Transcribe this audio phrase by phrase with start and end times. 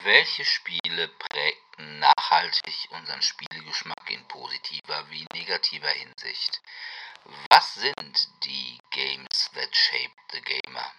[0.00, 6.60] Welche Spiele prägten nachhaltig unseren Spielegeschmack in positiver wie negativer Hinsicht?
[7.50, 10.92] Was sind die Games that shaped the gamer?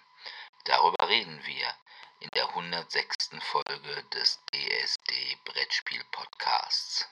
[0.64, 1.74] Darüber reden wir
[2.20, 3.30] in der 106.
[3.40, 7.06] Folge des DSD Brettspiel Podcasts.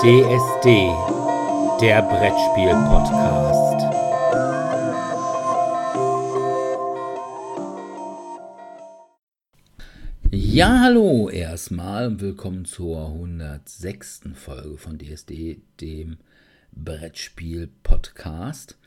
[0.00, 0.94] DSD,
[1.80, 3.75] der Brettspiel Podcast.
[10.56, 14.30] Ja, hallo erstmal und willkommen zur 106.
[14.32, 16.16] Folge von DSD, dem
[16.72, 18.78] Brettspiel Podcast.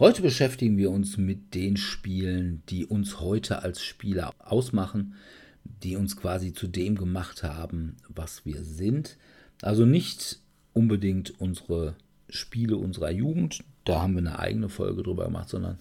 [0.00, 5.14] Heute beschäftigen wir uns mit den Spielen, die uns heute als Spieler ausmachen,
[5.62, 9.16] die uns quasi zu dem gemacht haben, was wir sind.
[9.60, 10.40] Also nicht
[10.72, 11.94] unbedingt unsere
[12.30, 15.78] Spiele unserer Jugend, da haben wir eine eigene Folge drüber gemacht, sondern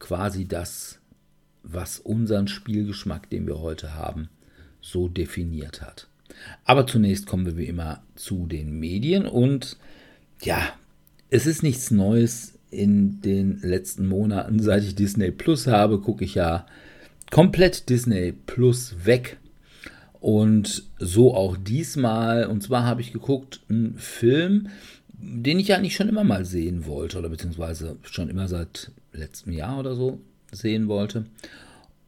[0.00, 0.98] quasi das,
[1.62, 4.30] was unseren Spielgeschmack, den wir heute haben,
[4.80, 6.08] so definiert hat.
[6.64, 9.76] Aber zunächst kommen wir wie immer zu den Medien und
[10.42, 10.72] ja,
[11.28, 14.58] es ist nichts Neues in den letzten Monaten.
[14.62, 16.66] Seit ich Disney Plus habe, gucke ich ja
[17.30, 19.38] komplett Disney Plus weg.
[20.20, 22.46] Und so auch diesmal.
[22.46, 24.68] Und zwar habe ich geguckt, einen Film,
[25.12, 29.78] den ich eigentlich schon immer mal sehen wollte, oder beziehungsweise schon immer seit letztem Jahr
[29.78, 30.20] oder so
[30.52, 31.24] sehen wollte.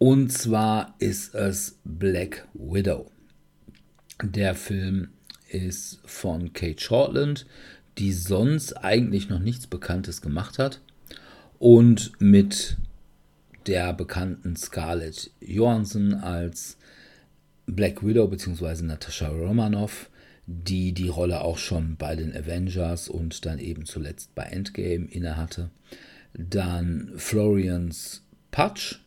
[0.05, 3.09] Und zwar ist es Black Widow.
[4.21, 5.11] Der Film
[5.49, 7.47] ist von Kate Shortland,
[7.99, 10.81] die sonst eigentlich noch nichts Bekanntes gemacht hat.
[11.61, 12.79] Und mit
[13.69, 16.79] der bekannten Scarlett Johansson als
[17.67, 18.83] Black Widow bzw.
[18.83, 20.11] Natascha Romanoff,
[20.49, 25.71] die die Rolle auch schon bei den Avengers und dann eben zuletzt bei Endgame innehatte.
[26.35, 28.99] Dann Florians Patch,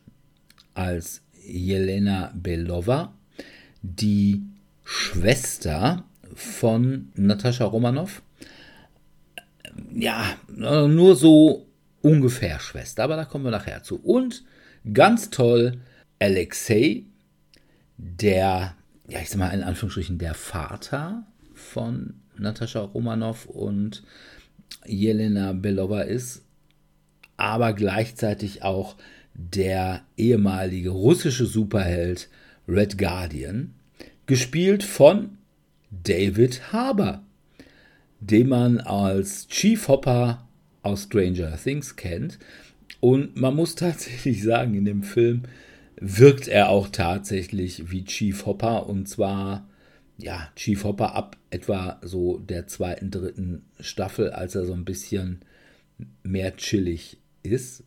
[0.76, 3.14] als Jelena Belova,
[3.82, 4.42] die
[4.84, 8.22] Schwester von Natascha Romanoff.
[9.92, 11.66] Ja, nur so
[12.02, 13.96] ungefähr Schwester, aber da kommen wir nachher zu.
[13.96, 14.44] Und
[14.92, 15.80] ganz toll,
[16.18, 17.04] Alexei,
[17.96, 18.74] der,
[19.08, 24.02] ja, ich sag mal in Anführungsstrichen, der Vater von Natascha Romanoff und
[24.84, 26.42] Jelena Belova ist,
[27.36, 28.96] aber gleichzeitig auch
[29.36, 32.28] der ehemalige russische Superheld
[32.68, 33.74] Red Guardian,
[34.26, 35.38] gespielt von
[35.90, 37.22] David Harbour,
[38.20, 40.48] den man als Chief Hopper
[40.82, 42.38] aus Stranger Things kennt.
[43.00, 45.42] Und man muss tatsächlich sagen, in dem Film
[45.98, 49.66] wirkt er auch tatsächlich wie Chief Hopper und zwar
[50.18, 55.40] ja, Chief Hopper ab etwa so der zweiten, dritten Staffel, als er so ein bisschen
[56.22, 57.84] mehr chillig ist.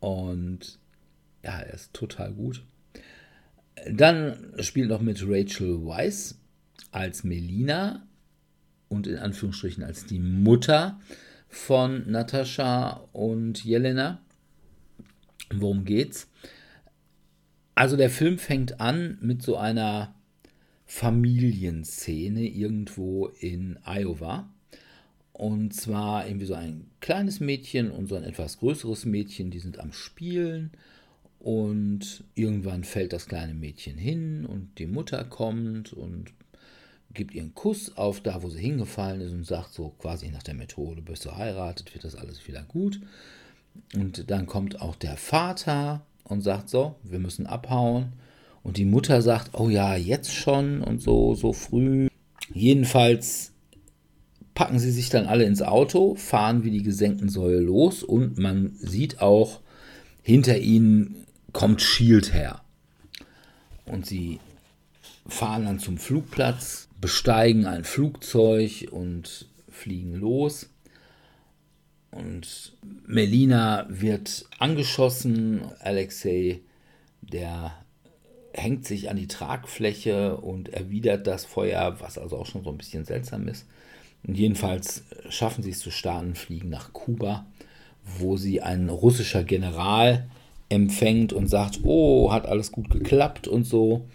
[0.00, 0.78] Und
[1.44, 2.64] ja, er ist total gut.
[3.90, 6.38] Dann spielt noch mit Rachel Weisz
[6.90, 8.06] als Melina
[8.88, 11.00] und in Anführungsstrichen als die Mutter
[11.48, 14.20] von Natascha und Jelena.
[15.52, 16.28] Worum geht's?
[17.74, 20.14] Also der Film fängt an mit so einer
[20.86, 24.48] Familienszene irgendwo in Iowa.
[25.40, 29.80] Und zwar irgendwie so ein kleines Mädchen und so ein etwas größeres Mädchen, die sind
[29.80, 30.70] am Spielen.
[31.38, 36.34] Und irgendwann fällt das kleine Mädchen hin und die Mutter kommt und
[37.14, 40.52] gibt ihren Kuss auf da, wo sie hingefallen ist und sagt so quasi nach der
[40.52, 43.00] Methode, bist du heiratet, wird das alles wieder gut.
[43.94, 48.12] Und dann kommt auch der Vater und sagt so, wir müssen abhauen.
[48.62, 52.08] Und die Mutter sagt, oh ja, jetzt schon und so, so früh.
[52.52, 53.54] Jedenfalls
[54.54, 58.72] packen sie sich dann alle ins Auto, fahren wie die gesenkten Säue los und man
[58.78, 59.60] sieht auch,
[60.22, 62.60] hinter ihnen kommt Shield her.
[63.86, 64.38] Und sie
[65.26, 70.68] fahren dann zum Flugplatz, besteigen ein Flugzeug und fliegen los.
[72.10, 72.72] Und
[73.06, 75.62] Melina wird angeschossen.
[75.80, 76.60] Alexei,
[77.22, 77.72] der
[78.52, 82.78] hängt sich an die Tragfläche und erwidert das Feuer, was also auch schon so ein
[82.78, 83.66] bisschen seltsam ist.
[84.26, 87.46] Und jedenfalls schaffen sie es zu starten, fliegen nach Kuba,
[88.18, 90.28] wo sie ein russischer General
[90.68, 94.06] empfängt und sagt, oh, hat alles gut geklappt und so.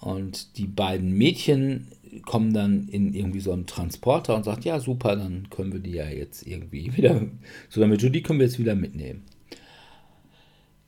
[0.00, 1.88] Und die beiden Mädchen
[2.26, 5.92] kommen dann in irgendwie so einen Transporter und sagt, ja, super, dann können wir die
[5.92, 7.20] ja jetzt irgendwie wieder,
[7.68, 9.22] so damit die können wir jetzt wieder mitnehmen.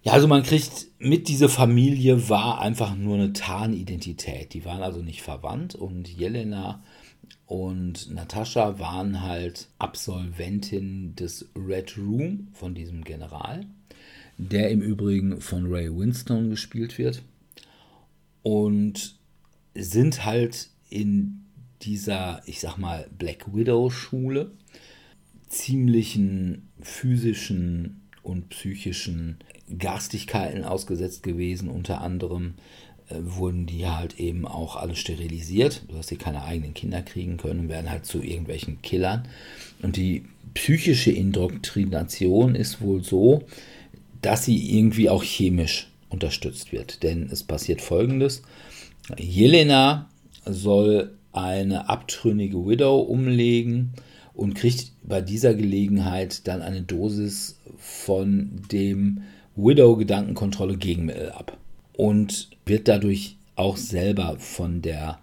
[0.03, 4.53] Ja, also man kriegt mit, diese Familie war einfach nur eine Tarnidentität.
[4.53, 6.83] Die waren also nicht verwandt und Jelena
[7.47, 13.67] und Natascha waren halt Absolventin des Red Room von diesem General.
[14.37, 17.23] der im Übrigen von Ray Winstone gespielt wird.
[18.43, 19.17] Und
[19.75, 21.45] sind halt in
[21.83, 24.51] dieser, ich sag mal, Black Widow-Schule
[25.49, 29.39] ziemlichen physischen und psychischen
[29.79, 31.69] Garstigkeiten ausgesetzt gewesen.
[31.69, 32.55] Unter anderem
[33.11, 37.69] wurden die halt eben auch alle sterilisiert, dass sie keine eigenen Kinder kriegen können und
[37.69, 39.29] werden halt zu irgendwelchen Killern.
[39.83, 40.25] Und die
[40.55, 43.43] psychische Indoktrination ist wohl so,
[44.23, 47.03] dass sie irgendwie auch chemisch unterstützt wird.
[47.03, 48.43] Denn es passiert folgendes:
[49.19, 50.09] Jelena
[50.47, 53.93] soll eine abtrünnige Widow umlegen
[54.33, 59.23] und kriegt bei dieser Gelegenheit dann eine Dosis von dem
[59.57, 61.59] Widow-Gedankenkontrolle Gegenmittel ab
[61.97, 65.19] und wird dadurch auch selber von der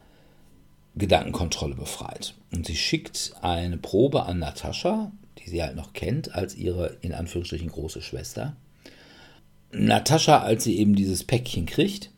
[0.96, 2.34] Gedankenkontrolle befreit.
[2.52, 7.14] Und sie schickt eine Probe an Natascha, die sie halt noch kennt, als ihre in
[7.14, 8.56] Anführungsstrichen große Schwester.
[9.72, 12.12] Natascha, als sie eben dieses Päckchen kriegt,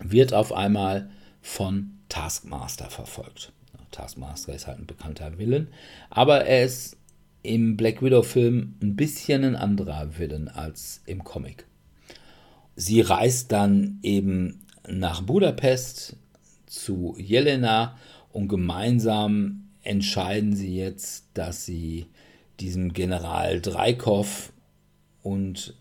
[0.00, 1.10] wird auf einmal
[1.42, 3.52] von Taskmaster verfolgt.
[3.90, 5.68] Taskmaster ist halt ein bekannter Villain,
[6.10, 6.96] aber er ist
[7.42, 11.66] im Black Widow-Film ein bisschen ein anderer Villain als im Comic.
[12.76, 16.16] Sie reist dann eben nach Budapest
[16.66, 17.96] zu Jelena
[18.32, 22.06] und gemeinsam entscheiden sie jetzt, dass sie
[22.60, 24.52] diesem General Dreikov
[25.22, 25.74] und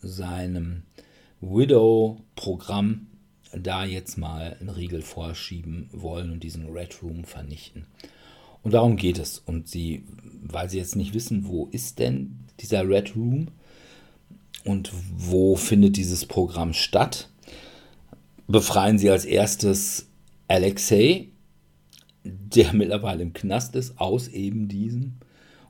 [0.00, 0.82] seinem
[1.40, 3.06] Widow-Programm
[3.52, 7.86] da jetzt mal einen Riegel vorschieben wollen und diesen Red Room vernichten.
[8.62, 9.38] Und darum geht es.
[9.38, 10.04] Und sie,
[10.42, 13.48] weil sie jetzt nicht wissen, wo ist denn dieser Red Room
[14.64, 17.28] und wo findet dieses Programm statt,
[18.46, 20.08] befreien sie als erstes
[20.48, 21.28] Alexei,
[22.24, 25.14] der mittlerweile im Knast ist, aus eben diesem.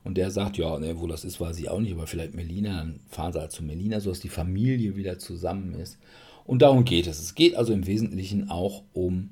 [0.03, 2.77] Und der sagt, ja, ne, wo das ist, weiß ich auch nicht, aber vielleicht Melina,
[2.77, 5.97] dann fahren sie halt zu Melina, sodass die Familie wieder zusammen ist.
[6.45, 7.19] Und darum geht es.
[7.19, 9.31] Es geht also im Wesentlichen auch um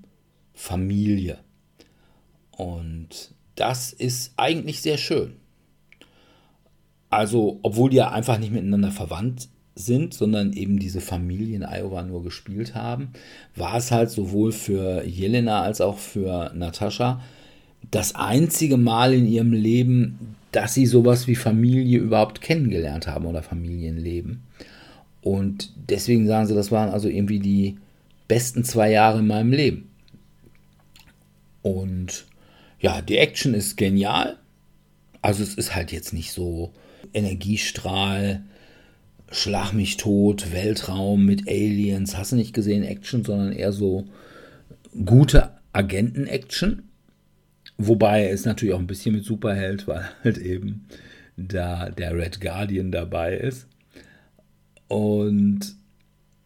[0.53, 1.39] Familie.
[2.51, 5.37] Und das ist eigentlich sehr schön.
[7.09, 12.03] Also, obwohl die ja einfach nicht miteinander verwandt sind, sondern eben diese Familie in Iowa
[12.03, 13.09] nur gespielt haben,
[13.55, 17.21] war es halt sowohl für Jelena als auch für Natascha
[17.91, 23.43] das einzige Mal in ihrem Leben, dass sie sowas wie Familie überhaupt kennengelernt haben oder
[23.43, 24.43] Familienleben.
[25.21, 27.77] Und deswegen sagen sie, das waren also irgendwie die
[28.27, 29.89] besten zwei Jahre in meinem Leben.
[31.61, 32.25] Und
[32.79, 34.37] ja, die Action ist genial.
[35.21, 36.71] Also es ist halt jetzt nicht so
[37.13, 38.43] Energiestrahl,
[39.29, 44.05] Schlag mich tot, Weltraum mit Aliens, hast du nicht gesehen, Action, sondern eher so
[45.05, 46.83] gute Agenten-Action.
[47.77, 50.87] Wobei es natürlich auch ein bisschen mit Superheld, weil halt eben
[51.35, 53.67] da der Red Guardian dabei ist
[54.87, 55.75] und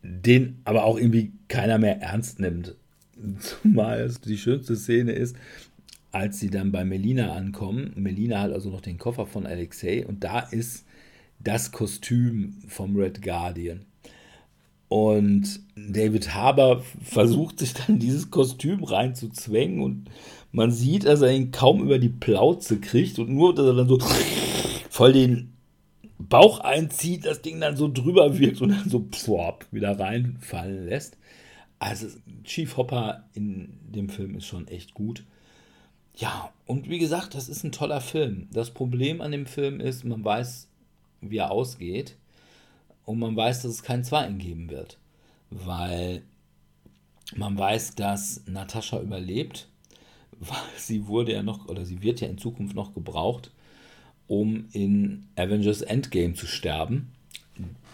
[0.03, 2.75] den aber auch irgendwie keiner mehr ernst nimmt.
[3.39, 5.35] Zumal es die schönste Szene ist,
[6.11, 7.93] als sie dann bei Melina ankommen.
[7.95, 10.85] Melina hat also noch den Koffer von Alexei und da ist
[11.39, 13.85] das Kostüm vom Red Guardian.
[14.89, 20.09] Und David Harbour versucht sich dann dieses Kostüm reinzuzwängen und
[20.51, 23.87] man sieht, dass er ihn kaum über die Plauze kriegt und nur, dass er dann
[23.87, 23.99] so
[24.89, 25.53] voll den
[26.19, 31.17] Bauch einzieht, das Ding dann so drüber wirkt und dann so pfop, wieder reinfallen lässt.
[31.79, 32.07] Also
[32.43, 35.23] Chief Hopper in dem Film ist schon echt gut.
[36.15, 38.47] Ja, und wie gesagt, das ist ein toller Film.
[38.51, 40.67] Das Problem an dem Film ist, man weiß,
[41.21, 42.15] wie er ausgeht
[43.05, 44.97] und man weiß, dass es keinen zweiten geben wird,
[45.49, 46.21] weil
[47.35, 49.67] man weiß, dass Natascha überlebt,
[50.39, 53.51] weil sie wurde ja noch oder sie wird ja in Zukunft noch gebraucht
[54.31, 57.11] um in Avengers Endgame zu sterben.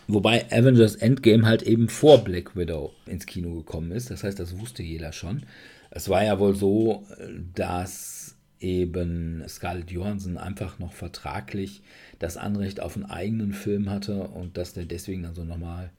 [0.08, 4.12] Wobei Avengers Endgame halt eben vor Black Widow ins Kino gekommen ist.
[4.12, 5.42] Das heißt, das wusste jeder schon.
[5.90, 7.06] Es war ja wohl so,
[7.54, 11.82] dass eben Scarlett Johansson einfach noch vertraglich
[12.20, 15.92] das Anrecht auf einen eigenen Film hatte und dass der deswegen dann so nochmal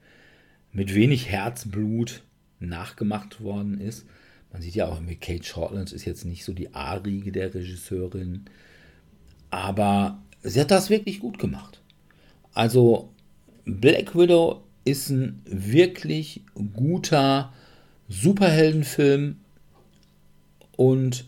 [0.71, 2.23] mit wenig Herzblut
[2.59, 4.05] nachgemacht worden ist.
[4.51, 8.45] Man sieht ja auch, Kate Shortland ist jetzt nicht so die A-Riege der Regisseurin,
[9.49, 11.81] aber sie hat das wirklich gut gemacht.
[12.53, 13.09] Also
[13.65, 16.41] Black Widow ist ein wirklich
[16.73, 17.53] guter
[18.09, 19.37] Superheldenfilm
[20.79, 21.25] und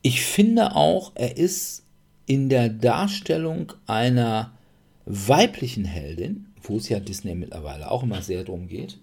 [0.00, 1.84] ich finde auch, er ist
[2.24, 4.56] in der Darstellung einer
[5.04, 8.98] weiblichen Heldin, wo es ja Disney mittlerweile auch immer sehr drum geht,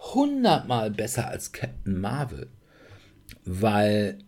[0.00, 2.48] hundertmal besser als Captain Marvel,
[3.44, 4.18] weil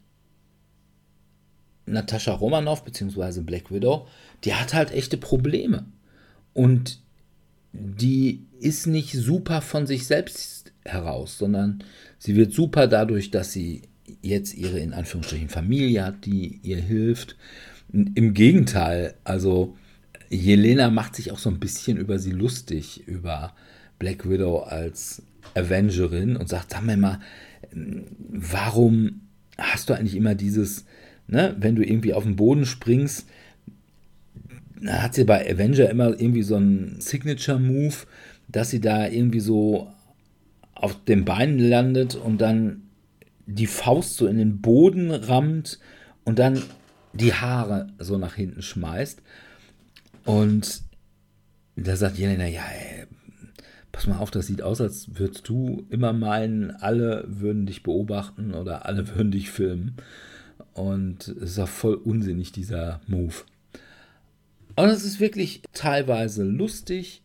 [1.86, 3.40] Natascha Romanoff bzw.
[3.40, 4.06] Black Widow,
[4.44, 5.86] die hat halt echte Probleme.
[6.54, 7.02] Und
[7.72, 11.82] die ist nicht super von sich selbst heraus, sondern
[12.20, 13.89] sie wird super dadurch, dass sie
[14.22, 17.36] jetzt ihre in Anführungsstrichen Familie hat, die ihr hilft.
[17.92, 19.76] Im Gegenteil, also
[20.28, 23.54] Jelena macht sich auch so ein bisschen über sie lustig, über
[23.98, 25.22] Black Widow als
[25.54, 27.20] Avengerin und sagt, sag mir mal,
[27.72, 29.22] warum
[29.58, 30.84] hast du eigentlich immer dieses,
[31.26, 33.26] ne, wenn du irgendwie auf den Boden springst,
[34.86, 37.94] hat sie bei Avenger immer irgendwie so einen Signature-Move,
[38.48, 39.92] dass sie da irgendwie so
[40.74, 42.82] auf den Beinen landet und dann
[43.54, 45.78] die Faust so in den Boden rammt
[46.24, 46.62] und dann
[47.12, 49.22] die Haare so nach hinten schmeißt.
[50.24, 50.82] Und
[51.76, 53.06] da sagt Jelena, ja, ey,
[53.92, 58.54] pass mal auf, das sieht aus, als würdest du immer meinen, alle würden dich beobachten
[58.54, 59.96] oder alle würden dich filmen.
[60.72, 63.34] Und es ist auch voll unsinnig, dieser Move.
[64.76, 67.22] Und es ist wirklich teilweise lustig,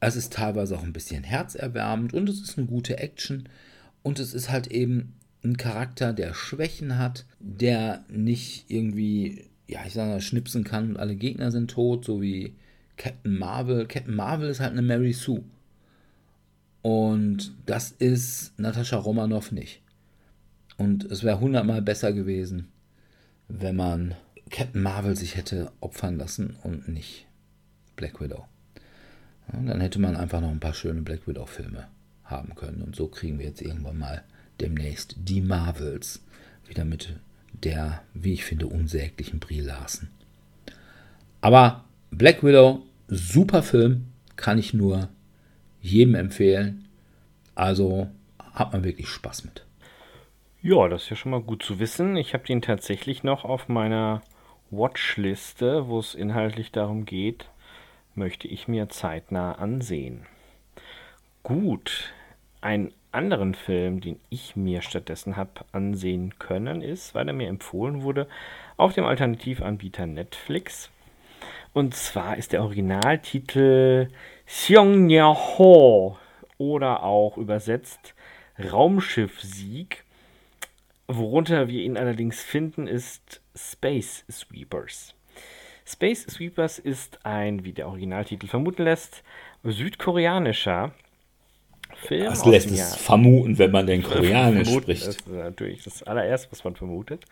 [0.00, 3.48] es ist teilweise auch ein bisschen herzerwärmend und es ist eine gute Action.
[4.02, 5.14] Und es ist halt eben
[5.48, 11.16] ein Charakter, der Schwächen hat, der nicht irgendwie, ja, ich sage schnipsen kann und alle
[11.16, 12.54] Gegner sind tot, so wie
[12.96, 13.86] Captain Marvel.
[13.86, 15.42] Captain Marvel ist halt eine Mary Sue.
[16.82, 19.82] Und das ist Natascha Romanoff nicht.
[20.76, 22.68] Und es wäre hundertmal besser gewesen,
[23.48, 24.14] wenn man
[24.50, 27.26] Captain Marvel sich hätte opfern lassen und nicht
[27.96, 28.46] Black Widow.
[29.52, 31.88] Ja, dann hätte man einfach noch ein paar schöne Black Widow-Filme
[32.24, 32.82] haben können.
[32.82, 34.22] Und so kriegen wir jetzt irgendwann mal
[34.60, 36.22] demnächst die Marvels
[36.66, 37.16] wieder mit
[37.64, 40.10] der, wie ich finde, unsäglichen Brie Larsen.
[41.40, 45.08] Aber Black Widow, super Film, kann ich nur
[45.80, 46.88] jedem empfehlen.
[47.54, 49.64] Also hat man wirklich Spaß mit.
[50.60, 52.16] Ja, das ist ja schon mal gut zu wissen.
[52.16, 54.22] Ich habe den tatsächlich noch auf meiner
[54.70, 57.48] Watchliste, wo es inhaltlich darum geht,
[58.14, 60.26] möchte ich mir zeitnah ansehen.
[61.42, 62.12] Gut,
[62.60, 68.02] einen anderen Film, den ich mir stattdessen habe ansehen können, ist, weil er mir empfohlen
[68.02, 68.28] wurde,
[68.76, 70.90] auf dem Alternativanbieter Netflix.
[71.74, 74.08] Und zwar ist der Originaltitel
[74.46, 76.16] Seong Ho
[76.58, 78.14] oder auch übersetzt
[78.58, 80.04] Raumschiff-Sieg.
[81.08, 85.14] Worunter wir ihn allerdings finden, ist Space Sweepers.
[85.84, 89.24] Space Sweepers ist ein, wie der Originaltitel vermuten lässt,
[89.64, 90.92] südkoreanischer
[91.96, 92.24] Film.
[92.24, 95.06] Das lässt es vermuten, wenn man den Koreanisch spricht.
[95.06, 97.24] Das ist natürlich das allererste, was man vermutet.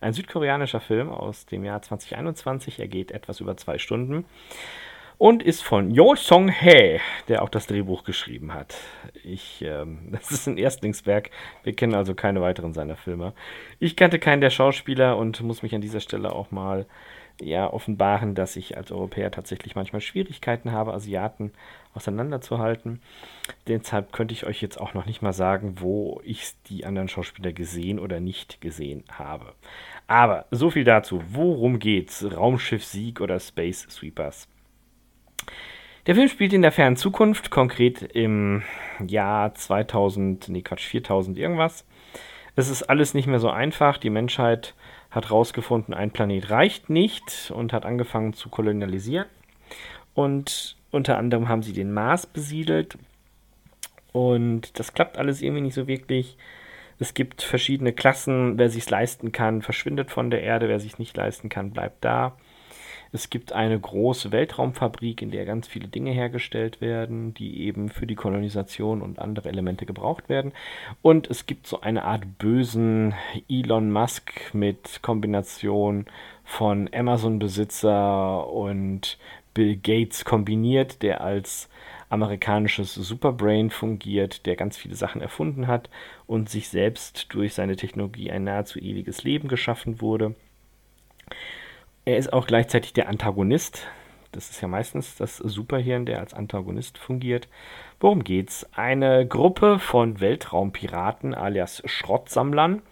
[0.00, 2.80] Ein südkoreanischer Film aus dem Jahr 2021.
[2.80, 4.24] Er geht etwas über zwei Stunden
[5.18, 8.74] und ist von Yo Song-hae, der auch das Drehbuch geschrieben hat.
[9.22, 11.30] Ich, ähm, das ist ein Erstlingswerk.
[11.62, 13.32] Wir kennen also keine weiteren seiner Filme.
[13.78, 16.86] Ich kannte keinen der Schauspieler und muss mich an dieser Stelle auch mal
[17.40, 21.52] ja, offenbaren, dass ich als Europäer tatsächlich manchmal Schwierigkeiten habe, Asiaten
[21.94, 23.00] auseinanderzuhalten.
[23.66, 27.52] Deshalb könnte ich euch jetzt auch noch nicht mal sagen, wo ich die anderen Schauspieler
[27.52, 29.54] gesehen oder nicht gesehen habe.
[30.06, 31.22] Aber so viel dazu.
[31.28, 32.24] Worum geht's?
[32.36, 34.48] Raumschiff Sieg oder Space Sweepers?
[36.06, 38.62] Der Film spielt in der fernen Zukunft, konkret im
[39.06, 41.86] Jahr 2000, nee Quatsch, 4000 irgendwas.
[42.56, 43.96] Es ist alles nicht mehr so einfach.
[43.96, 44.74] Die Menschheit
[45.10, 49.26] hat herausgefunden, ein Planet reicht nicht und hat angefangen zu kolonialisieren.
[50.12, 52.96] Und unter anderem haben sie den Mars besiedelt.
[54.12, 56.36] Und das klappt alles irgendwie nicht so wirklich.
[56.98, 58.58] Es gibt verschiedene Klassen.
[58.58, 60.68] Wer sich leisten kann, verschwindet von der Erde.
[60.68, 62.36] Wer sich nicht leisten kann, bleibt da.
[63.14, 68.08] Es gibt eine große Weltraumfabrik, in der ganz viele Dinge hergestellt werden, die eben für
[68.08, 70.52] die Kolonisation und andere Elemente gebraucht werden.
[71.00, 73.14] Und es gibt so eine Art bösen
[73.48, 76.06] Elon Musk mit Kombination
[76.42, 79.16] von Amazon-Besitzer und
[79.54, 81.68] Bill Gates kombiniert, der als
[82.10, 85.88] amerikanisches Superbrain fungiert, der ganz viele Sachen erfunden hat
[86.26, 90.34] und sich selbst durch seine Technologie ein nahezu ewiges Leben geschaffen wurde.
[92.04, 93.86] Er ist auch gleichzeitig der Antagonist.
[94.32, 97.48] Das ist ja meistens das Superhirn, der als Antagonist fungiert.
[98.00, 98.68] Worum geht's?
[98.74, 102.82] Eine Gruppe von Weltraumpiraten alias Schrottsammlern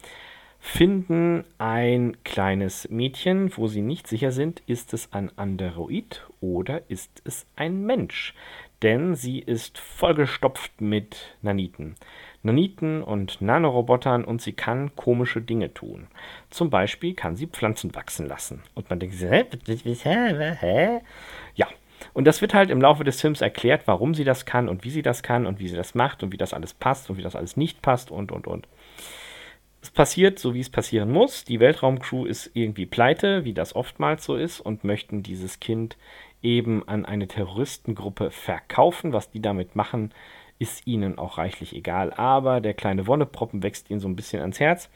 [0.64, 7.21] finden ein kleines Mädchen, wo sie nicht sicher sind, ist es ein Android oder ist
[7.25, 8.33] es ein Mensch.
[8.81, 11.97] Denn sie ist vollgestopft mit Naniten.
[12.45, 16.07] Naniten und Nanorobotern und sie kann komische Dinge tun.
[16.49, 18.62] Zum Beispiel kann sie Pflanzen wachsen lassen.
[18.75, 21.00] Und man denkt sich, hä?
[21.57, 21.66] Ja.
[22.14, 24.90] Und das wird halt im Laufe des Films erklärt, warum sie das kann und wie
[24.90, 27.23] sie das kann und wie sie das macht und wie das alles passt und wie
[27.23, 28.69] das alles nicht passt und und und.
[29.83, 31.45] Es passiert so, wie es passieren muss.
[31.45, 35.97] Die Weltraumcrew ist irgendwie pleite, wie das oftmals so ist, und möchten dieses Kind
[36.41, 39.12] eben an eine Terroristengruppe verkaufen.
[39.12, 40.15] Was die damit machen,
[40.61, 42.12] ist ihnen auch reichlich egal.
[42.12, 44.89] Aber der kleine Wonneproppen wächst ihnen so ein bisschen ans Herz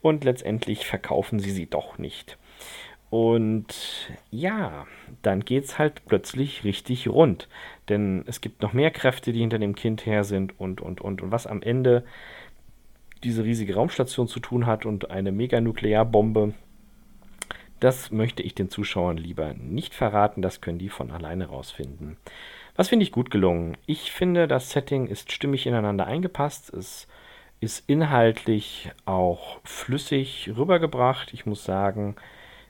[0.00, 2.38] und letztendlich verkaufen sie sie doch nicht.
[3.10, 4.86] Und ja,
[5.22, 7.48] dann geht es halt plötzlich richtig rund.
[7.88, 11.20] Denn es gibt noch mehr Kräfte, die hinter dem Kind her sind und, und, und.
[11.20, 12.04] Und was am Ende
[13.24, 16.54] diese riesige Raumstation zu tun hat und eine Meganuklearbombe,
[17.80, 22.18] das möchte ich den Zuschauern lieber nicht verraten, das können die von alleine rausfinden.
[22.76, 23.76] Was finde ich gut gelungen?
[23.86, 26.72] Ich finde, das Setting ist stimmig ineinander eingepasst.
[26.72, 27.08] Es
[27.60, 31.34] ist inhaltlich auch flüssig rübergebracht.
[31.34, 32.16] Ich muss sagen,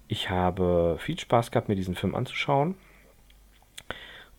[0.08, 2.74] ich habe viel Spaß gehabt, mir diesen Film anzuschauen.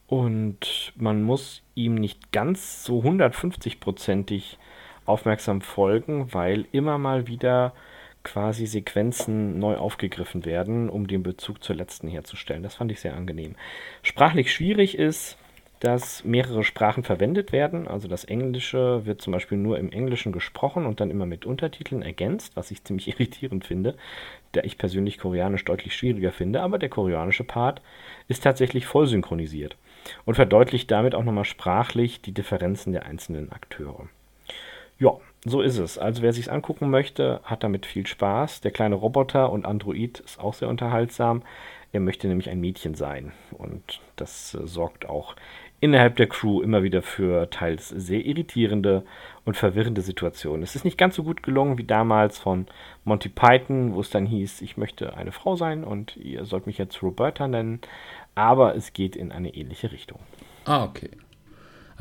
[0.07, 4.57] Und man muss ihm nicht ganz so 150-prozentig
[5.05, 7.73] aufmerksam folgen, weil immer mal wieder
[8.23, 12.63] quasi Sequenzen neu aufgegriffen werden, um den Bezug zur letzten herzustellen.
[12.63, 13.55] Das fand ich sehr angenehm.
[14.03, 15.37] Sprachlich schwierig ist,
[15.81, 17.87] dass mehrere Sprachen verwendet werden.
[17.87, 22.03] Also das Englische wird zum Beispiel nur im Englischen gesprochen und dann immer mit Untertiteln
[22.03, 23.95] ergänzt, was ich ziemlich irritierend finde,
[24.51, 26.61] da ich persönlich Koreanisch deutlich schwieriger finde.
[26.61, 27.81] Aber der koreanische Part
[28.27, 29.75] ist tatsächlich voll synchronisiert
[30.25, 34.07] und verdeutlicht damit auch nochmal sprachlich die Differenzen der einzelnen Akteure.
[35.01, 35.97] Ja, so ist es.
[35.97, 38.61] Also wer sich angucken möchte, hat damit viel Spaß.
[38.61, 41.41] Der kleine Roboter und Android ist auch sehr unterhaltsam.
[41.91, 43.31] Er möchte nämlich ein Mädchen sein.
[43.57, 45.35] Und das äh, sorgt auch
[45.79, 49.03] innerhalb der Crew immer wieder für teils sehr irritierende
[49.43, 50.61] und verwirrende Situationen.
[50.61, 52.67] Es ist nicht ganz so gut gelungen wie damals von
[53.03, 56.77] Monty Python, wo es dann hieß, ich möchte eine Frau sein und ihr sollt mich
[56.77, 57.81] jetzt Roberta nennen.
[58.35, 60.19] Aber es geht in eine ähnliche Richtung.
[60.65, 61.09] Ah, okay.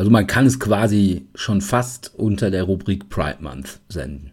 [0.00, 4.30] Also man kann es quasi schon fast unter der Rubrik Pride Month senden.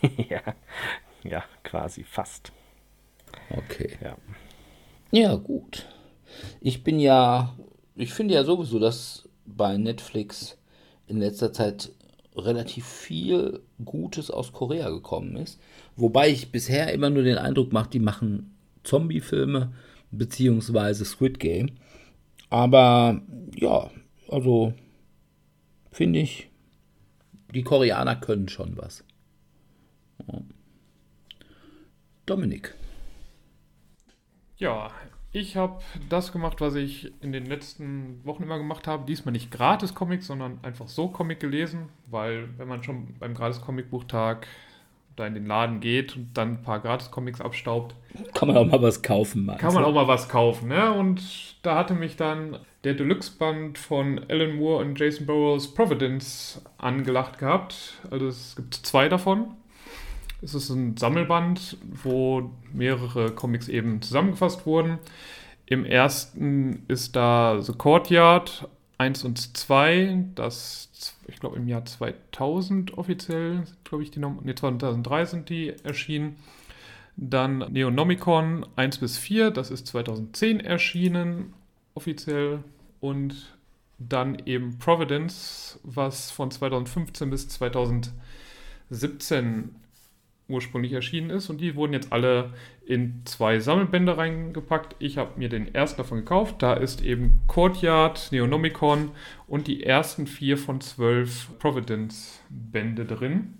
[0.30, 0.40] ja,
[1.22, 2.50] ja, quasi fast.
[3.50, 3.90] Okay.
[4.02, 4.16] Ja.
[5.10, 5.84] ja, gut.
[6.62, 7.54] Ich bin ja,
[7.94, 10.56] ich finde ja sowieso, dass bei Netflix
[11.08, 11.92] in letzter Zeit
[12.34, 15.60] relativ viel Gutes aus Korea gekommen ist.
[15.94, 19.74] Wobei ich bisher immer nur den Eindruck mache, die machen Zombie-Filme
[20.10, 21.72] beziehungsweise Squid Game.
[22.48, 23.20] Aber
[23.56, 23.90] ja,
[24.34, 24.74] also
[25.92, 26.50] finde ich,
[27.54, 29.04] die Koreaner können schon was.
[32.26, 32.74] Dominik.
[34.56, 34.90] Ja,
[35.30, 39.06] ich habe das gemacht, was ich in den letzten Wochen immer gemacht habe.
[39.06, 43.60] Diesmal nicht gratis Comic, sondern einfach so Comic gelesen, weil wenn man schon beim gratis
[43.60, 44.48] Comicbuchtag
[45.16, 47.94] da in den Laden geht und dann ein paar Gratis-Comics abstaubt.
[48.32, 50.92] Kann man auch mal was kaufen, Kann man auch mal was kaufen, ne?
[50.92, 51.22] Und
[51.62, 57.94] da hatte mich dann der Deluxe-Band von Alan Moore und Jason Burroughs Providence angelacht gehabt.
[58.10, 59.54] Also es gibt zwei davon.
[60.42, 64.98] Es ist ein Sammelband, wo mehrere Comics eben zusammengefasst wurden.
[65.66, 70.84] Im ersten ist da The Courtyard 1 und 2, das
[71.26, 76.36] ich glaube im Jahr 2000 offiziell, glaube ich, die ne, 2003 sind die erschienen.
[77.16, 81.54] Dann Neonomicon 1 bis 4, das ist 2010 erschienen,
[81.94, 82.62] offiziell.
[83.00, 83.56] Und
[83.98, 89.74] dann eben Providence, was von 2015 bis 2017
[90.48, 91.48] ursprünglich erschienen ist.
[91.50, 92.52] Und die wurden jetzt alle
[92.86, 94.96] in zwei Sammelbände reingepackt.
[94.98, 96.56] Ich habe mir den ersten davon gekauft.
[96.62, 99.10] Da ist eben Courtyard, Neonomicon
[99.46, 103.58] und die ersten vier von zwölf Providence-Bände drin.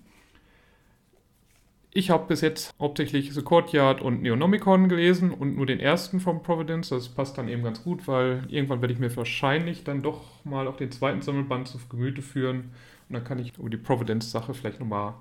[1.97, 6.43] Ich habe bis jetzt hauptsächlich The Courtyard und Neonomicon gelesen und nur den ersten von
[6.43, 6.89] Providence.
[6.89, 10.67] Das passt dann eben ganz gut, weil irgendwann werde ich mir wahrscheinlich dann doch mal
[10.67, 12.73] auch den zweiten Sammelband zu Gemüte führen.
[13.09, 15.15] Und dann kann ich über die Providence-Sache vielleicht nochmal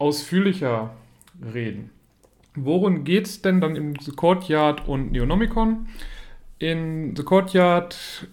[0.00, 0.90] ausführlicher
[1.54, 1.90] reden.
[2.54, 5.88] Worum geht es denn dann in The Courtyard und Neonomicon?
[6.58, 8.26] In The Courtyard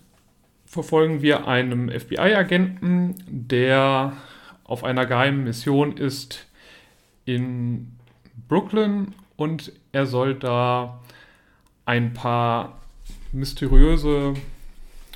[0.65, 4.13] verfolgen wir einen FBI-Agenten, der
[4.63, 6.47] auf einer geheimen Mission ist
[7.25, 7.93] in
[8.47, 10.99] Brooklyn und er soll da
[11.86, 12.80] ein paar
[13.32, 14.34] mysteriöse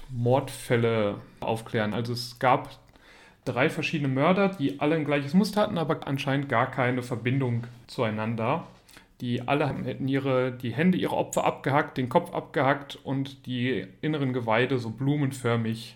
[0.09, 1.93] Mordfälle aufklären.
[1.93, 2.77] Also es gab
[3.45, 8.67] drei verschiedene Mörder, die alle ein gleiches Muster hatten, aber anscheinend gar keine Verbindung zueinander.
[9.19, 14.33] Die alle hätten ihre, die Hände ihrer Opfer abgehackt, den Kopf abgehackt und die inneren
[14.33, 15.95] Geweide so blumenförmig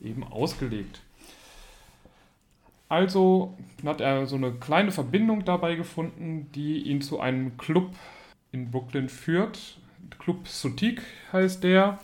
[0.00, 1.00] eben ausgelegt.
[2.88, 7.90] Also hat er so eine kleine Verbindung dabei gefunden, die ihn zu einem Club
[8.52, 9.78] in Brooklyn führt.
[10.18, 11.00] Club Sotik
[11.32, 11.98] heißt der.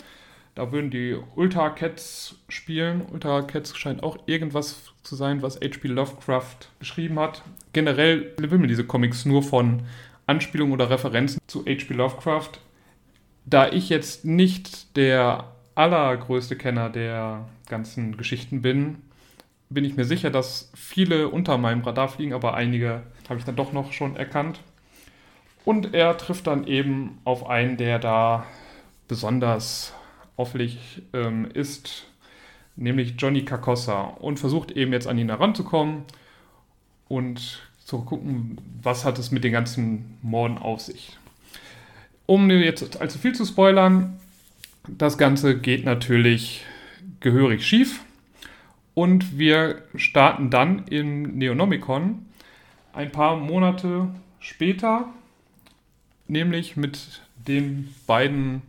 [0.59, 3.03] Da würden die Ultra Cats spielen.
[3.13, 5.87] Ultra Cats scheint auch irgendwas zu sein, was H.P.
[5.87, 7.45] Lovecraft geschrieben hat.
[7.73, 9.85] Generell wimmeln diese Comics nur von
[10.27, 11.95] Anspielungen oder Referenzen zu H.P.
[11.95, 12.51] Lovecraft.
[13.47, 15.45] Da ich jetzt nicht der
[15.77, 18.99] allergrößte Kenner der ganzen Geschichten bin,
[19.71, 23.55] bin ich mir sicher, dass viele unter meinem Radar fliegen, aber einige habe ich dann
[23.55, 24.59] doch noch schon erkannt.
[25.65, 28.45] Und er trifft dann eben auf einen, der da
[29.07, 29.95] besonders
[30.39, 32.07] auffällig ähm, ist,
[32.77, 36.05] nämlich Johnny Carcossa, und versucht eben jetzt an ihn heranzukommen
[37.09, 41.17] und zu gucken, was hat es mit den ganzen Morden auf sich.
[42.27, 44.19] Um jetzt allzu viel zu spoilern,
[44.87, 46.65] das Ganze geht natürlich
[47.21, 48.01] gehörig schief.
[48.95, 52.27] Und wir starten dann in Neonomicon
[52.93, 54.09] ein paar Monate
[54.41, 55.09] später,
[56.27, 58.63] nämlich mit den beiden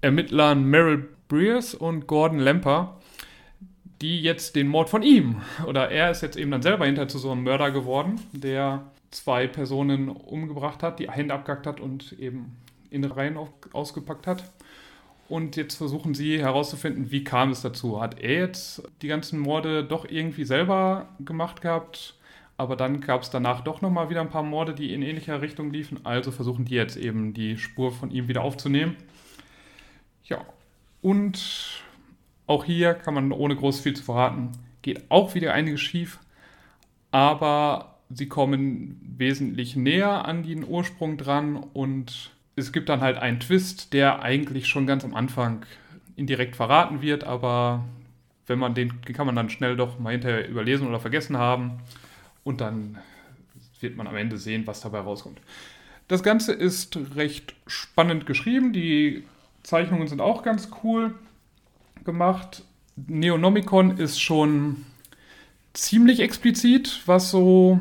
[0.00, 3.00] Ermittlern Meryl Breers und Gordon Lemper,
[4.00, 7.18] die jetzt den Mord von ihm, oder er ist jetzt eben dann selber hinterher zu
[7.18, 12.56] so einem Mörder geworden, der zwei Personen umgebracht hat, die Hände abgehackt hat und eben
[12.90, 13.38] in Reihen
[13.72, 14.44] ausgepackt hat.
[15.28, 18.00] Und jetzt versuchen sie herauszufinden, wie kam es dazu.
[18.00, 22.14] Hat er jetzt die ganzen Morde doch irgendwie selber gemacht gehabt?
[22.56, 25.70] Aber dann gab es danach doch nochmal wieder ein paar Morde, die in ähnlicher Richtung
[25.70, 26.00] liefen.
[26.04, 28.96] Also versuchen die jetzt eben die Spur von ihm wieder aufzunehmen.
[30.28, 30.44] Ja,
[31.00, 31.82] und
[32.46, 36.18] auch hier kann man ohne groß viel zu verraten, geht auch wieder einiges schief.
[37.10, 43.40] Aber sie kommen wesentlich näher an den Ursprung dran und es gibt dann halt einen
[43.40, 45.64] Twist, der eigentlich schon ganz am Anfang
[46.16, 47.84] indirekt verraten wird, aber
[48.46, 51.78] wenn man den, den kann man dann schnell doch mal hinterher überlesen oder vergessen haben
[52.44, 52.98] und dann
[53.80, 55.40] wird man am Ende sehen, was dabei rauskommt.
[56.08, 59.24] Das Ganze ist recht spannend geschrieben, die
[59.68, 61.14] Zeichnungen sind auch ganz cool
[62.02, 62.64] gemacht.
[62.96, 64.86] Neonomicon ist schon
[65.74, 67.78] ziemlich explizit, was so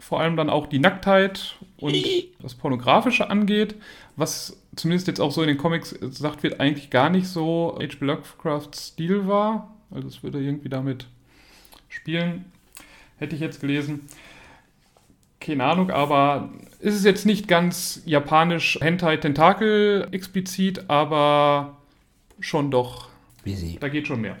[0.00, 1.94] vor allem dann auch die Nacktheit und
[2.42, 3.76] das Pornografische angeht,
[4.16, 8.04] was zumindest jetzt auch so in den Comics gesagt wird, eigentlich gar nicht so H.P.
[8.04, 9.76] Lovecrafts Stil war.
[9.92, 11.06] Also es würde irgendwie damit
[11.88, 12.46] spielen,
[13.18, 14.08] hätte ich jetzt gelesen.
[15.42, 21.78] Keine Ahnung, aber ist es jetzt nicht ganz japanisch Hentai Tentakel explizit, aber
[22.38, 23.08] schon doch.
[23.44, 23.76] Sie.
[23.80, 24.36] Da geht schon mehr.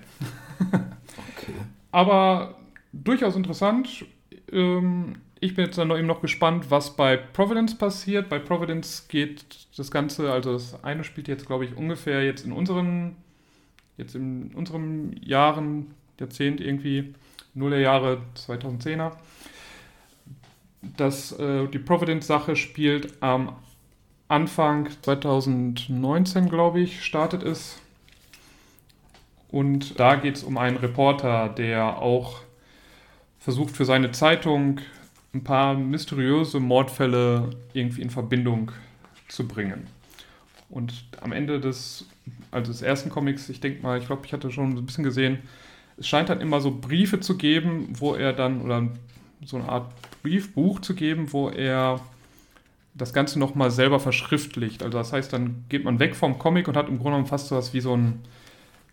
[0.60, 1.54] okay.
[1.90, 2.54] Aber
[2.92, 4.04] durchaus interessant.
[4.52, 8.28] Ähm, ich bin jetzt dann eben noch gespannt, was bei Providence passiert.
[8.28, 9.44] Bei Providence geht
[9.76, 13.16] das Ganze, also das eine spielt jetzt, glaube ich, ungefähr jetzt in unseren,
[13.96, 17.12] jetzt in unseren Jahren, Jahrzehnt irgendwie,
[17.54, 19.12] Nuller Jahre 2010er.
[20.82, 23.56] Das, äh, die Providence-Sache spielt am
[24.28, 27.78] Anfang 2019, glaube ich, startet es.
[29.50, 32.40] Und da geht es um einen Reporter, der auch
[33.38, 34.80] versucht für seine Zeitung
[35.34, 38.72] ein paar mysteriöse Mordfälle irgendwie in Verbindung
[39.28, 39.86] zu bringen.
[40.70, 42.06] Und am Ende des,
[42.50, 45.38] also des ersten Comics, ich denke mal, ich glaube, ich hatte schon ein bisschen gesehen,
[45.98, 48.88] es scheint dann immer so Briefe zu geben, wo er dann, oder
[49.44, 52.00] so eine Art Briefbuch zu geben, wo er
[52.94, 54.82] das Ganze nochmal selber verschriftlicht.
[54.82, 57.48] Also das heißt, dann geht man weg vom Comic und hat im Grunde genommen fast
[57.48, 58.20] so was wie so ein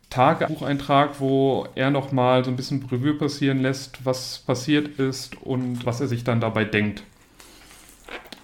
[0.09, 6.01] Tagebucheintrag, wo er nochmal so ein bisschen Revue passieren lässt, was passiert ist und was
[6.01, 7.03] er sich dann dabei denkt.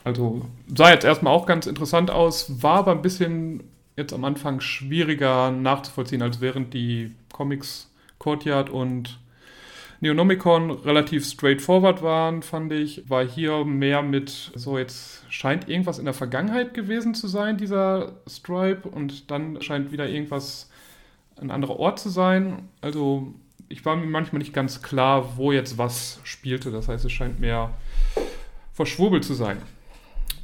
[0.04, 3.64] Also sah jetzt erstmal auch ganz interessant aus, war aber ein bisschen
[3.98, 7.90] jetzt am Anfang schwieriger nachzuvollziehen, als während die Comics
[8.20, 9.20] Courtyard und
[10.02, 16.06] Neonomicon relativ straightforward waren, fand ich, war hier mehr mit, so jetzt scheint irgendwas in
[16.06, 20.70] der Vergangenheit gewesen zu sein, dieser Stripe, und dann scheint wieder irgendwas
[21.38, 22.70] ein anderer Ort zu sein.
[22.82, 23.34] Also
[23.68, 26.72] ich war mir manchmal nicht ganz klar, wo jetzt was spielte.
[26.72, 27.72] Das heißt, es scheint mehr
[28.74, 29.58] verschwurbelt zu sein.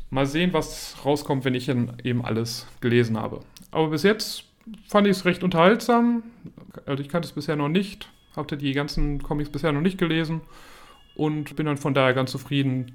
[0.10, 3.42] Mal sehen, was rauskommt, wenn ich eben alles gelesen habe.
[3.72, 4.44] Aber bis jetzt
[4.88, 6.24] fand ich es recht unterhaltsam.
[6.86, 10.42] Also ich kannte es bisher noch nicht, hatte die ganzen Comics bisher noch nicht gelesen
[11.16, 12.94] und bin dann von daher ganz zufrieden,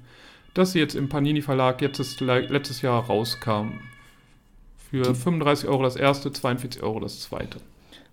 [0.53, 3.79] dass sie jetzt im Panini Verlag jetzt letztes Jahr rauskam.
[4.89, 7.59] Für 35 Euro das erste, 42 Euro das zweite.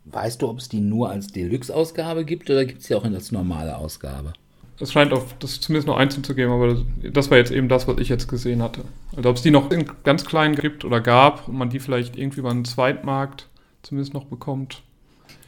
[0.06, 3.14] Weißt du, ob es die nur als Deluxe-Ausgabe gibt oder gibt es die auch in
[3.14, 4.34] als normale Ausgabe?
[4.80, 6.80] Es scheint auf das zumindest noch einzeln zu geben, aber das,
[7.12, 8.82] das, war jetzt eben das, was ich jetzt gesehen hatte.
[9.16, 12.16] Also ob es die noch in ganz klein gibt oder gab und man die vielleicht
[12.16, 13.48] irgendwie über einen Zweitmarkt
[13.82, 14.82] zumindest noch bekommt.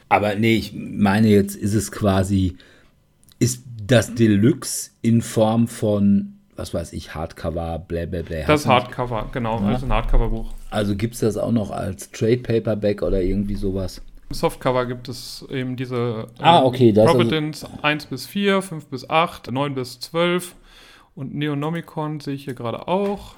[0.09, 2.57] Aber nee, ich meine jetzt ist es quasi,
[3.39, 8.45] ist das Deluxe in Form von, was weiß ich, Hardcover, blablabla.
[8.47, 9.67] Das Hardcover, genau, ja.
[9.67, 10.53] also ein Hardcover-Buch.
[10.69, 14.01] Also gibt es das auch noch als Trade Paperback oder irgendwie sowas?
[14.29, 19.09] Softcover gibt es eben diese ah, okay, das Providence also 1 bis 4, 5 bis
[19.09, 20.55] 8, 9 bis 12
[21.15, 23.35] und Neonomicon sehe ich hier gerade auch.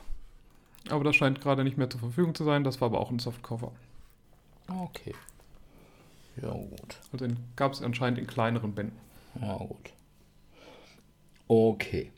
[0.89, 2.63] Aber das scheint gerade nicht mehr zur Verfügung zu sein.
[2.63, 3.71] Das war aber auch ein Softcover.
[4.67, 5.13] Okay.
[6.41, 6.97] Ja, gut.
[7.11, 8.97] Also gab es anscheinend in kleineren Bänden.
[9.41, 9.93] Ja, gut.
[11.47, 12.11] Okay.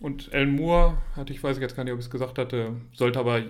[0.00, 3.18] Und Alan Moore, hatte ich weiß jetzt gar nicht, ob ich es gesagt hatte, sollte
[3.18, 3.42] aber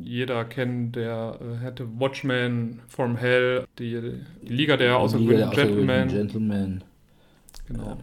[0.00, 6.08] jeder kennen, der äh, hätte Watchmen, From Hell, die, die Liga der außergewöhnlichen Gentlemen.
[6.08, 6.84] Gentleman.
[7.66, 7.98] Genau.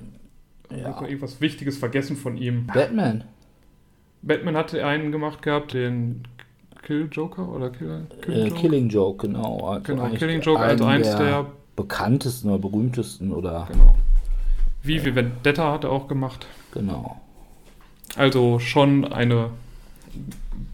[0.69, 1.01] Ähm, ja.
[1.01, 2.67] Irgendwas Wichtiges vergessen von ihm.
[2.67, 3.23] Batman.
[4.21, 6.27] Batman hatte einen gemacht gehabt, den
[6.85, 8.61] Kill Joker oder Kill, Kill äh, Joke?
[8.61, 9.67] Killing Joke, genau.
[9.67, 11.45] Also genau, Killing Joke als eins der, der,
[11.75, 13.67] bekanntesten oder berühmtesten oder.
[13.71, 13.95] Genau.
[14.83, 16.45] Wie wie Vendetta hat er auch gemacht.
[16.71, 17.19] Genau.
[18.15, 19.49] Also schon eine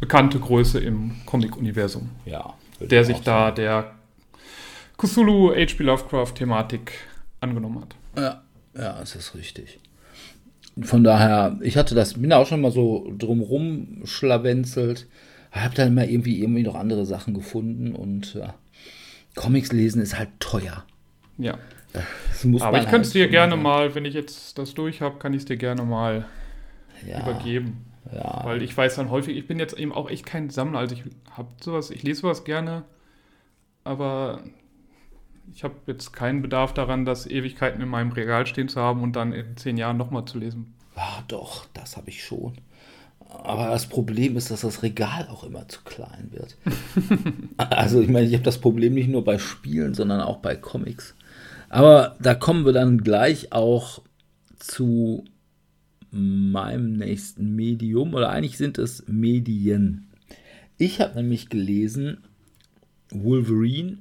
[0.02, 2.10] bekannte Größe im Comic-Universum.
[2.26, 2.56] Ja.
[2.82, 3.56] Der sich da sagen.
[3.56, 3.92] der
[4.98, 5.84] Cthulhu H.P.
[5.84, 6.92] Lovecraft-Thematik
[7.40, 7.96] angenommen hat.
[8.22, 8.42] Ja,
[8.76, 9.80] ja, das ist richtig.
[10.82, 15.08] Von daher, ich hatte das, bin da auch schon mal so drumrum schlawenzelt,
[15.52, 18.54] habe dann immer irgendwie irgendwie noch andere Sachen gefunden und ja,
[19.36, 20.86] Comics lesen ist halt teuer.
[21.38, 21.58] Ja.
[22.62, 25.40] Aber ich könnte es dir gerne mal, wenn ich jetzt das durch habe, kann ich
[25.40, 26.26] es dir gerne mal
[27.06, 27.22] ja.
[27.22, 27.86] übergeben.
[28.14, 28.42] Ja.
[28.44, 31.04] Weil ich weiß dann häufig, ich bin jetzt eben auch echt kein Sammler, also ich
[31.32, 32.84] habe sowas, ich lese sowas gerne,
[33.84, 34.42] aber
[35.54, 39.16] ich habe jetzt keinen Bedarf daran, das Ewigkeiten in meinem Regal stehen zu haben und
[39.16, 40.74] dann in zehn Jahren nochmal zu lesen.
[40.96, 42.54] Ah, doch, das habe ich schon.
[43.32, 46.58] Aber das Problem ist, dass das Regal auch immer zu klein wird.
[47.58, 51.16] also ich meine, ich habe das Problem nicht nur bei Spielen, sondern auch bei Comics.
[51.70, 54.02] Aber da kommen wir dann gleich auch
[54.60, 55.24] zu
[56.12, 60.10] meinem nächsten Medium, oder eigentlich sind es Medien.
[60.78, 62.18] Ich habe nämlich gelesen
[63.12, 64.00] Wolverine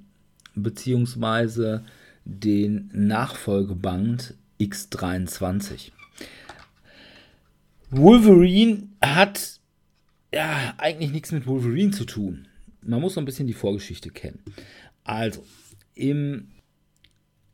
[0.54, 1.84] beziehungsweise
[2.24, 5.92] den Nachfolgeband X23.
[7.90, 9.60] Wolverine hat
[10.32, 12.46] ja eigentlich nichts mit Wolverine zu tun.
[12.82, 14.40] Man muss so ein bisschen die Vorgeschichte kennen.
[15.04, 15.44] Also,
[15.94, 16.48] im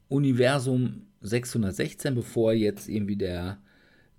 [0.08, 3.58] Universum 616, bevor jetzt irgendwie der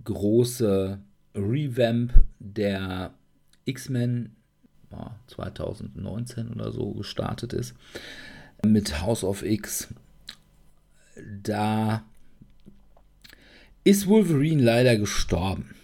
[0.03, 0.99] große
[1.35, 3.13] Revamp der
[3.65, 4.35] X-Men
[5.27, 7.75] 2019 oder so gestartet ist
[8.65, 9.93] mit House of X.
[11.43, 12.03] Da
[13.83, 15.75] ist Wolverine leider gestorben.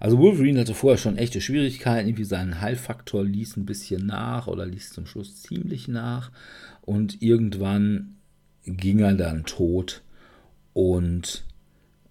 [0.00, 4.64] Also Wolverine hatte vorher schon echte Schwierigkeiten, irgendwie seinen Heilfaktor ließ ein bisschen nach oder
[4.64, 6.32] ließ zum Schluss ziemlich nach
[6.80, 8.16] und irgendwann
[8.64, 10.02] ging er dann tot
[10.72, 11.44] und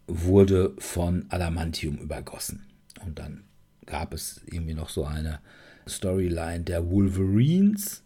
[0.05, 2.67] wurde von Adamantium übergossen.
[3.03, 3.43] Und dann
[3.87, 5.39] gab es irgendwie noch so eine
[5.87, 8.03] Storyline der Wolverines,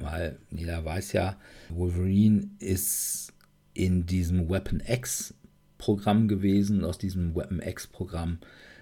[0.00, 1.36] weil jeder weiß ja,
[1.68, 3.32] Wolverine ist
[3.74, 5.34] in diesem Weapon X
[5.78, 6.84] Programm gewesen.
[6.84, 8.38] Aus diesem Weapon X Programm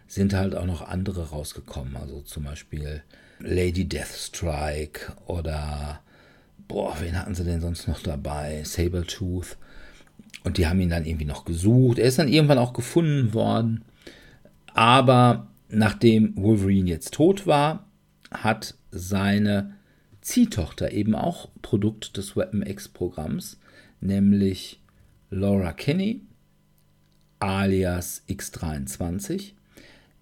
[0.09, 1.97] sind halt auch noch andere rausgekommen.
[1.97, 3.03] Also zum Beispiel
[3.38, 6.01] Lady Deathstrike oder
[6.66, 8.62] boah, wen hatten sie denn sonst noch dabei?
[8.64, 9.57] Sabretooth.
[10.44, 11.99] Und die haben ihn dann irgendwie noch gesucht.
[11.99, 13.85] Er ist dann irgendwann auch gefunden worden.
[14.75, 17.87] Aber nachdem Wolverine jetzt tot war,
[18.31, 19.75] hat seine
[20.21, 23.59] Ziehtochter eben auch Produkt des Weapon X-Programms,
[24.01, 24.81] nämlich
[25.31, 26.23] Laura Kinney
[27.40, 29.53] alias X23,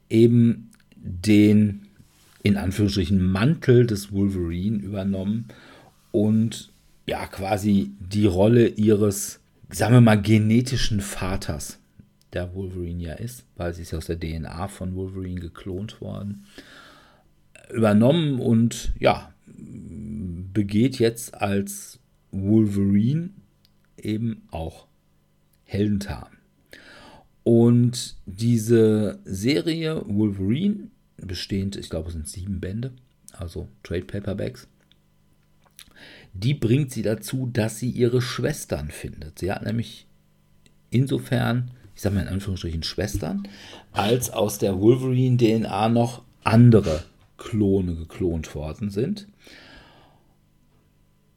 [0.09, 1.83] eben den
[2.43, 5.47] in Anführungsstrichen Mantel des Wolverine übernommen
[6.13, 6.71] und
[7.07, 9.41] ja quasi die Rolle ihres
[9.71, 11.79] sagen wir mal, genetischen Vaters,
[12.33, 16.47] der Wolverine ja ist, weil sie ist aus der DNA von Wolverine geklont worden,
[17.71, 21.99] übernommen und ja, begeht jetzt als
[22.31, 23.31] Wolverine
[23.97, 24.87] eben auch
[25.65, 26.36] Heldentaten.
[27.47, 32.91] Und diese Serie Wolverine, bestehend, ich glaube, es sind sieben Bände,
[33.31, 34.67] also Trade Paperbacks,
[36.33, 39.39] die bringt sie dazu, dass sie ihre Schwestern findet.
[39.39, 40.09] Sie hat nämlich
[40.91, 43.47] insofern, ich sage mal in Anführungsstrichen Schwestern,
[43.93, 47.05] als aus der Wolverine-DNA noch andere
[47.39, 49.29] Klone geklont worden sind.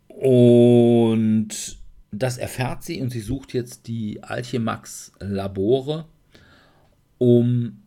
[0.07, 1.78] Und
[2.11, 6.05] das erfährt sie und sie sucht jetzt die Alchemax-Labore,
[7.17, 7.83] um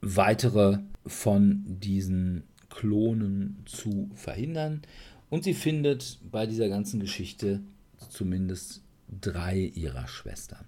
[0.00, 4.82] weitere von diesen Klonen zu verhindern.
[5.28, 7.60] Und sie findet bei dieser ganzen Geschichte
[8.08, 8.82] zumindest
[9.20, 10.64] drei ihrer Schwestern.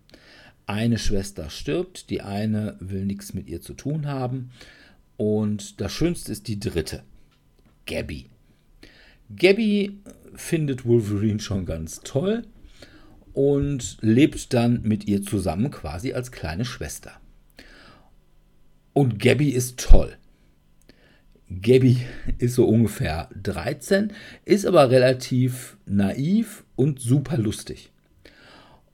[0.66, 4.50] Eine Schwester stirbt, die eine will nichts mit ihr zu tun haben.
[5.16, 7.02] Und das Schönste ist die dritte,
[7.86, 8.26] Gabby.
[9.34, 9.98] Gabby
[10.34, 12.44] findet Wolverine schon ganz toll
[13.33, 17.12] und lebt dann mit ihr zusammen quasi als kleine Schwester.
[18.92, 20.16] Und Gabby ist toll.
[21.49, 21.99] Gabby
[22.38, 24.12] ist so ungefähr 13,
[24.45, 27.90] ist aber relativ naiv und super lustig.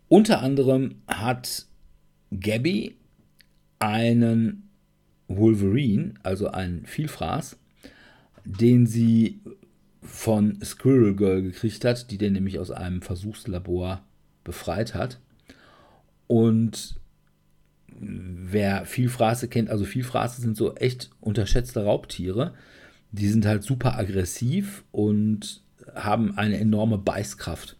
[0.08, 1.66] Unter anderem hat
[2.30, 2.96] Gabby
[3.78, 4.70] einen
[5.28, 7.58] Wolverine, also einen Vielfraß,
[8.44, 9.40] den sie
[10.00, 14.02] von Squirrel Girl gekriegt hat, die den nämlich aus einem Versuchslabor
[14.48, 15.20] befreit hat.
[16.26, 16.96] Und
[18.00, 22.54] wer Vielfraße kennt, also Vielfraße sind so echt unterschätzte Raubtiere.
[23.12, 25.62] Die sind halt super aggressiv und
[25.94, 27.76] haben eine enorme Beißkraft.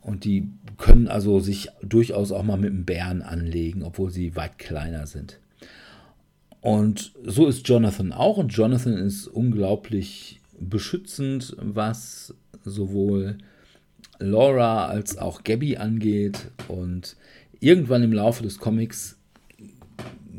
[0.00, 4.58] Und die können also sich durchaus auch mal mit einem Bären anlegen, obwohl sie weit
[4.58, 5.40] kleiner sind.
[6.60, 8.38] Und so ist Jonathan auch.
[8.38, 12.34] Und Jonathan ist unglaublich beschützend, was
[12.64, 13.38] sowohl
[14.18, 16.50] Laura als auch Gabby angeht.
[16.68, 17.16] Und
[17.60, 19.16] irgendwann im Laufe des Comics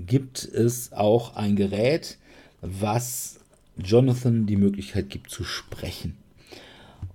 [0.05, 2.17] gibt es auch ein Gerät,
[2.61, 3.39] was
[3.77, 6.17] Jonathan die Möglichkeit gibt zu sprechen.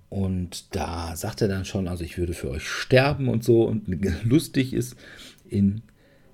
[0.09, 3.63] Und da sagt er dann schon, also ich würde für euch sterben und so.
[3.63, 3.87] Und
[4.23, 4.95] lustig ist,
[5.49, 5.81] in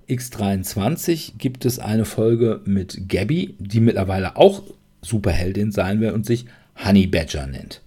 [0.08, 4.62] X23 gibt es eine Folge mit Gabby, die mittlerweile auch
[5.02, 6.44] Superheldin sein will und sich
[6.84, 7.80] Honey Badger nennt.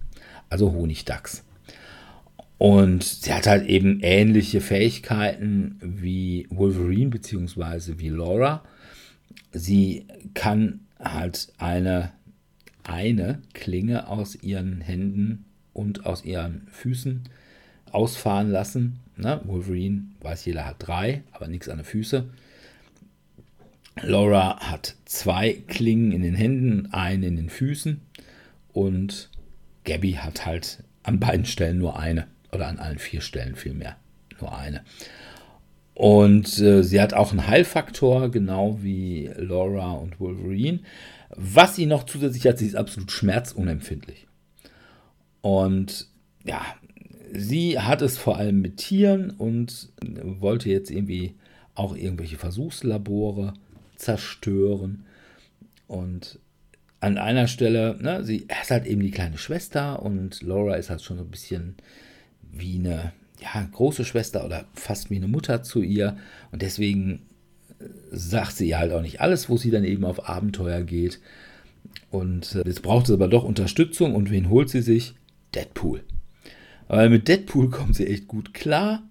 [0.49, 1.43] Also Honigdachs.
[2.63, 7.95] Und sie hat halt eben ähnliche Fähigkeiten wie Wolverine bzw.
[7.97, 8.63] wie Laura.
[9.51, 12.13] Sie kann halt eine,
[12.85, 17.23] eine Klinge aus ihren Händen und aus ihren Füßen
[17.91, 18.99] ausfahren lassen.
[19.17, 19.41] Ne?
[19.43, 22.29] Wolverine, weiß jeder, hat drei, aber nichts an den Füßen.
[24.03, 27.99] Laura hat zwei Klingen in den Händen, eine in den Füßen.
[28.71, 29.29] Und
[29.83, 32.31] Gabby hat halt an beiden Stellen nur eine.
[32.53, 33.97] Oder an allen vier Stellen vielmehr
[34.39, 34.83] nur eine.
[35.95, 40.79] Und äh, sie hat auch einen Heilfaktor, genau wie Laura und Wolverine.
[41.29, 44.27] Was sie noch zusätzlich hat, sie ist absolut schmerzunempfindlich.
[45.41, 46.07] Und
[46.43, 46.61] ja,
[47.31, 49.89] sie hat es vor allem mit Tieren und
[50.23, 51.35] wollte jetzt irgendwie
[51.75, 53.53] auch irgendwelche Versuchslabore
[53.95, 55.05] zerstören.
[55.87, 56.39] Und
[56.99, 61.01] an einer Stelle, ne, sie ist halt eben die kleine Schwester und Laura ist halt
[61.01, 61.75] schon so ein bisschen
[62.53, 66.17] wie eine ja, große Schwester oder fast wie eine Mutter zu ihr.
[66.51, 67.23] Und deswegen
[67.79, 71.19] äh, sagt sie ihr halt auch nicht alles, wo sie dann eben auf Abenteuer geht.
[72.09, 74.15] Und äh, jetzt braucht sie aber doch Unterstützung.
[74.15, 75.15] Und wen holt sie sich?
[75.55, 76.03] Deadpool.
[76.87, 79.03] Weil mit Deadpool kommt sie echt gut klar.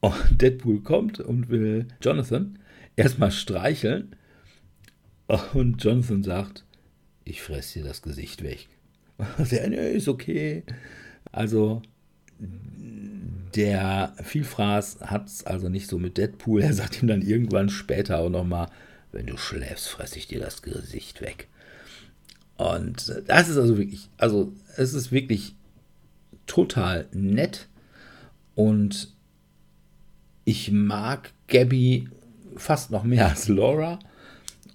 [0.00, 2.58] Und Deadpool kommt und will Jonathan
[2.96, 4.16] erstmal streicheln.
[5.54, 6.64] Und Jonathan sagt,
[7.24, 8.68] ich fresse dir das Gesicht weg.
[9.50, 10.64] Der, nee, ist okay.
[11.30, 11.82] Also,
[13.54, 16.62] der Vielfraß hat es also nicht so mit Deadpool.
[16.62, 18.68] Er sagt ihm dann irgendwann später auch nochmal,
[19.12, 21.48] wenn du schläfst, fresse ich dir das Gesicht weg.
[22.56, 25.54] Und das ist also wirklich, also es ist wirklich
[26.46, 27.68] total nett
[28.54, 29.14] und
[30.44, 32.08] ich mag Gabby
[32.56, 33.98] fast noch mehr als Laura,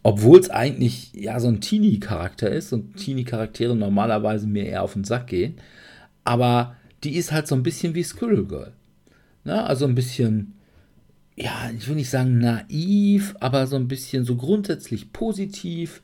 [0.03, 5.03] obwohl es eigentlich ja so ein Teenie-Charakter ist und Teenie-Charaktere normalerweise mir eher auf den
[5.03, 5.55] Sack gehen,
[6.23, 6.75] aber
[7.05, 8.73] die ist halt so ein bisschen wie Squirrel Girl.
[9.43, 9.63] Ne?
[9.63, 10.55] Also ein bisschen,
[11.35, 16.01] ja, ich will nicht sagen naiv, aber so ein bisschen so grundsätzlich positiv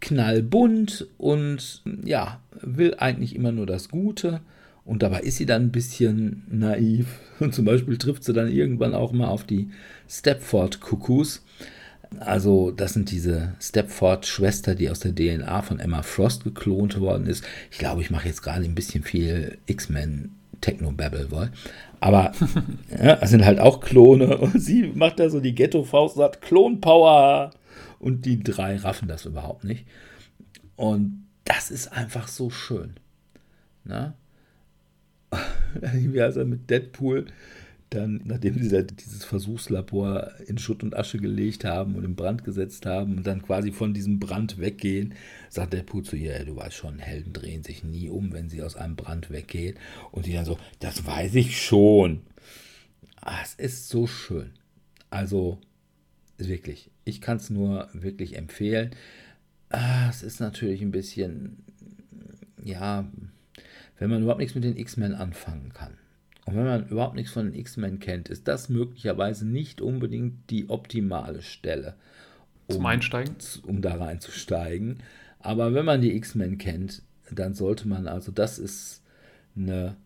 [0.00, 4.40] knallbunt und ja, will eigentlich immer nur das Gute.
[4.84, 7.06] Und dabei ist sie dann ein bisschen naiv.
[7.38, 9.70] Und zum Beispiel trifft sie dann irgendwann auch mal auf die
[10.08, 11.44] Stepford-Cuckoos.
[12.18, 17.44] Also, das sind diese Stepford-Schwester, die aus der DNA von Emma Frost geklont worden ist.
[17.70, 21.50] Ich glaube, ich mache jetzt gerade ein bisschen viel X-Men Techno-Babble wohl.
[22.00, 22.32] Aber
[22.90, 24.38] ja, das sind halt auch Klone.
[24.38, 27.52] Und sie macht da so die Ghetto-Faust und sagt: Klon-Power!
[27.98, 29.86] Und die drei raffen das überhaupt nicht.
[30.76, 32.94] Und das ist einfach so schön.
[33.84, 34.14] Ne?
[35.80, 37.26] Wie also mit Deadpool
[37.90, 42.86] dann, nachdem sie dieses Versuchslabor in Schutt und Asche gelegt haben und in Brand gesetzt
[42.86, 45.14] haben und dann quasi von diesem Brand weggehen,
[45.48, 48.76] sagt Deadpool zu ihr, du weißt schon, Helden drehen sich nie um, wenn sie aus
[48.76, 49.76] einem Brand weggehen.
[50.12, 52.20] Und sie dann so, das weiß ich schon.
[53.20, 54.50] Ah, es ist so schön.
[55.10, 55.58] Also,
[56.38, 58.90] wirklich, ich kann es nur wirklich empfehlen.
[59.68, 61.64] Ah, es ist natürlich ein bisschen,
[62.62, 63.10] ja,
[63.98, 65.99] wenn man überhaupt nichts mit den X-Men anfangen kann.
[66.46, 70.68] Und wenn man überhaupt nichts von den X-Men kennt, ist das möglicherweise nicht unbedingt die
[70.68, 71.94] optimale Stelle,
[72.66, 73.34] um, Zum Einsteigen?
[73.66, 74.98] um da reinzusteigen.
[75.38, 79.02] Aber wenn man die X-Men kennt, dann sollte man, also das ist
[79.56, 79.96] eine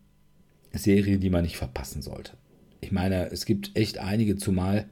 [0.73, 2.33] Serie, die man nicht verpassen sollte.
[2.81, 4.85] Ich meine, es gibt echt einige, zumal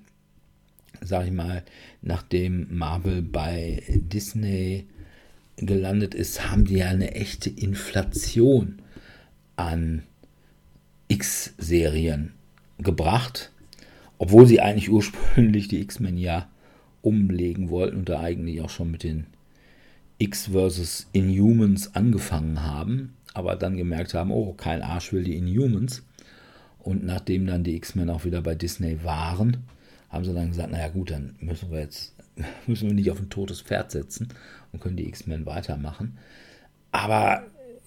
[1.02, 1.64] sag ich mal,
[2.02, 4.88] nachdem Marvel bei Disney
[5.58, 8.82] gelandet ist, haben die ja eine echte Inflation
[9.56, 10.04] an
[11.08, 12.34] X-Serien
[12.78, 13.52] gebracht,
[14.18, 16.48] obwohl sie eigentlich ursprünglich die X-Men ja
[17.02, 19.28] umlegen wollten und da eigentlich auch schon mit den
[20.18, 21.08] X vs.
[21.12, 26.04] Inhumans angefangen haben, aber dann gemerkt haben, oh, kein Arsch will die Inhumans.
[26.80, 29.58] Und nachdem dann die X-Men auch wieder bei Disney waren,
[30.10, 32.14] haben sie dann gesagt, naja gut, dann müssen wir jetzt
[32.68, 34.30] müssen wir nicht auf ein totes Pferd setzen
[34.72, 36.18] und können die X-Men weitermachen.
[36.92, 37.46] Aber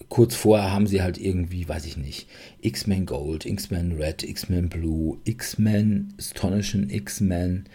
[0.09, 2.27] kurz vorher haben sie halt irgendwie, weiß ich nicht,
[2.61, 7.65] X-Men Gold, X-Men Red, X-Men Blue, X-Men, Astonishing X-Men,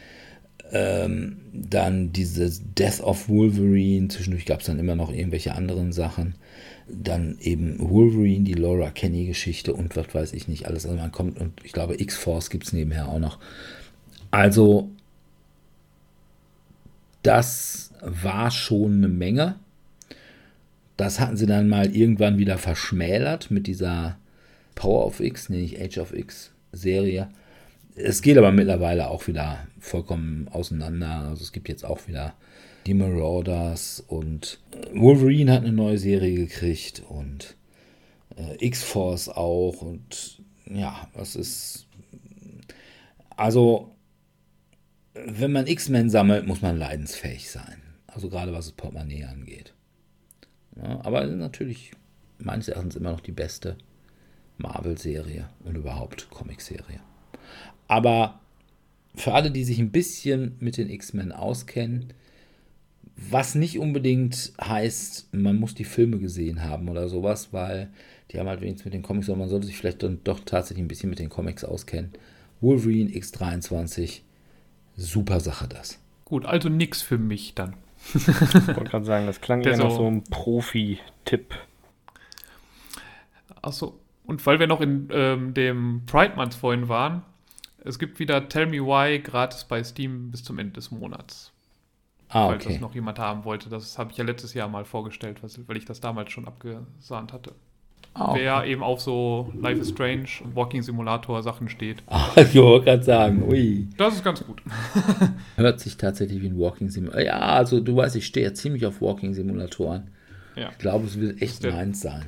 [0.73, 6.35] ähm, dann dieses Death of Wolverine, zwischendurch gab es dann immer noch irgendwelche anderen Sachen.
[6.89, 10.87] Dann eben Wolverine, die Laura Kenny-Geschichte und was weiß ich nicht, alles.
[10.87, 13.39] Also man kommt und ich glaube, X-Force gibt es nebenher auch noch.
[14.31, 14.91] Also,
[17.23, 19.57] das war schon eine Menge.
[20.97, 24.19] Das hatten sie dann mal irgendwann wieder verschmälert mit dieser
[24.75, 27.29] Power of X, ich Age of X Serie.
[27.95, 31.29] Es geht aber mittlerweile auch wieder vollkommen auseinander.
[31.29, 32.35] Also es gibt jetzt auch wieder
[32.87, 34.59] die Marauders und
[34.93, 37.57] Wolverine hat eine neue Serie gekriegt und
[38.37, 41.87] äh, X-Force auch und ja, das ist
[43.37, 43.95] also
[45.15, 47.83] wenn man X-Men sammelt, muss man leidensfähig sein.
[48.07, 49.72] Also gerade was das Portemonnaie angeht.
[50.77, 51.93] Ja, aber natürlich
[52.39, 53.77] meines Erachtens immer noch die beste
[54.59, 57.01] Marvel-Serie und überhaupt Comic-Serie.
[57.89, 58.41] Aber
[59.15, 62.13] für alle, die sich ein bisschen mit den X-Men auskennen,
[63.17, 67.91] was nicht unbedingt heißt, man muss die Filme gesehen haben oder sowas, weil
[68.31, 70.83] die haben halt wenigstens mit den Comics, aber man sollte sich vielleicht dann doch tatsächlich
[70.83, 72.13] ein bisschen mit den Comics auskennen.
[72.61, 74.21] Wolverine X23
[74.97, 75.99] super Sache das.
[76.25, 77.75] Gut, also nix für mich dann.
[78.15, 81.55] Ich wollte gerade sagen, das klang ja so noch so ein Profi-Tipp.
[83.63, 87.23] Achso, und weil wir noch in ähm, dem Pride Month vorhin waren,
[87.85, 91.53] es gibt wieder Tell Me Why gratis bei Steam bis zum Ende des Monats.
[92.29, 92.53] Ah, okay.
[92.53, 93.69] Falls das noch jemand haben wollte.
[93.69, 97.55] Das habe ich ja letztes Jahr mal vorgestellt, weil ich das damals schon abgesahnt hatte.
[98.15, 98.41] Okay.
[98.43, 102.03] Wer eben auf so Life is Strange, Walking Simulator Sachen steht.
[102.07, 103.89] Ah, ich wollte gerade sagen, ui.
[103.97, 104.63] Das ist ganz gut.
[105.57, 107.23] Hört sich tatsächlich wie ein Walking Simulator.
[107.23, 110.11] Ja, also du weißt, ich stehe ja ziemlich auf Walking Simulatoren.
[110.57, 110.69] Ja.
[110.71, 112.27] Ich glaube, es wird echt der, meins sein.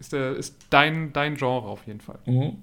[0.00, 2.18] Ist, der, ist dein, dein Genre auf jeden Fall.
[2.24, 2.56] Mhm.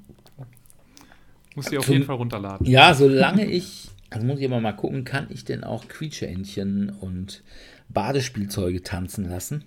[1.56, 2.66] Muss sie auf jeden Fall runterladen.
[2.66, 7.44] Ja, solange ich, also muss ich aber mal gucken, kann ich denn auch Quietscheentchen und
[7.90, 9.66] Badespielzeuge tanzen lassen?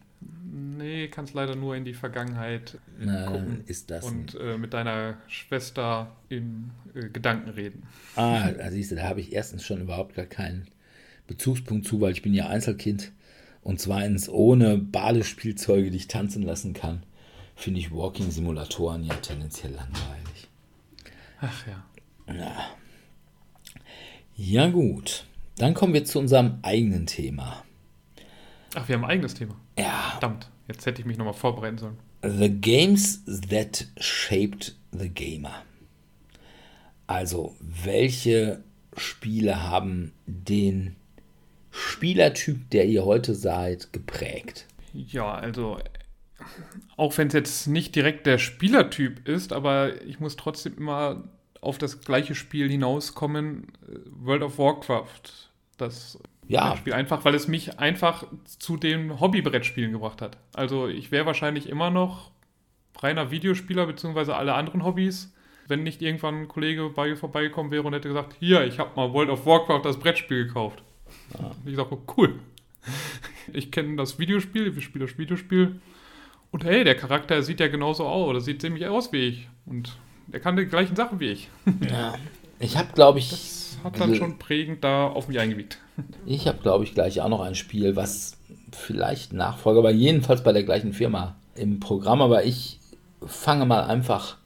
[0.77, 5.19] Nee, kannst leider nur in die Vergangenheit Na, gucken ist das und äh, mit deiner
[5.29, 7.85] Schwester in äh, Gedanken reden.
[8.15, 10.69] Ah, da siehst du, da habe ich erstens schon überhaupt gar keinen
[11.27, 13.13] Bezugspunkt zu, weil ich bin ja Einzelkind
[13.63, 17.03] und zweitens ohne Badespielzeuge, die ich tanzen lassen kann,
[17.55, 20.49] finde ich Walking-Simulatoren ja tendenziell langweilig.
[21.41, 22.35] Ach ja.
[22.35, 22.67] ja.
[24.37, 25.25] Ja gut,
[25.57, 27.65] dann kommen wir zu unserem eigenen Thema.
[28.75, 29.57] Ach, wir haben ein eigenes Thema.
[29.79, 30.11] Ja.
[30.13, 30.51] Verdammt.
[30.69, 31.99] Jetzt hätte ich mich nochmal vorbereiten sollen.
[32.23, 35.63] The Games That Shaped the Gamer.
[37.07, 38.65] Also, welche
[38.97, 40.97] Spiele haben den
[41.71, 44.67] Spielertyp, der ihr heute seid, geprägt?
[44.93, 45.79] Ja, also,
[46.97, 51.29] auch wenn es jetzt nicht direkt der Spielertyp ist, aber ich muss trotzdem immer
[51.61, 53.69] auf das gleiche Spiel hinauskommen:
[54.11, 55.51] World of Warcraft.
[55.77, 56.77] Das ja.
[56.77, 60.39] Spiel einfach, weil es mich einfach zu den Hobbybrettspielen gebracht hat.
[60.55, 62.31] Also ich wäre wahrscheinlich immer noch
[62.99, 65.35] reiner Videospieler, beziehungsweise alle anderen Hobbys,
[65.69, 68.91] wenn nicht irgendwann ein Kollege bei mir vorbeigekommen wäre und hätte gesagt, hier, ich habe
[68.97, 70.83] mal World of Warcraft das Brettspiel gekauft.
[71.39, 71.51] Ja.
[71.65, 72.39] Ich sage, cool.
[73.53, 75.81] Ich kenne das Videospiel, ich spiele das Videospiel.
[76.53, 79.49] Und hey, der Charakter sieht ja genauso aus, oder sieht ziemlich aus wie ich.
[79.67, 79.97] Und
[80.29, 81.49] der kann die gleichen Sachen wie ich.
[81.91, 82.15] Ja.
[82.59, 83.66] Ich habe, glaube ich.
[83.87, 85.79] Hat dann schon prägend da auf mich eingewirkt.
[86.27, 88.37] Ich habe, glaube ich, gleich auch noch ein Spiel, was
[88.71, 92.21] vielleicht Nachfolger, aber jedenfalls bei der gleichen Firma im Programm.
[92.21, 92.81] Aber ich
[93.25, 94.37] fange mal einfach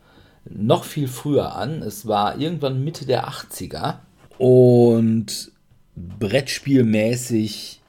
[0.45, 1.83] noch viel früher an.
[1.83, 3.97] Es war irgendwann Mitte der 80er
[4.39, 5.51] und
[5.97, 7.81] Brettspielmäßig.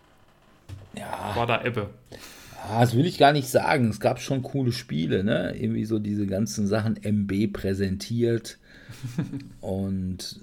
[0.95, 1.35] Ja.
[1.35, 1.89] War da Ebbe.
[2.79, 3.89] das will ich gar nicht sagen.
[3.89, 5.55] Es gab schon coole Spiele, ne?
[5.55, 8.57] Irgendwie so diese ganzen Sachen MB präsentiert
[9.61, 10.39] und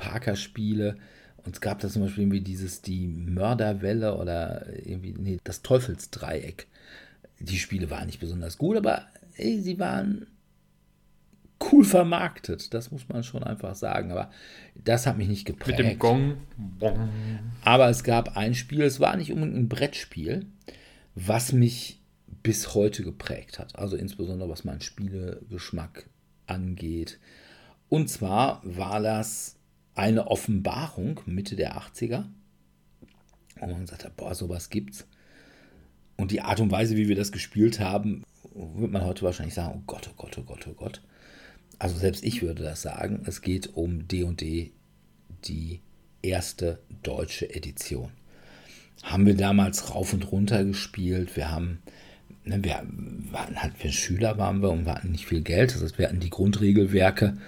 [0.00, 0.96] Parker-Spiele.
[1.44, 6.66] Und es gab da zum Beispiel irgendwie dieses, die Mörderwelle oder irgendwie, nee, das Teufelsdreieck.
[7.38, 10.26] Die Spiele waren nicht besonders gut, aber ey, sie waren
[11.70, 12.72] cool vermarktet.
[12.74, 14.10] Das muss man schon einfach sagen.
[14.10, 14.30] Aber
[14.74, 15.78] das hat mich nicht geprägt.
[15.78, 16.36] Mit dem Gong.
[17.62, 20.46] Aber es gab ein Spiel, es war nicht unbedingt ein Brettspiel,
[21.14, 22.00] was mich
[22.42, 23.78] bis heute geprägt hat.
[23.78, 26.06] Also insbesondere was meinen Spielegeschmack
[26.46, 27.18] angeht.
[27.88, 29.56] Und zwar war das
[29.94, 32.24] eine Offenbarung Mitte der 80er.
[33.60, 35.06] Und man gesagt hat, boah, sowas gibt's.
[36.16, 38.24] Und die Art und Weise, wie wir das gespielt haben,
[38.54, 41.02] würde man heute wahrscheinlich sagen, oh Gott, oh Gott, oh Gott, oh Gott.
[41.78, 43.22] Also selbst ich würde das sagen.
[43.26, 44.72] Es geht um D&D,
[45.44, 45.80] die
[46.22, 48.10] erste deutsche Edition.
[49.02, 51.36] Haben wir damals rauf und runter gespielt.
[51.36, 51.78] Wir haben,
[52.44, 52.82] ne, wir
[53.30, 55.74] waren halt, wir Schüler waren wir und wir hatten nicht viel Geld.
[55.74, 57.38] Das heißt, wir hatten die Grundregelwerke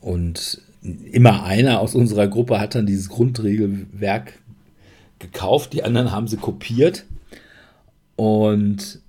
[0.00, 4.38] und immer einer aus unserer Gruppe hat dann dieses Grundregelwerk
[5.18, 5.72] gekauft.
[5.72, 7.06] Die anderen haben sie kopiert.
[8.16, 9.00] Und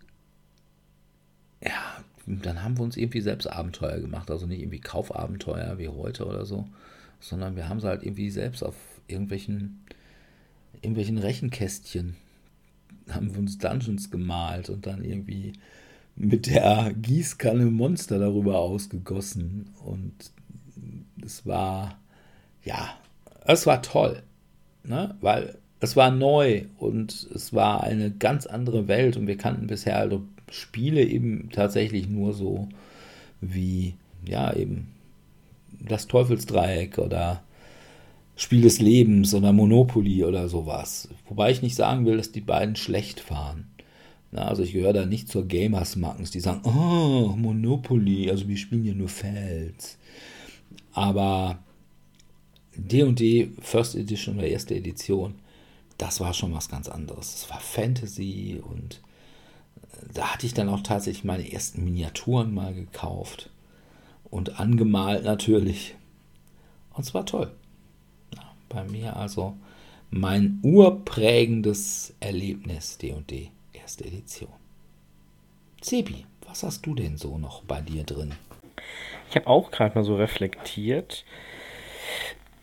[1.63, 4.29] ja, dann haben wir uns irgendwie selbst Abenteuer gemacht.
[4.29, 6.67] Also nicht irgendwie Kaufabenteuer wie heute oder so,
[7.19, 8.75] sondern wir haben sie halt irgendwie selbst auf
[9.07, 9.81] irgendwelchen,
[10.81, 12.15] irgendwelchen Rechenkästchen
[13.09, 15.53] haben wir uns Dungeons gemalt und dann irgendwie
[16.15, 19.69] mit der Gießkanne Monster darüber ausgegossen.
[19.83, 20.13] Und
[21.23, 21.97] es war,
[22.63, 22.95] ja,
[23.45, 24.23] es war toll,
[24.83, 25.15] ne?
[25.21, 29.97] weil es war neu und es war eine ganz andere Welt und wir kannten bisher
[29.97, 32.69] also Spiele eben tatsächlich nur so
[33.41, 33.95] wie,
[34.25, 34.87] ja, eben
[35.79, 37.43] das Teufelsdreieck oder
[38.35, 41.09] Spiel des Lebens oder Monopoly oder sowas.
[41.27, 43.23] Wobei ich nicht sagen will, dass die beiden schlecht.
[44.31, 48.85] Na, also ich gehöre da nicht zur Gamers-Mackens, die sagen, oh, Monopoly, also wir spielen
[48.85, 49.97] ja nur Fels.
[50.93, 51.59] Aber
[52.75, 55.35] D&D First Edition oder erste Edition,
[55.97, 57.35] das war schon was ganz anderes.
[57.35, 59.01] Es war Fantasy und
[60.13, 63.49] da hatte ich dann auch tatsächlich meine ersten Miniaturen mal gekauft
[64.29, 65.95] und angemalt natürlich.
[66.93, 67.51] Und es war toll.
[68.35, 69.55] Ja, bei mir also
[70.09, 74.49] mein urprägendes Erlebnis D&D erste Edition.
[75.81, 78.33] Sebi, was hast du denn so noch bei dir drin?
[79.33, 81.25] Ich habe auch gerade mal so reflektiert.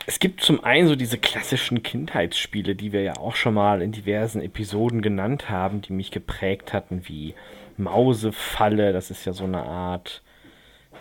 [0.07, 3.91] Es gibt zum einen so diese klassischen Kindheitsspiele, die wir ja auch schon mal in
[3.91, 7.35] diversen Episoden genannt haben, die mich geprägt hatten, wie
[7.77, 10.23] Mausefalle, das ist ja so eine Art,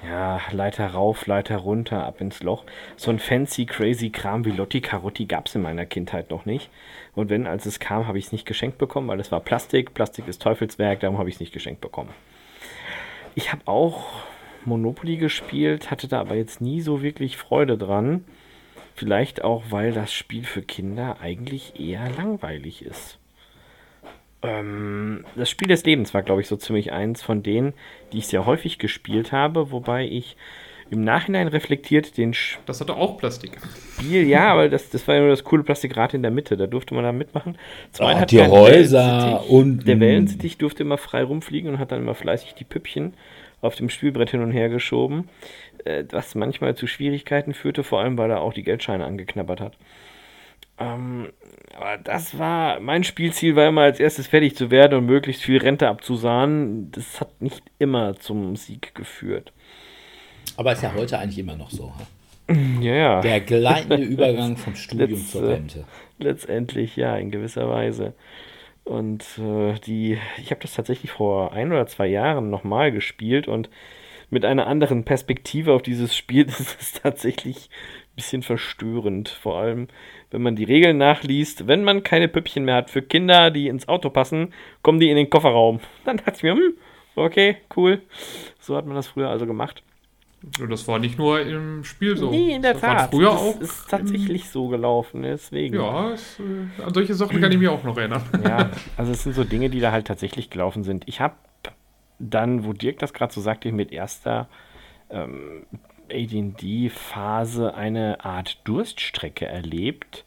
[0.03, 2.63] ja, Leiter rauf, Leiter runter, ab ins Loch.
[2.97, 6.71] So ein fancy, crazy Kram wie Lotti Carotti gab es in meiner Kindheit noch nicht.
[7.13, 9.93] Und wenn, als es kam, habe ich es nicht geschenkt bekommen, weil es war Plastik.
[9.93, 12.09] Plastik ist Teufelswerk, darum habe ich es nicht geschenkt bekommen.
[13.35, 14.23] Ich habe auch
[14.65, 18.23] Monopoly gespielt, hatte da aber jetzt nie so wirklich Freude dran.
[18.95, 23.17] Vielleicht auch, weil das Spiel für Kinder eigentlich eher langweilig ist.
[24.41, 27.73] Ähm, das Spiel des Lebens war, glaube ich, so ziemlich eins von denen,
[28.11, 30.35] die ich sehr häufig gespielt habe, wobei ich
[30.91, 32.63] im Nachhinein reflektiert den Spiel.
[32.65, 33.57] Das hatte auch Plastik.
[33.97, 36.67] Spiel, ja, aber das, das war ja nur das coole Plastikrad in der Mitte, da
[36.67, 37.57] durfte man da mitmachen.
[37.91, 39.87] Zum oh, die Häuser und.
[39.87, 43.13] Der Wellensittich durfte immer frei rumfliegen und hat dann immer fleißig die Püppchen
[43.61, 45.29] auf dem Spielbrett hin und her geschoben,
[45.85, 49.77] äh, was manchmal zu Schwierigkeiten führte, vor allem weil er auch die Geldscheine angeknabbert hat.
[50.79, 51.29] Ähm,
[51.75, 55.57] aber das war, mein Spielziel war immer als erstes fertig zu werden und möglichst viel
[55.57, 56.91] Rente abzusahnen.
[56.91, 59.51] Das hat nicht immer zum Sieg geführt.
[60.55, 61.93] Aber ist ja heute eigentlich immer noch so.
[62.81, 63.21] Ja, ja.
[63.21, 65.85] Der gleitende Übergang vom Studium Letz, zur Rente.
[66.17, 68.15] Letztendlich, ja, in gewisser Weise.
[68.83, 73.69] Und äh, die, ich habe das tatsächlich vor ein oder zwei Jahren nochmal gespielt und
[74.29, 77.69] mit einer anderen Perspektive auf dieses Spiel das ist tatsächlich
[78.11, 79.29] ein bisschen verstörend.
[79.29, 79.87] Vor allem,
[80.31, 81.67] wenn man die Regeln nachliest.
[81.67, 85.15] Wenn man keine Püppchen mehr hat für Kinder, die ins Auto passen, kommen die in
[85.15, 85.79] den Kofferraum.
[86.05, 86.73] Dann dachte ich mir, hm,
[87.15, 88.01] okay, cool.
[88.59, 89.83] So hat man das früher also gemacht.
[90.69, 92.29] Das war nicht nur im Spiel so.
[92.31, 93.09] Nee, in der das Tat.
[93.11, 95.75] Früher das auch ist tatsächlich so gelaufen, deswegen.
[95.75, 98.21] Ja, es, äh, an solche Sachen kann ich mich auch noch erinnern.
[98.43, 101.03] Ja, also es sind so Dinge, die da halt tatsächlich gelaufen sind.
[101.07, 101.35] Ich habe
[102.19, 104.47] dann, wo Dirk das gerade so sagte, mit erster
[105.09, 105.65] ähm,
[106.09, 110.25] AD&D-Phase eine Art Durststrecke erlebt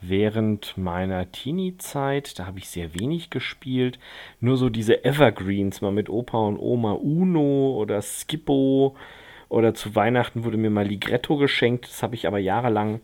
[0.00, 2.38] während meiner Teenie-Zeit.
[2.38, 3.98] Da habe ich sehr wenig gespielt.
[4.40, 8.96] Nur so diese Evergreens, mal mit Opa und Oma Uno oder Skippo
[9.48, 11.86] oder zu Weihnachten wurde mir mal Ligretto geschenkt.
[11.86, 13.00] Das habe ich aber jahrelang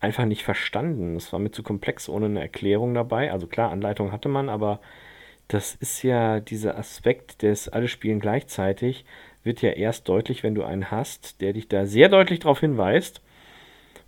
[0.00, 1.16] einfach nicht verstanden.
[1.16, 3.32] Es war mir zu komplex ohne eine Erklärung dabei.
[3.32, 4.80] Also klar, Anleitung hatte man, aber
[5.48, 9.04] das ist ja dieser Aspekt des alle spielen gleichzeitig,
[9.42, 13.20] wird ja erst deutlich, wenn du einen hast, der dich da sehr deutlich darauf hinweist.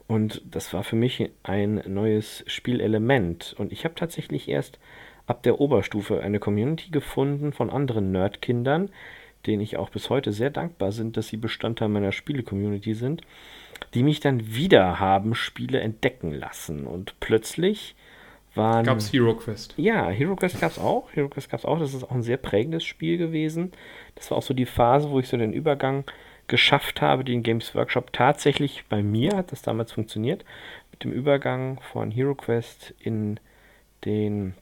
[0.07, 3.55] Und das war für mich ein neues Spielelement.
[3.59, 4.79] Und ich habe tatsächlich erst
[5.27, 8.91] ab der Oberstufe eine Community gefunden von anderen Nerdkindern,
[9.47, 13.23] denen ich auch bis heute sehr dankbar bin, dass sie Bestandteil meiner Spiele-Community sind,
[13.95, 16.87] die mich dann wieder haben Spiele entdecken lassen.
[16.87, 17.95] Und plötzlich
[18.55, 18.85] waren.
[18.85, 19.75] Gab es Hero Quest?
[19.77, 21.13] Ja, Hero Quest gab es auch.
[21.13, 21.79] Hero Quest gab es auch.
[21.79, 23.73] Das ist auch ein sehr prägendes Spiel gewesen.
[24.15, 26.05] Das war auch so die Phase, wo ich so den Übergang
[26.49, 30.45] geschafft habe, den Games Workshop tatsächlich bei mir hat das damals funktioniert,
[30.91, 33.41] mit dem Übergang von Hero Quest in
[34.05, 34.55] den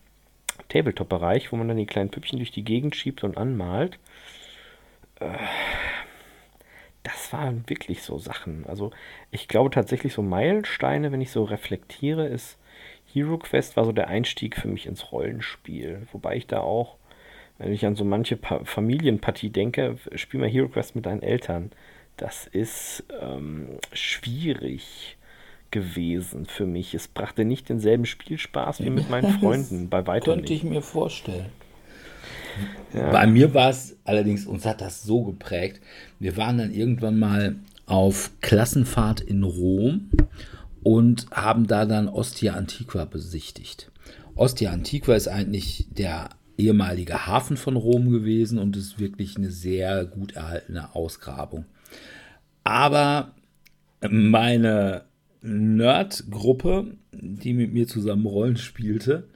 [0.69, 3.99] Tabletop-Bereich, wo man dann die kleinen Püppchen durch die Gegend schiebt und anmalt.
[5.21, 5.27] Äh,
[7.03, 8.67] das waren wirklich so Sachen.
[8.67, 8.91] Also
[9.31, 12.59] ich glaube tatsächlich so Meilensteine, wenn ich so reflektiere, ist
[13.13, 16.07] Hero Quest war so der Einstieg für mich ins Rollenspiel.
[16.13, 16.97] Wobei ich da auch,
[17.59, 21.73] wenn ich an so manche pa Familienpartie denke, spiel mal Hero Quest mit deinen Eltern.
[22.17, 25.17] Das ist ähm, schwierig
[25.71, 26.95] gewesen für mich.
[26.95, 30.65] Es brachte nicht denselben Spielspaß wie mit meinen Freunden, bei weitem Könnte nicht.
[30.65, 31.47] ich mir vorstellen.
[32.93, 33.11] Ja.
[33.11, 35.81] Bei mir war es allerdings, uns hat das so geprägt.
[36.19, 40.11] Wir waren dann irgendwann mal auf Klassenfahrt in Rom
[40.83, 43.91] und haben da dann Ostia Antiqua besichtigt.
[44.35, 50.05] Ostia Antiqua ist eigentlich der ehemalige Hafen von Rom gewesen und ist wirklich eine sehr
[50.05, 51.65] gut erhaltene Ausgrabung.
[52.65, 53.33] Aber
[54.09, 55.05] meine
[55.43, 59.29] Nerd-Gruppe, die mit mir zusammen Rollen spielte,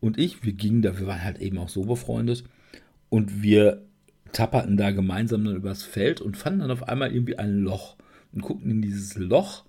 [0.00, 2.44] und ich, wir gingen da, wir waren halt eben auch so befreundet
[3.10, 3.82] und wir
[4.32, 7.96] tapperten da gemeinsam dann übers Feld und fanden dann auf einmal irgendwie ein Loch
[8.32, 9.64] und guckten in dieses Loch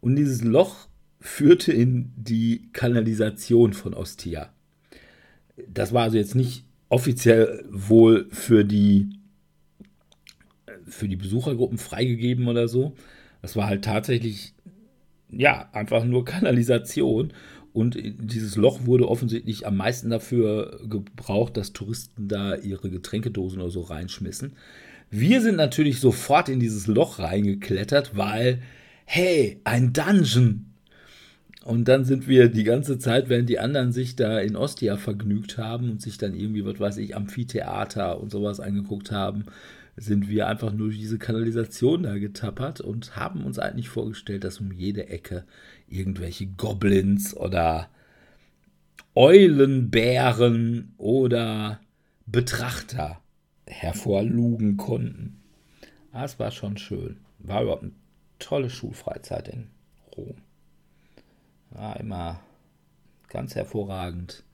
[0.00, 0.88] und dieses Loch
[1.20, 4.52] führte in die Kanalisation von Ostia.
[5.68, 9.10] Das war also jetzt nicht offiziell wohl für die
[10.86, 12.94] für die Besuchergruppen freigegeben oder so.
[13.42, 14.54] Das war halt tatsächlich
[15.32, 17.32] ja, einfach nur Kanalisation.
[17.72, 23.70] Und dieses Loch wurde offensichtlich am meisten dafür gebraucht, dass Touristen da ihre Getränkedosen oder
[23.70, 24.52] so reinschmissen.
[25.10, 28.60] Wir sind natürlich sofort in dieses Loch reingeklettert, weil,
[29.04, 30.66] hey, ein Dungeon.
[31.64, 35.58] Und dann sind wir die ganze Zeit, während die anderen sich da in Ostia vergnügt
[35.58, 39.44] haben und sich dann irgendwie, was weiß ich, Amphitheater und sowas angeguckt haben,
[39.96, 44.58] sind wir einfach nur durch diese Kanalisation da getappert und haben uns eigentlich vorgestellt, dass
[44.58, 45.44] um jede Ecke
[45.90, 47.90] irgendwelche Goblins oder
[49.14, 51.80] Eulenbären oder
[52.26, 53.20] Betrachter
[53.66, 55.42] hervorlugen konnten.
[56.12, 57.18] Das war schon schön.
[57.38, 57.92] War überhaupt eine
[58.38, 59.68] tolle Schulfreizeit in
[60.16, 60.36] Rom.
[61.70, 62.40] War immer
[63.28, 64.44] ganz hervorragend.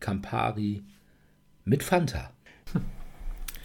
[0.00, 0.82] Campari
[1.64, 2.32] mit Fanta.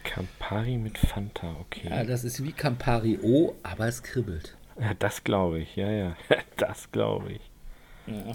[0.04, 1.90] Campari mit Fanta, okay.
[1.90, 4.58] Ja, das ist wie Campari O, aber es kribbelt.
[4.82, 6.16] Ja, das glaube ich, ja, ja.
[6.58, 7.52] Das glaube ich.
[8.08, 8.32] Ja.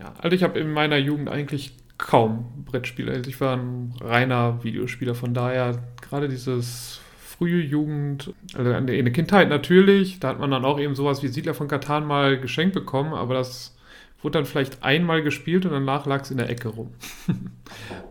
[0.00, 3.12] Ja, also ich habe in meiner Jugend eigentlich kaum Brettspiele.
[3.12, 9.12] Also ich war ein reiner Videospieler, von daher gerade dieses frühe Jugend, also in der
[9.12, 12.74] Kindheit natürlich, da hat man dann auch eben sowas wie Siedler von Katan mal geschenkt
[12.74, 13.76] bekommen, aber das
[14.22, 16.94] wurde dann vielleicht einmal gespielt und danach lag es in der Ecke rum.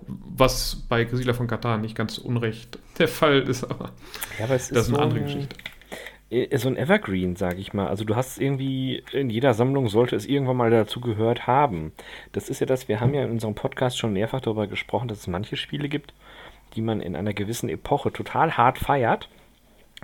[0.07, 3.91] Was bei Siedler von Katan nicht ganz unrecht der Fall ist, aber,
[4.37, 5.55] Ja, aber ist das ist eine so andere ein- Geschichte.
[6.31, 7.87] Äh, so ein Evergreen, sage ich mal.
[7.87, 11.91] Also du hast irgendwie, in jeder Sammlung sollte es irgendwann mal dazu gehört haben.
[12.31, 15.19] Das ist ja das, wir haben ja in unserem Podcast schon mehrfach darüber gesprochen, dass
[15.19, 16.13] es manche Spiele gibt,
[16.75, 19.29] die man in einer gewissen Epoche total hart feiert,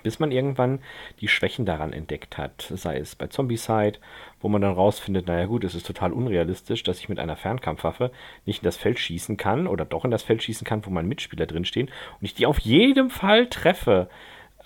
[0.03, 0.79] bis man irgendwann
[1.21, 2.71] die Schwächen daran entdeckt hat.
[2.75, 3.99] Sei es bei Zombicide,
[4.39, 8.11] wo man dann rausfindet, naja gut, es ist total unrealistisch, dass ich mit einer Fernkampfwaffe
[8.45, 11.07] nicht in das Feld schießen kann oder doch in das Feld schießen kann, wo meine
[11.07, 14.07] Mitspieler drinstehen und ich die auf jeden Fall treffe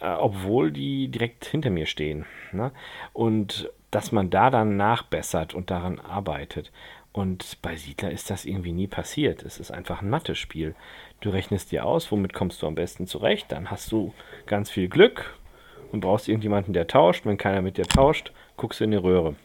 [0.07, 2.25] obwohl die direkt hinter mir stehen.
[2.51, 2.71] Ne?
[3.13, 6.71] Und dass man da dann nachbessert und daran arbeitet.
[7.13, 9.43] Und bei Siedler ist das irgendwie nie passiert.
[9.43, 10.75] Es ist einfach ein Mathe-Spiel.
[11.19, 14.13] Du rechnest dir aus, womit kommst du am besten zurecht, dann hast du
[14.45, 15.37] ganz viel Glück
[15.91, 17.25] und brauchst irgendjemanden, der tauscht.
[17.25, 19.35] Wenn keiner mit dir tauscht, guckst du in die Röhre.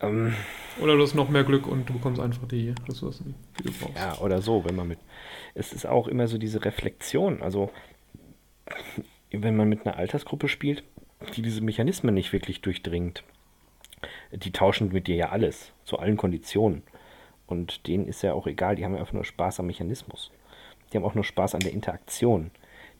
[0.00, 0.34] Ähm,
[0.80, 3.96] Oder du hast noch mehr Glück und du bekommst einfach die Ressourcen, die du brauchst.
[3.96, 4.98] Ja, oder so, wenn man mit.
[5.54, 7.42] Es ist auch immer so diese Reflexion.
[7.42, 7.70] Also,
[9.30, 10.84] wenn man mit einer Altersgruppe spielt,
[11.34, 13.24] die diese Mechanismen nicht wirklich durchdringt,
[14.32, 16.82] die tauschen mit dir ja alles, zu allen Konditionen.
[17.46, 20.30] Und denen ist ja auch egal, die haben ja einfach nur Spaß am Mechanismus.
[20.92, 22.50] Die haben auch nur Spaß an der Interaktion.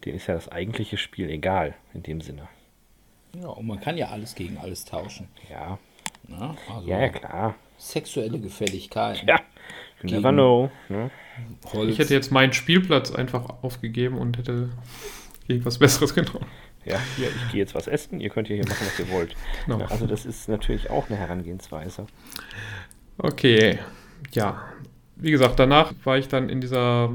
[0.04, 2.48] Denen ist ja das eigentliche Spiel egal, in dem Sinne.
[3.34, 5.28] Ja, und man kann ja alles gegen alles tauschen.
[5.50, 5.78] Ja,
[6.28, 6.56] Ne?
[6.72, 7.54] Also ja, ja klar.
[7.78, 9.28] Sexuelle Gefälligkeiten.
[9.28, 9.40] Ja,
[10.02, 10.70] you never know.
[10.88, 11.10] Ne?
[11.88, 14.70] Ich hätte jetzt meinen Spielplatz einfach aufgegeben und hätte
[15.49, 16.47] irgendwas Besseres genommen.
[16.84, 19.34] Ja, hier, ich gehe jetzt was essen, ihr könnt hier machen, was ihr wollt.
[19.66, 19.84] Genau.
[19.86, 22.07] Also das ist natürlich auch eine Herangehensweise.
[23.18, 23.78] Okay,
[24.32, 24.62] ja.
[25.16, 27.11] Wie gesagt, danach war ich dann in dieser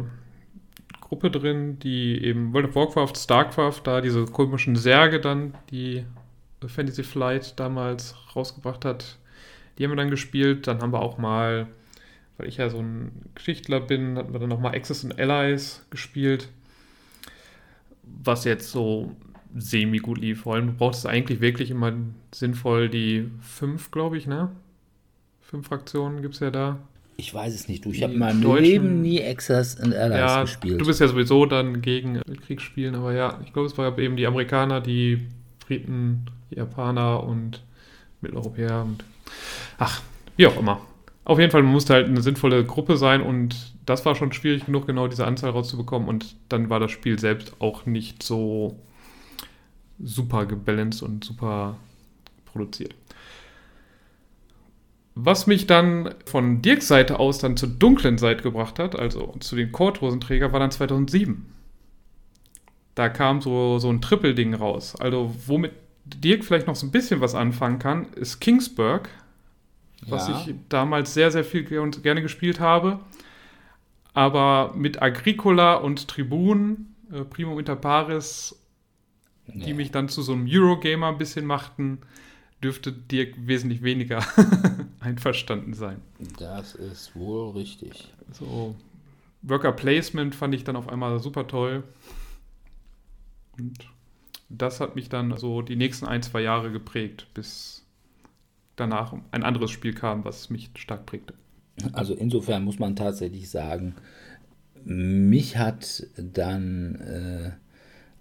[1.00, 6.06] Gruppe drin, die eben World of Warcraft, StarCraft, da diese komischen Särge dann, die
[6.66, 9.18] Fantasy Flight damals rausgebracht hat,
[9.78, 10.68] die haben wir dann gespielt.
[10.68, 11.68] Dann haben wir auch mal
[12.42, 16.50] weil ich ja so ein Geschichtler bin, hatten wir dann nochmal Access and Allies gespielt,
[18.24, 19.16] was jetzt so
[19.56, 20.42] semi gut lief.
[20.42, 21.94] Vor allem du brauchst eigentlich wirklich immer
[22.34, 24.50] sinnvoll die fünf, glaube ich, ne?
[25.42, 26.80] Fünf Fraktionen gibt es ja da.
[27.18, 27.92] Ich weiß es nicht, du.
[27.92, 30.82] Ich habe in meinem Deutschen, Leben nie Access and Allies ja, gespielt.
[30.82, 34.26] Du bist ja sowieso dann gegen Kriegsspielen, aber ja, ich glaube, es war eben die
[34.26, 35.28] Amerikaner, die
[35.60, 37.64] Briten, die Japaner und
[38.22, 39.04] Mitteleuropäer und
[39.78, 40.02] ach,
[40.38, 40.82] wie auch immer.
[41.24, 44.88] Auf jeden Fall musste halt eine sinnvolle Gruppe sein und das war schon schwierig genug,
[44.88, 48.80] genau diese Anzahl rauszubekommen und dann war das Spiel selbst auch nicht so
[50.00, 51.76] super gebalanced und super
[52.46, 52.96] produziert.
[55.14, 59.58] Was mich dann von Dirks Seite aus dann zur dunklen Seite gebracht hat, also zu
[59.58, 61.54] den Korthosenträger, war dann 2007.
[62.96, 64.96] Da kam so, so ein Triple-Ding raus.
[64.96, 65.74] Also, womit
[66.06, 69.10] Dirk vielleicht noch so ein bisschen was anfangen kann, ist Kingsburg,
[70.08, 70.46] was ja.
[70.48, 73.02] ich damals sehr, sehr viel gerne gespielt habe.
[74.14, 78.60] Aber mit Agricola und Tribun, äh, Primum Inter Pares,
[79.48, 79.66] nee.
[79.66, 82.00] die mich dann zu so einem Eurogamer ein bisschen machten,
[82.62, 84.24] dürfte Dirk wesentlich weniger
[85.00, 86.02] einverstanden sein.
[86.38, 88.14] Das ist wohl richtig.
[88.32, 88.76] So,
[89.42, 91.84] Worker Placement fand ich dann auf einmal super toll.
[93.58, 93.88] Und
[94.50, 97.86] das hat mich dann so die nächsten ein, zwei Jahre geprägt, bis
[98.76, 101.34] danach ein anderes Spiel kam, was mich stark prägte.
[101.94, 103.96] Also insofern muss man tatsächlich sagen,
[104.84, 107.52] mich hat dann äh,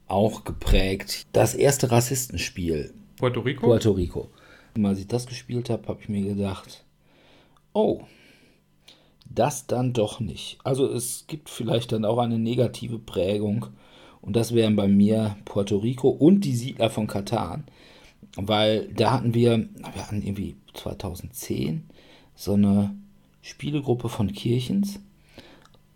[0.06, 2.92] auch geprägt das erste Rassistenspiel.
[3.16, 3.66] Puerto Rico?
[3.66, 4.28] Puerto Rico.
[4.76, 6.84] Und als ich das gespielt habe, habe ich mir gedacht,
[7.72, 8.02] oh,
[9.32, 10.58] das dann doch nicht.
[10.64, 13.66] Also es gibt vielleicht dann auch eine negative Prägung
[14.20, 17.64] und das wären bei mir Puerto Rico und die Siedler von Katan.
[18.36, 21.88] Weil da hatten wir, wir hatten irgendwie 2010
[22.34, 22.94] so eine
[23.42, 25.00] Spielegruppe von Kirchens.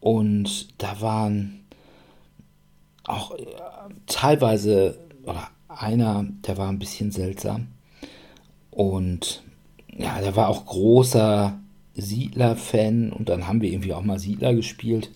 [0.00, 1.64] Und da waren
[3.04, 3.44] auch äh,
[4.06, 7.68] teilweise, oder einer, der war ein bisschen seltsam.
[8.70, 9.42] Und
[9.96, 11.58] ja, der war auch großer
[11.94, 13.12] Siedler-Fan.
[13.12, 15.10] Und dann haben wir irgendwie auch mal Siedler gespielt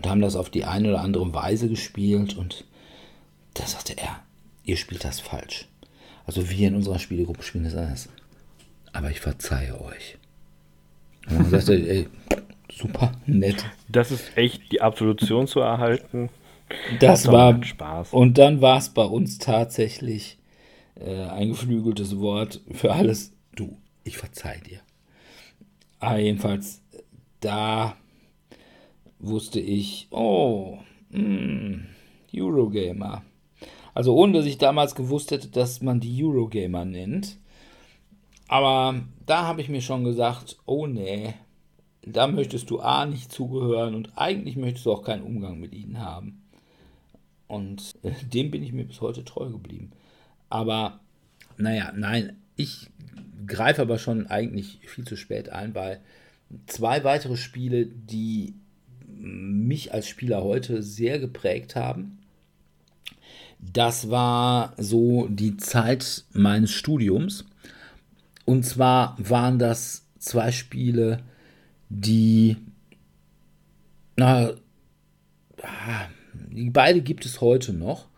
[0.00, 2.64] und haben das auf die eine oder andere Weise gespielt und
[3.52, 4.22] da sagte er,
[4.64, 5.68] ihr spielt das falsch.
[6.24, 8.08] Also wir in unserer Spielegruppe spielen das anders.
[8.92, 10.16] Aber ich verzeihe euch.
[11.30, 12.08] Und dann sagte er, ey,
[12.72, 13.64] super nett.
[13.88, 16.28] Das ist echt die Absolution zu erhalten.
[17.00, 18.12] Das war Spaß.
[18.12, 20.38] Und dann war es bei uns tatsächlich
[20.94, 23.32] äh, ein geflügeltes Wort für alles.
[23.54, 24.80] Du, ich verzeih dir.
[25.98, 26.80] Aber jedenfalls,
[27.40, 27.96] da
[29.18, 30.78] wusste ich, oh,
[31.10, 31.86] mh, hm,
[32.34, 33.22] Eurogamer.
[33.92, 37.36] Also ohne dass ich damals gewusst hätte, dass man die Eurogamer nennt.
[38.50, 41.34] Aber da habe ich mir schon gesagt, oh nee,
[42.02, 46.00] da möchtest du A nicht zugehören und eigentlich möchtest du auch keinen Umgang mit ihnen
[46.00, 46.42] haben.
[47.46, 49.92] Und äh, dem bin ich mir bis heute treu geblieben.
[50.48, 50.98] Aber
[51.58, 52.90] naja, nein, ich
[53.46, 56.00] greife aber schon eigentlich viel zu spät ein, weil
[56.66, 58.56] zwei weitere Spiele, die
[59.06, 62.18] mich als Spieler heute sehr geprägt haben.
[63.60, 67.44] Das war so die Zeit meines Studiums.
[68.50, 71.22] Und zwar waren das zwei Spiele,
[71.88, 72.56] die,
[74.16, 74.54] na,
[76.42, 78.08] beide gibt es heute noch.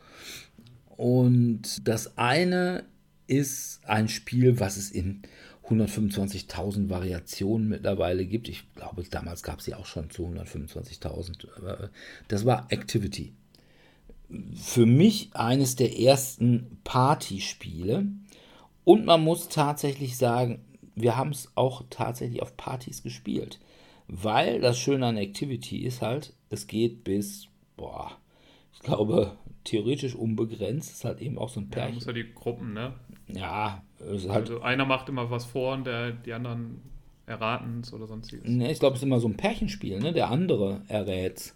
[0.89, 2.85] Und das eine
[3.27, 5.21] ist ein Spiel, was es in
[5.69, 8.49] 125.000 Variationen mittlerweile gibt.
[8.49, 11.91] Ich glaube, damals gab es sie auch schon zu 125.000.
[12.29, 13.35] Das war Activity.
[14.55, 18.07] Für mich eines der ersten Partyspiele.
[18.85, 20.65] Und man muss tatsächlich sagen,
[20.95, 23.59] wir haben es auch tatsächlich auf Partys gespielt.
[24.09, 28.13] Weil das Schöne an Activity ist halt, es geht bis, boah,
[28.75, 30.91] ich glaube, theoretisch unbegrenzt.
[30.91, 31.91] Es ist halt eben auch so ein Pärchen.
[31.91, 32.95] Ja, muss ja die Gruppen, ne?
[33.29, 36.83] Ja, halt also einer macht immer was vor und der, die anderen
[37.27, 38.49] erraten es oder sonstiges.
[38.49, 40.13] Ne, ich glaube, es ist immer so ein Pärchenspiel, ne?
[40.13, 41.55] Der andere errät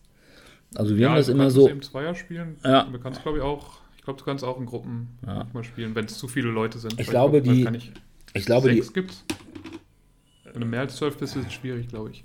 [0.74, 1.66] Also wir ja, haben das immer so.
[1.66, 2.56] Du kannst Zweier spielen.
[2.64, 2.84] Ja.
[2.84, 3.80] Du kannst, glaube ich, auch.
[4.06, 5.34] Ich glaube, du kannst auch in Gruppen ja.
[5.34, 7.00] manchmal spielen, wenn es zu viele Leute sind.
[7.00, 7.64] Ich glaube, die.
[7.64, 7.92] Ich,
[8.34, 8.92] ich glaube, sechs die.
[8.92, 9.24] gibt's.
[10.44, 12.24] Wenn du mehr als zwölf bist, ist es schwierig, glaube ich.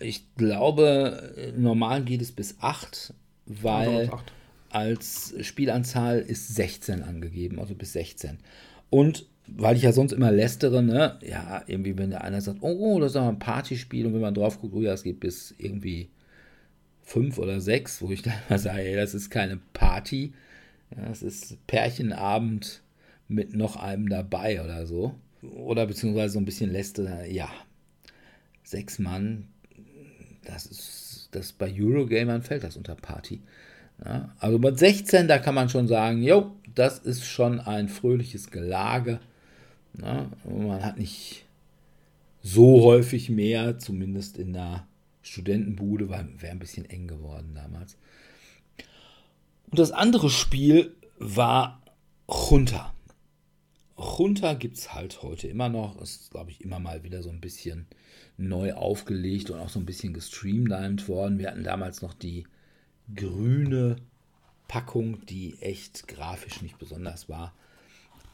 [0.00, 3.12] Ich glaube, normal geht es bis acht,
[3.44, 4.08] weil.
[4.08, 4.18] Also
[4.70, 8.38] als Spielanzahl ist 16 angegeben, also bis 16.
[8.88, 12.98] Und weil ich ja sonst immer lästere, ne, ja, irgendwie, wenn der einer sagt, oh,
[12.98, 15.54] das ist aber ein Partyspiel und wenn man drauf guckt, oh ja, es geht bis
[15.58, 16.08] irgendwie
[17.02, 20.32] 5 oder 6, wo ich dann mal sage, ey, das ist keine Party,
[20.96, 22.82] ja, das ist Pärchenabend
[23.28, 25.14] mit noch einem dabei oder so.
[25.42, 27.50] Oder beziehungsweise so ein bisschen lästere, ja.
[28.62, 29.48] sechs Mann,
[30.44, 33.40] das ist, das bei Eurogamern fällt das unter Party.
[34.04, 38.50] Ja, also mit 16, da kann man schon sagen, jo, das ist schon ein fröhliches
[38.50, 39.20] Gelage.
[40.00, 41.44] Ja, man hat nicht
[42.42, 44.86] so häufig mehr, zumindest in der
[45.22, 47.96] Studentenbude, weil wäre ein bisschen eng geworden damals.
[49.74, 51.82] Und das andere Spiel war
[52.28, 52.94] Junta.
[53.98, 56.00] Junta gibt es halt heute immer noch.
[56.00, 57.88] Ist, glaube ich, immer mal wieder so ein bisschen
[58.36, 61.40] neu aufgelegt und auch so ein bisschen gestreamlined worden.
[61.40, 62.46] Wir hatten damals noch die
[63.16, 63.96] grüne
[64.68, 67.52] Packung, die echt grafisch nicht besonders war.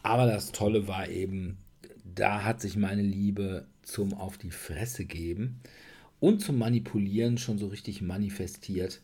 [0.03, 1.57] Aber das Tolle war eben,
[2.05, 5.63] da hat sich meine Liebe zum Auf die Fresse geben
[6.21, 9.01] und zum Manipulieren schon so richtig manifestiert.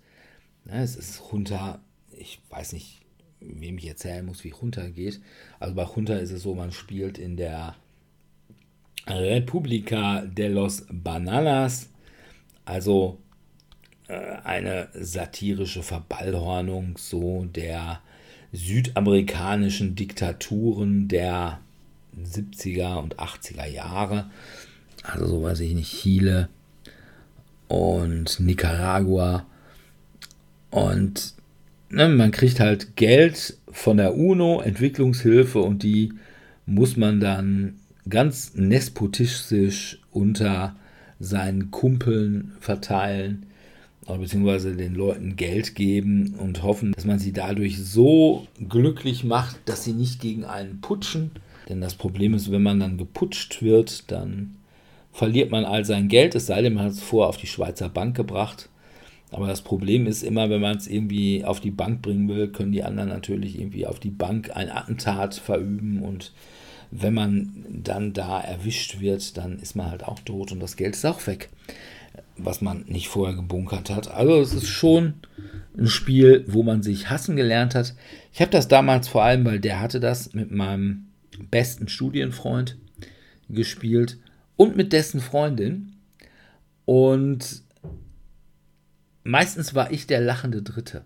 [0.67, 1.81] es ist runter,
[2.19, 3.01] ich weiß nicht,
[3.41, 5.21] wem ich erzählen muss, wie runter geht.
[5.61, 7.77] Also bei runter ist es so, man spielt in der
[9.07, 11.91] República de los Bananas,
[12.65, 13.19] also
[14.09, 18.01] äh, eine satirische Verballhornung so der
[18.53, 21.61] südamerikanischen Diktaturen der
[22.19, 24.31] 70er und 80er Jahre.
[25.03, 26.49] Also so weiß ich nicht, Chile
[27.69, 29.47] und Nicaragua.
[30.71, 31.36] Und
[31.91, 36.13] ne, man kriegt halt Geld von der UNO, Entwicklungshilfe und die
[36.67, 37.75] muss man dann
[38.09, 40.77] ganz nespotistisch unter
[41.19, 43.47] seinen Kumpeln verteilen
[44.15, 49.85] beziehungsweise den Leuten Geld geben und hoffen, dass man sie dadurch so glücklich macht, dass
[49.85, 51.33] sie nicht gegen einen putschen.
[51.69, 54.55] Denn das Problem ist, wenn man dann geputscht wird, dann
[55.13, 57.89] verliert man all sein Geld, es sei denn, man hat es vorher auf die Schweizer
[57.89, 58.69] Bank gebracht.
[59.31, 62.73] Aber das Problem ist immer, wenn man es irgendwie auf die Bank bringen will, können
[62.73, 66.33] die anderen natürlich irgendwie auf die Bank ein Attentat verüben und
[66.91, 70.95] wenn man dann da erwischt wird, dann ist man halt auch tot und das Geld
[70.95, 71.51] ist auch weg,
[72.37, 74.11] was man nicht vorher gebunkert hat.
[74.11, 75.15] Also es ist schon
[75.77, 77.95] ein Spiel, wo man sich hassen gelernt hat.
[78.33, 81.07] Ich habe das damals vor allem, weil der hatte das mit meinem
[81.51, 82.77] besten Studienfreund
[83.49, 84.19] gespielt
[84.57, 85.93] und mit dessen Freundin.
[86.85, 87.63] Und
[89.31, 91.05] meistens war ich der lachende Dritte.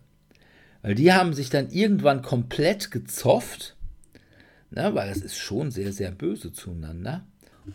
[0.82, 3.76] Weil die haben sich dann irgendwann komplett gezofft
[4.70, 7.24] Ne, weil das ist schon sehr, sehr böse zueinander.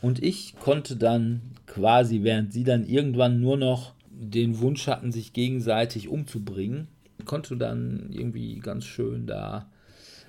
[0.01, 5.33] Und ich konnte dann quasi, während sie dann irgendwann nur noch den Wunsch hatten, sich
[5.33, 6.87] gegenseitig umzubringen,
[7.25, 9.69] konnte dann irgendwie ganz schön da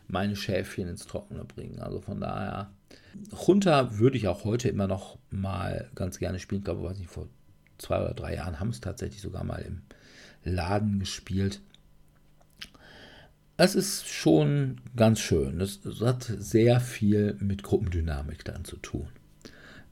[0.08, 1.78] meine Schäfchen ins Trockene bringen.
[1.78, 2.70] Also von daher,
[3.46, 6.60] runter würde ich auch heute immer noch mal ganz gerne spielen.
[6.60, 7.28] Ich glaube, weiß nicht, vor
[7.78, 9.82] zwei oder drei Jahren haben es tatsächlich sogar mal im
[10.46, 11.60] Laden gespielt
[13.56, 15.60] es ist schon ganz schön.
[15.60, 19.08] Es, hat sehr viel mit Gruppendynamik dann zu tun.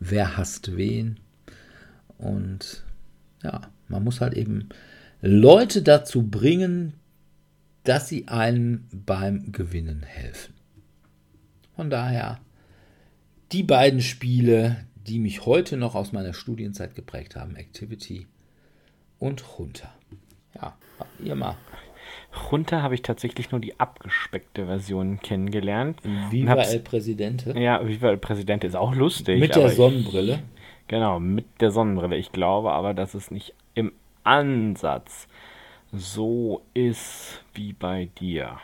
[0.01, 1.19] Wer hasst wen?
[2.19, 2.85] Und
[3.43, 4.69] ja, man muss halt eben
[5.23, 6.95] Leute dazu bringen,
[7.85, 10.55] dass sie einem beim Gewinnen helfen.
[11.75, 12.41] Von daher,
[13.53, 14.77] die beiden Spiele,
[15.07, 18.27] die mich heute noch aus meiner Studienzeit geprägt haben, Activity
[19.19, 19.93] und Hunter.
[20.55, 20.75] Ja,
[21.19, 21.57] ihr mal
[22.51, 26.01] Runter habe ich tatsächlich nur die abgespeckte Version kennengelernt.
[26.31, 27.59] Viva El Presidente.
[27.59, 29.41] Ja, Viva El Presidente ist auch lustig.
[29.41, 30.35] Mit der Sonnenbrille.
[30.35, 32.17] Ich, genau, mit der Sonnenbrille.
[32.17, 33.93] Ich glaube aber, dass es nicht im
[34.25, 35.29] Ansatz
[35.93, 38.59] so ist wie bei dir.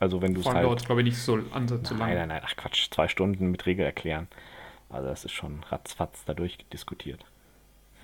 [0.00, 0.64] Also wenn du es halt...
[0.64, 2.08] dauert glaube ich, nicht so Ansatz zu lang.
[2.08, 4.28] Nein, nein, nein, ach Quatsch, zwei Stunden mit Regel erklären.
[4.90, 7.24] Also das ist schon ratzfatz dadurch diskutiert.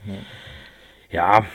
[0.07, 0.14] Ja,
[1.11, 1.47] ja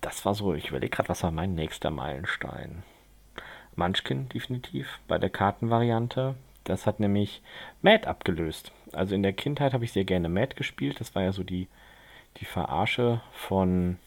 [0.00, 2.82] das war so, ich überlege gerade, was war mein nächster Meilenstein.
[3.76, 6.34] Munchkin definitiv bei der Kartenvariante.
[6.64, 7.40] Das hat nämlich
[7.80, 8.72] Mad abgelöst.
[8.92, 11.00] Also in der Kindheit habe ich sehr gerne Mad gespielt.
[11.00, 11.68] Das war ja so die,
[12.38, 13.98] die Verarsche von,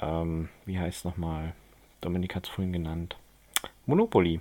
[0.00, 1.54] ähm, wie heißt es nochmal?
[2.00, 3.16] Dominik hat es vorhin genannt.
[3.84, 4.40] Monopoly.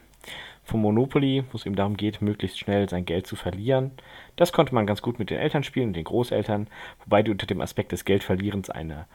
[0.64, 3.92] Von Monopoly, wo es eben darum geht, möglichst schnell sein Geld zu verlieren.
[4.36, 6.68] Das konnte man ganz gut mit den Eltern spielen, den Großeltern,
[7.04, 9.06] wobei die unter dem Aspekt des Geldverlierens eine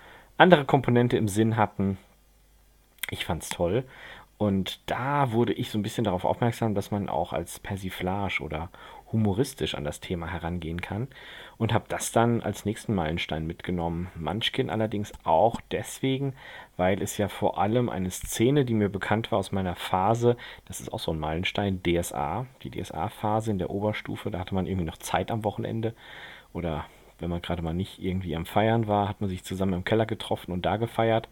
[0.40, 1.98] andere Komponente im Sinn hatten.
[3.10, 3.84] Ich fand's toll.
[4.38, 8.70] Und da wurde ich so ein bisschen darauf aufmerksam, dass man auch als Persiflage oder
[9.12, 11.08] humoristisch an das Thema herangehen kann
[11.58, 14.08] und habe das dann als nächsten Meilenstein mitgenommen.
[14.14, 16.32] Munchkin allerdings auch deswegen,
[16.78, 20.80] weil es ja vor allem eine Szene, die mir bekannt war aus meiner Phase, das
[20.80, 24.86] ist auch so ein Meilenstein, DSA, die DSA-Phase in der Oberstufe, da hatte man irgendwie
[24.86, 25.94] noch Zeit am Wochenende
[26.54, 26.86] oder
[27.20, 30.06] wenn man gerade mal nicht irgendwie am Feiern war, hat man sich zusammen im Keller
[30.06, 31.28] getroffen und da gefeiert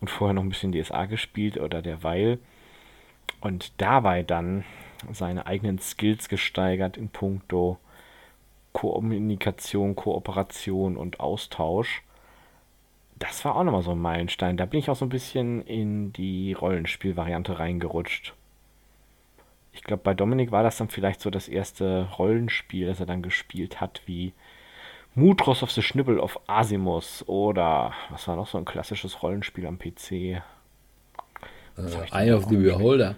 [0.00, 2.38] und vorher noch ein bisschen DSA gespielt oder derweil.
[3.40, 4.64] Und dabei dann
[5.12, 7.78] seine eigenen Skills gesteigert in puncto
[8.72, 12.02] Kommunikation, Kooperation und Austausch.
[13.18, 14.56] Das war auch nochmal so ein Meilenstein.
[14.56, 18.34] Da bin ich auch so ein bisschen in die Rollenspielvariante reingerutscht.
[19.72, 23.22] Ich glaube, bei Dominik war das dann vielleicht so das erste Rollenspiel, das er dann
[23.22, 24.32] gespielt hat, wie
[25.14, 29.78] Mutros of the Schnibbel of Asimus oder was war noch so ein klassisches Rollenspiel am
[29.78, 30.12] PC?
[30.12, 30.40] Äh,
[32.12, 33.16] Eye of the Beholder.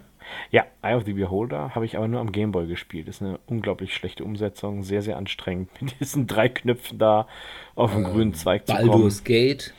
[0.51, 3.09] Ja, Eye of the Beholder habe ich aber nur am Gameboy gespielt.
[3.09, 5.71] Ist eine unglaublich schlechte Umsetzung, sehr, sehr anstrengend.
[5.83, 7.27] Mit diesen drei Knöpfen da
[7.75, 9.25] auf dem Äh, grünen Zweig zu Baldur's kommen.
[9.25, 9.75] Gate.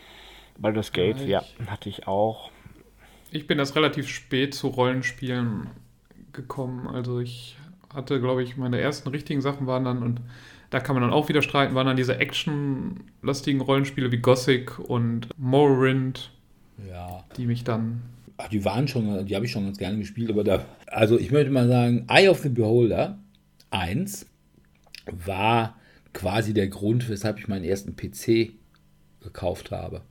[0.58, 2.52] Baldur's Gate, Ja, ja, hatte ich auch.
[3.32, 5.72] Ich bin erst relativ spät zu Rollenspielen
[6.32, 6.88] gekommen.
[6.88, 7.58] Also ich
[7.94, 10.22] hatte, glaube ich, meine ersten richtigen Sachen waren dann, und
[10.74, 15.28] da kann man dann auch wieder streiten, waren dann diese actionlastigen Rollenspiele wie Gothic und
[15.38, 16.32] Morrowind,
[16.90, 17.24] Ja.
[17.38, 18.02] die mich dann.
[18.38, 21.32] Ach, die waren schon, die habe ich schon ganz gerne gespielt, aber da, also ich
[21.32, 23.20] möchte mal sagen, Eye of the Beholder
[23.70, 24.26] 1
[25.26, 25.76] war
[26.14, 28.54] quasi der Grund, weshalb ich meinen ersten PC
[29.22, 30.02] gekauft habe.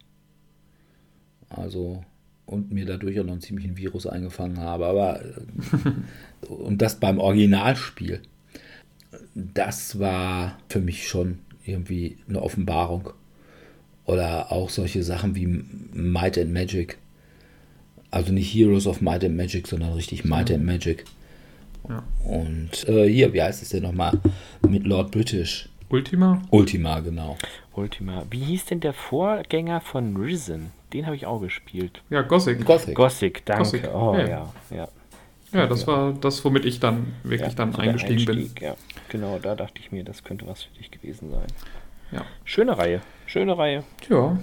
[1.49, 2.05] Also,
[2.47, 7.19] und mir dadurch auch noch einen ziemlichen Virus eingefangen habe, aber äh, und das beim
[7.19, 8.21] Originalspiel.
[9.35, 13.11] Das war für mich schon irgendwie eine Offenbarung.
[14.05, 15.47] Oder auch solche Sachen wie
[15.93, 16.99] Might and Magic.
[18.11, 21.05] Also nicht Heroes of Might and Magic, sondern richtig Might and Magic.
[21.89, 22.03] Ja.
[22.25, 24.19] Und äh, hier, wie heißt es denn nochmal?
[24.69, 25.69] Mit Lord British.
[25.89, 26.43] Ultima?
[26.51, 27.37] Ultima, genau.
[27.75, 28.25] Ultima.
[28.31, 30.73] Wie hieß denn der Vorgänger von Risen?
[30.93, 32.03] Den habe ich auch gespielt.
[32.11, 32.65] Ja, Gothic.
[32.65, 32.95] Gothic.
[32.95, 33.65] Gothic, danke.
[33.65, 34.27] Gothic, Oh ja.
[34.27, 34.89] ja, ja.
[35.53, 38.39] Ja, das war das, womit ich dann wirklich ja, dann so eingestiegen bin.
[38.39, 38.75] Einstieg, Ja,
[39.09, 41.47] genau, da dachte ich mir, das könnte was für dich gewesen sein.
[42.11, 42.25] Ja.
[42.45, 43.85] Schöne Reihe, schöne Reihe.
[44.09, 44.39] Ja.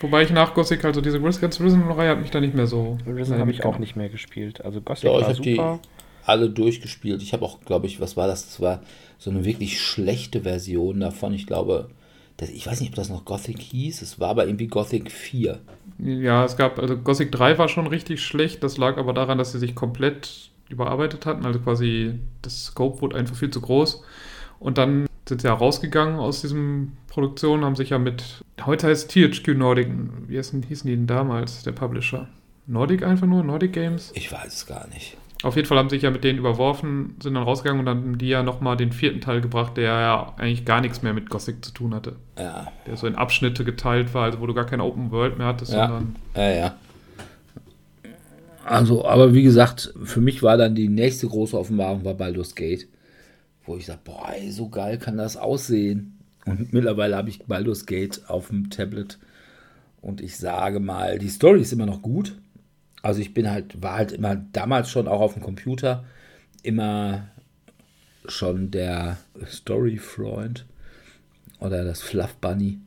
[0.00, 2.98] Wobei ich nach Gothic, also diese ganze Risen-Reihe hat mich da nicht mehr so.
[3.06, 4.64] Risen habe ich auch nicht mehr gespielt.
[4.64, 5.78] Also Gothic Ja, ich war habe die super.
[6.24, 7.22] alle durchgespielt.
[7.22, 8.46] Ich habe auch, glaube ich, was war das?
[8.46, 8.80] Das war
[9.18, 11.34] so eine wirklich schlechte Version davon.
[11.34, 11.90] Ich glaube,
[12.36, 14.02] das, ich weiß nicht, ob das noch Gothic hieß.
[14.02, 15.60] Es war aber irgendwie Gothic 4.
[15.98, 18.62] Ja, es gab, also Gothic 3 war schon richtig schlecht.
[18.64, 21.46] Das lag aber daran, dass sie sich komplett überarbeitet hatten.
[21.46, 24.02] Also quasi das Scope wurde einfach viel zu groß.
[24.58, 29.10] Und dann sind sie ja rausgegangen aus diesem Produktion, haben sich ja mit, heute heißt
[29.10, 29.88] THQ Nordic,
[30.26, 32.28] wie hießen, hießen die denn damals, der Publisher?
[32.66, 34.10] Nordic einfach nur, Nordic Games?
[34.14, 35.16] Ich weiß es gar nicht.
[35.44, 38.18] Auf jeden Fall haben sich ja mit denen überworfen, sind dann rausgegangen und dann haben
[38.18, 41.62] die ja nochmal den vierten Teil gebracht, der ja eigentlich gar nichts mehr mit Gothic
[41.64, 42.16] zu tun hatte.
[42.38, 45.46] Ja, Der so in Abschnitte geteilt war, also wo du gar keine Open World mehr
[45.46, 45.86] hattest, Ja.
[45.88, 46.74] sondern ja, ja.
[48.64, 52.88] Also, aber wie gesagt, für mich war dann die nächste große Offenbarung war Baldur's Gate,
[53.66, 56.18] wo ich sage, boah, ey, so geil kann das aussehen.
[56.46, 59.18] Und mittlerweile habe ich Baldur's Gate auf dem Tablet
[60.00, 62.34] und ich sage mal, die Story ist immer noch gut.
[63.04, 66.04] Also ich bin halt, war halt immer damals schon auch auf dem Computer
[66.62, 67.28] immer
[68.26, 70.64] schon der Story-Freund
[71.58, 72.78] oder das Fluff Bunny.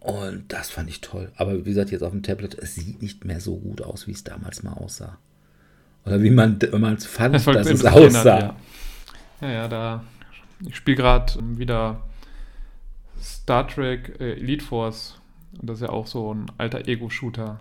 [0.00, 1.30] Und das fand ich toll.
[1.36, 4.12] Aber wie gesagt, jetzt auf dem Tablet, es sieht nicht mehr so gut aus, wie
[4.12, 5.18] es damals mal aussah.
[6.04, 8.40] Oder wie man damals fand, Das dass es aussah.
[8.40, 8.56] Ja.
[9.40, 10.04] ja, ja, da.
[10.66, 12.02] Ich spiele gerade wieder
[13.22, 15.20] Star Trek äh, Elite Force.
[15.60, 17.60] Und das ist ja auch so ein alter Ego-Shooter.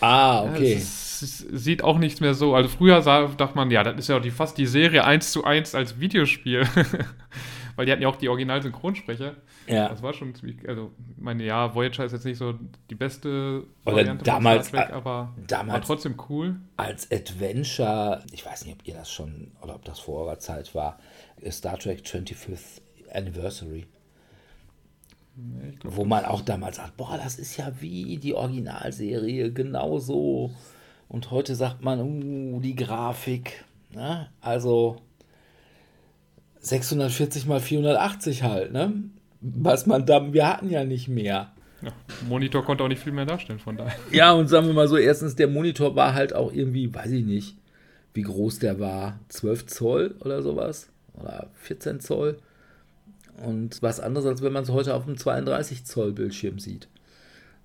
[0.00, 0.74] Ah, okay.
[0.74, 2.54] es, ist- es sieht auch nichts mehr so.
[2.54, 5.44] Also früher sah, dachte man, ja, das ist ja die, fast die Serie 1 zu
[5.44, 6.66] 1 als Videospiel.
[7.76, 9.34] Weil die hatten ja auch die Original-Synchronsprecher.
[9.66, 9.88] ja.
[9.88, 12.54] Das war schon ziemlich, also, meine, ja, Voyager ist jetzt nicht so
[12.90, 16.56] die beste Oder Variante damals- von Star Trek, aber war damals- trotzdem cool.
[16.76, 20.74] als Adventure, ich weiß nicht, ob ihr das schon oder ob das vor eurer Zeit
[20.74, 20.98] war,
[21.50, 23.86] Star Trek 25th Anniversary,
[25.42, 30.52] Nee, glaub, wo man auch damals sagt, boah, das ist ja wie die Originalserie, genauso.
[31.08, 33.64] Und heute sagt man, uh, die Grafik,
[33.94, 34.28] ne?
[34.40, 34.96] also
[36.60, 38.92] 640 mal 480 halt, ne?
[39.40, 41.52] Was man da, wir hatten ja nicht mehr.
[41.82, 41.92] ja,
[42.28, 43.98] Monitor konnte auch nicht viel mehr darstellen, von daher.
[44.12, 47.24] Ja, und sagen wir mal so, erstens, der Monitor war halt auch irgendwie, weiß ich
[47.24, 47.56] nicht,
[48.14, 52.38] wie groß der war, 12 Zoll oder sowas oder 14 Zoll.
[53.38, 56.88] Und was anderes, als wenn man es heute auf einem 32 Zoll Bildschirm sieht.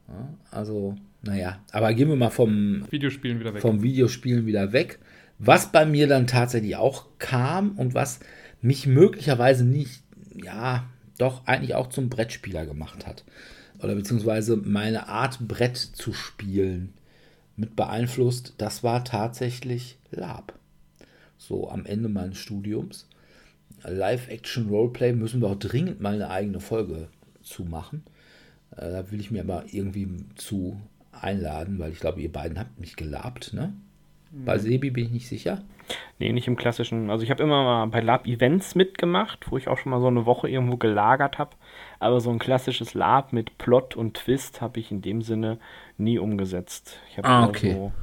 [0.08, 3.62] Ja, also, naja, aber gehen wir mal vom, Videospielen wieder weg.
[3.62, 5.00] vom Videospielen wieder weg.
[5.40, 8.20] Was bei mir dann tatsächlich auch kam und was
[8.62, 10.04] mich möglicherweise nicht,
[10.34, 13.24] ja, doch eigentlich auch zum Brettspieler gemacht hat.
[13.80, 16.94] Oder beziehungsweise meine Art Brett zu spielen
[17.56, 20.54] mit beeinflusst, das war tatsächlich Lab.
[21.38, 23.08] So am Ende meines Studiums.
[23.84, 27.08] Live-Action-Roleplay müssen wir auch dringend mal eine eigene Folge
[27.42, 28.04] zu machen.
[28.76, 30.80] Äh, Da will ich mir aber irgendwie zu
[31.12, 33.74] einladen, weil ich glaube, ihr beiden habt mich gelabt, ne?
[34.30, 35.64] Bei Sebi bin ich nicht sicher.
[36.20, 37.10] Nee, nicht im klassischen.
[37.10, 40.26] Also ich habe immer mal bei Lab-Events mitgemacht, wo ich auch schon mal so eine
[40.26, 41.52] Woche irgendwo gelagert habe.
[42.00, 45.60] Aber so ein klassisches Lab mit Plot und Twist habe ich in dem Sinne
[45.98, 47.00] nie umgesetzt.
[47.10, 47.74] Ich habe Ah, okay.
[47.74, 47.94] so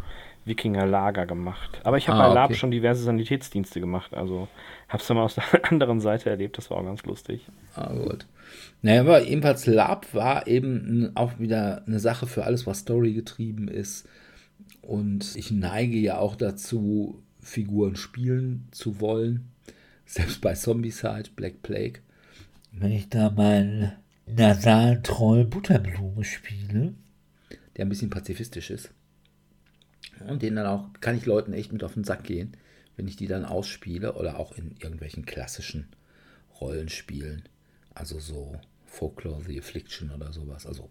[0.47, 1.81] Wikinger-Lager gemacht.
[1.85, 2.55] Aber ich habe Ah, bei Lab okay.
[2.55, 4.15] schon diverse Sanitätsdienste gemacht.
[4.15, 4.49] Also
[4.89, 6.59] habe es dann mal aus der anderen Seite erlebt.
[6.59, 7.47] Das war auch ganz lustig.
[7.75, 8.27] Ah, gut.
[8.83, 13.69] Naja, aber ebenfalls Lab war eben auch wieder eine Sache für alles, was Story getrieben
[13.69, 14.07] ist.
[14.83, 19.51] Und ich neige ja auch dazu, Figuren spielen zu wollen.
[20.07, 22.01] Selbst bei Zombicide, Black Plague.
[22.73, 23.93] Wenn ich da meinen
[24.27, 26.95] nasalen Troll Butterblume spiele,
[27.77, 28.91] der ein bisschen pazifistisch ist.
[30.27, 32.57] Und den dann auch, kann ich Leuten echt mit auf den Sack gehen,
[32.97, 35.89] wenn ich die dann ausspiele oder auch in irgendwelchen klassischen
[36.61, 37.43] Rollenspielen.
[37.95, 40.67] Also so Folklore, The Affliction oder sowas.
[40.67, 40.89] Also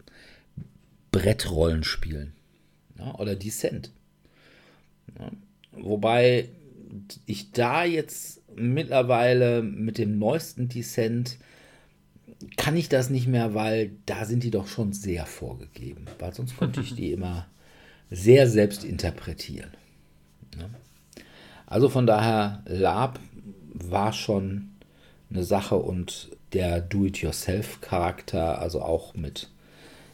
[1.12, 2.34] Brettrollenspielen.
[2.98, 3.92] Ja, oder Descent.
[5.18, 5.32] Ja,
[5.72, 6.50] wobei
[7.26, 11.38] ich da jetzt mittlerweile mit dem neuesten Descent
[12.58, 16.06] kann ich das nicht mehr, weil da sind die doch schon sehr vorgegeben.
[16.20, 17.48] Weil sonst konnte ich die immer
[18.10, 19.72] sehr selbst interpretieren.
[20.58, 20.70] Ja.
[21.74, 23.20] Also von daher, Lab
[23.74, 24.70] war schon
[25.32, 29.50] eine Sache und der Do-it-yourself-Charakter, also auch mit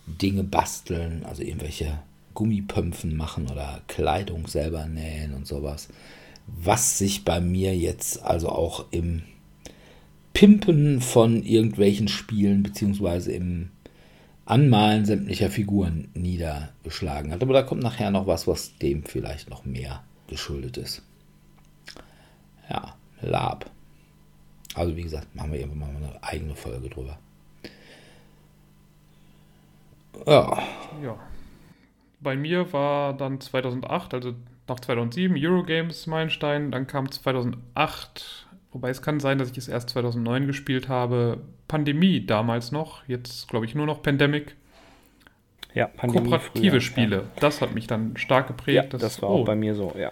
[0.07, 1.99] Dinge basteln, also irgendwelche
[2.33, 5.89] Gummipömpfen machen oder Kleidung selber nähen und sowas.
[6.47, 9.23] Was sich bei mir jetzt also auch im
[10.31, 13.69] Pimpen von irgendwelchen Spielen beziehungsweise im
[14.45, 17.41] Anmalen sämtlicher Figuren niedergeschlagen hat.
[17.41, 21.01] Aber da kommt nachher noch was, was dem vielleicht noch mehr geschuldet ist.
[22.69, 23.69] Ja, Lab.
[24.75, 27.17] Also wie gesagt, machen wir irgendwann mal eine eigene Folge drüber.
[30.27, 30.57] Ja,
[31.03, 31.17] Ja.
[32.21, 34.33] Bei mir war dann 2008, also
[34.67, 39.89] nach 2007 Eurogames Meilenstein, dann kam 2008, wobei es kann sein, dass ich es erst
[39.91, 41.39] 2009 gespielt habe,
[41.69, 44.57] Pandemie damals noch, jetzt glaube ich nur noch Pandemic.
[45.73, 48.93] Ja, Pandemie Kooperative früher, Spiele, das hat mich dann stark Ja, geprägt.
[48.93, 50.11] ja das war oh, auch bei mir so, ja.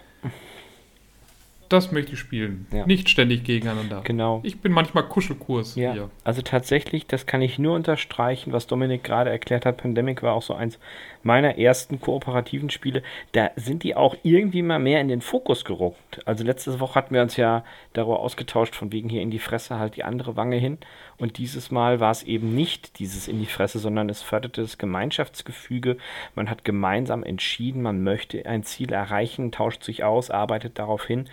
[1.68, 2.66] Das möchte ich spielen.
[2.72, 2.86] Ja.
[2.86, 4.00] Nicht ständig gegeneinander.
[4.02, 4.40] Genau.
[4.42, 6.10] Ich bin manchmal Kuschelkurs Ja, hier.
[6.24, 9.76] also tatsächlich, das kann ich nur unterstreichen, was Dominik gerade erklärt hat.
[9.76, 10.78] Pandemic war auch so eins
[11.22, 13.02] meiner ersten kooperativen Spiele.
[13.32, 16.20] Da sind die auch irgendwie mal mehr in den Fokus gerückt.
[16.24, 19.78] Also letzte Woche hatten wir uns ja darüber ausgetauscht, von wegen hier in die Fresse
[19.78, 20.78] halt die andere Wange hin.
[21.18, 24.78] Und dieses Mal war es eben nicht dieses in die Fresse, sondern es förderte das
[24.78, 25.98] Gemeinschaftsgefüge.
[26.34, 31.28] Man hat gemeinsam entschieden, man möchte ein Ziel erreichen, tauscht sich aus, arbeitet darauf hin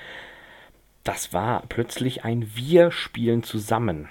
[1.06, 4.10] das war plötzlich ein Wir spielen zusammen.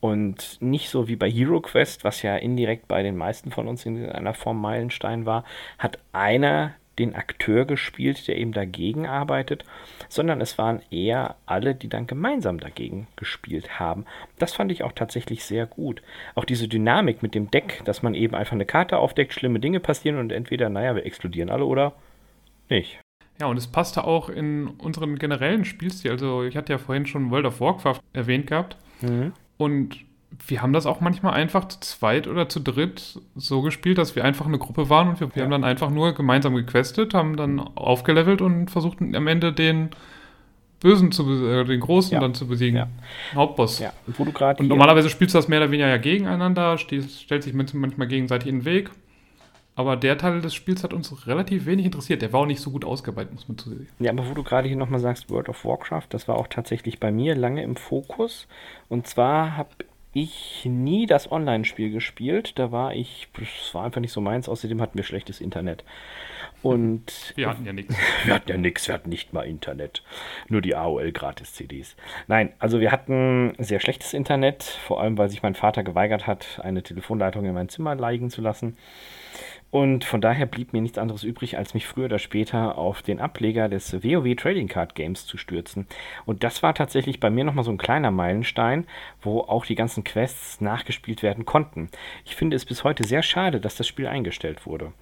[0.00, 3.86] Und nicht so wie bei Hero Quest, was ja indirekt bei den meisten von uns
[3.86, 5.44] in einer Form Meilenstein war,
[5.78, 9.64] hat einer den Akteur gespielt, der eben dagegen arbeitet,
[10.08, 14.06] sondern es waren eher alle, die dann gemeinsam dagegen gespielt haben.
[14.38, 16.02] Das fand ich auch tatsächlich sehr gut.
[16.34, 19.80] Auch diese Dynamik mit dem Deck, dass man eben einfach eine Karte aufdeckt, schlimme Dinge
[19.80, 21.92] passieren und entweder, naja, wir explodieren alle oder
[22.68, 22.98] nicht.
[23.40, 26.10] Ja, und es passte auch in unseren generellen Spielstil.
[26.12, 28.76] Also ich hatte ja vorhin schon World of Warcraft erwähnt gehabt.
[29.02, 29.32] Mhm.
[29.58, 29.96] Und
[30.48, 34.24] wir haben das auch manchmal einfach zu zweit oder zu dritt so gespielt, dass wir
[34.24, 35.42] einfach eine Gruppe waren und wir, Ja.
[35.42, 39.90] haben dann einfach nur gemeinsam gequestet, haben dann aufgelevelt und versuchten am Ende den
[40.80, 42.20] Bösen zu äh, den Großen Ja.
[42.20, 42.76] dann zu besiegen.
[42.76, 42.88] Ja.
[43.34, 43.78] Hauptboss.
[43.78, 47.54] Ja, und Und normalerweise spielst du das mehr oder weniger ja gegeneinander, stehst, stellt sich
[47.54, 48.90] manchmal gegenseitig in den Weg.
[49.76, 52.22] Aber der Teil des Spiels hat uns relativ wenig interessiert.
[52.22, 53.86] Der war auch nicht so gut ausgearbeitet, muss man zu sehen.
[53.98, 56.98] Ja, aber wo du gerade hier nochmal sagst, World of Warcraft, das war auch tatsächlich
[56.98, 58.48] bei mir lange im Fokus.
[58.88, 59.68] Und zwar habe
[60.14, 62.58] ich nie das Online-Spiel gespielt.
[62.58, 64.48] Da war ich, das war einfach nicht so meins.
[64.48, 65.84] Außerdem hatten wir schlechtes Internet.
[66.62, 67.94] Und Wir hatten ja nichts.
[68.24, 70.02] wir hatten ja nichts, wir hatten nicht mal Internet.
[70.48, 71.96] Nur die AOL-Gratis-CDs.
[72.28, 76.60] Nein, also wir hatten sehr schlechtes Internet, vor allem weil sich mein Vater geweigert hat,
[76.62, 78.78] eine Telefonleitung in mein Zimmer leigen zu lassen.
[79.70, 83.20] Und von daher blieb mir nichts anderes übrig, als mich früher oder später auf den
[83.20, 85.86] Ableger des WoW Trading Card Games zu stürzen.
[86.24, 88.86] Und das war tatsächlich bei mir nochmal so ein kleiner Meilenstein,
[89.20, 91.90] wo auch die ganzen Quests nachgespielt werden konnten.
[92.24, 94.92] Ich finde es bis heute sehr schade, dass das Spiel eingestellt wurde.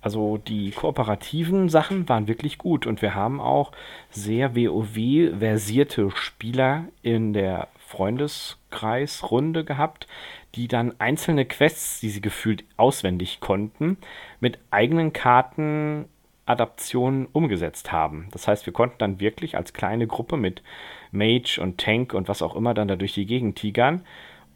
[0.00, 3.72] Also die kooperativen Sachen waren wirklich gut und wir haben auch
[4.10, 10.06] sehr WoW-versierte Spieler in der Freundeskreisrunde gehabt,
[10.54, 13.98] die dann einzelne Quests, die sie gefühlt auswendig konnten,
[14.40, 16.06] mit eigenen Karten
[16.46, 18.28] Adaptionen umgesetzt haben.
[18.32, 20.62] Das heißt, wir konnten dann wirklich als kleine Gruppe mit
[21.10, 24.04] Mage und Tank und was auch immer dann da durch die Gegend tigern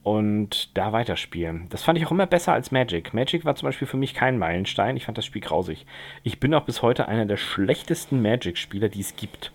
[0.03, 1.67] und da weiterspielen.
[1.71, 3.15] Das fand ich auch immer besser als Magic.
[3.15, 4.97] Magic war zum Beispiel für mich kein Meilenstein.
[4.97, 5.87] Ich fand das Spiel grausig.
[6.25, 9.53] Ich bin auch bis heute einer der schlechtesten Magic-Spieler, die es gibt.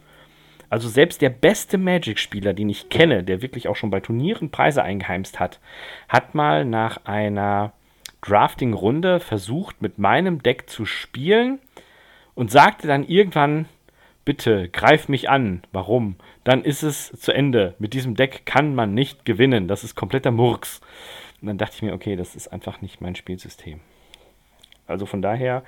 [0.74, 4.82] Also selbst der beste Magic-Spieler, den ich kenne, der wirklich auch schon bei Turnieren Preise
[4.82, 5.60] eingeheimst hat,
[6.10, 7.74] hat mal nach einer
[8.22, 11.60] Drafting-Runde versucht, mit meinem Deck zu spielen
[12.34, 13.68] und sagte dann irgendwann,
[14.26, 15.62] bitte greif mich an.
[15.72, 16.16] Warum?
[16.44, 17.76] Dann ist es zu Ende.
[17.78, 19.68] Mit diesem Deck kann man nicht gewinnen.
[19.68, 20.82] Das ist kompletter Murks.
[21.40, 23.80] Und dann dachte ich mir, okay, das ist einfach nicht mein Spielsystem.
[24.88, 25.62] Also von daher,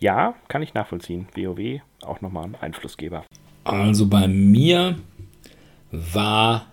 [0.00, 1.28] ja, kann ich nachvollziehen.
[1.34, 3.24] WoW auch nochmal ein Einflussgeber.
[3.64, 4.98] Also bei mir
[5.90, 6.66] war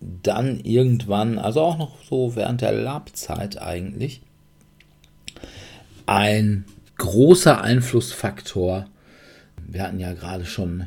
[0.00, 4.22] dann irgendwann, also auch noch so während der Lab-Zeit eigentlich,
[6.06, 6.64] ein
[6.96, 8.86] großer Einflussfaktor.
[9.66, 10.86] Wir hatten ja gerade schon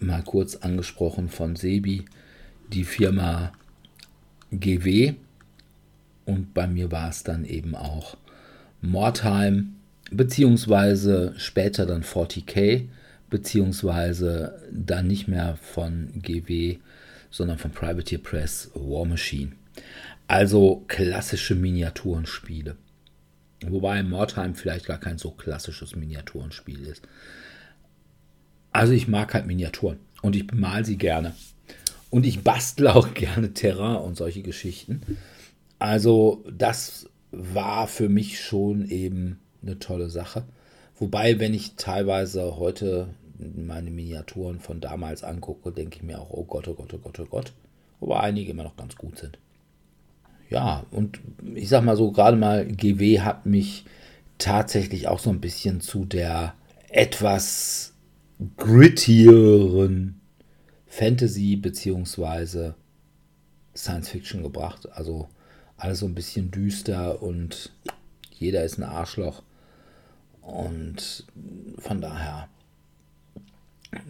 [0.00, 2.04] mal kurz angesprochen von Sebi,
[2.72, 3.52] die Firma
[4.50, 5.14] GW.
[6.24, 8.16] Und bei mir war es dann eben auch
[8.80, 9.76] Mordheim,
[10.10, 12.88] beziehungsweise später dann 40k,
[13.30, 16.78] beziehungsweise dann nicht mehr von GW,
[17.30, 19.52] sondern von Privateer Press War Machine.
[20.26, 22.76] Also klassische Miniaturenspiele.
[23.66, 27.02] Wobei Mordheim vielleicht gar kein so klassisches Miniaturenspiel ist.
[28.72, 31.34] Also ich mag halt Miniaturen und ich bemal sie gerne.
[32.10, 35.02] Und ich bastle auch gerne Terrain und solche Geschichten.
[35.78, 40.44] Also das war für mich schon eben eine tolle Sache.
[40.98, 43.08] Wobei, wenn ich teilweise heute
[43.38, 47.20] meine Miniaturen von damals angucke, denke ich mir auch, oh Gott, oh Gott, oh Gott,
[47.20, 47.52] oh Gott.
[48.00, 49.38] Wobei einige immer noch ganz gut sind.
[50.50, 51.20] Ja, und
[51.54, 53.84] ich sag mal so, gerade mal GW hat mich
[54.38, 56.54] tatsächlich auch so ein bisschen zu der
[56.88, 57.92] etwas
[58.56, 60.20] grittieren
[60.86, 62.72] Fantasy bzw.
[63.76, 64.88] Science Fiction gebracht.
[64.92, 65.28] Also
[65.76, 67.72] alles so ein bisschen düster und
[68.32, 69.42] jeder ist ein Arschloch.
[70.48, 71.26] Und
[71.78, 72.48] von daher,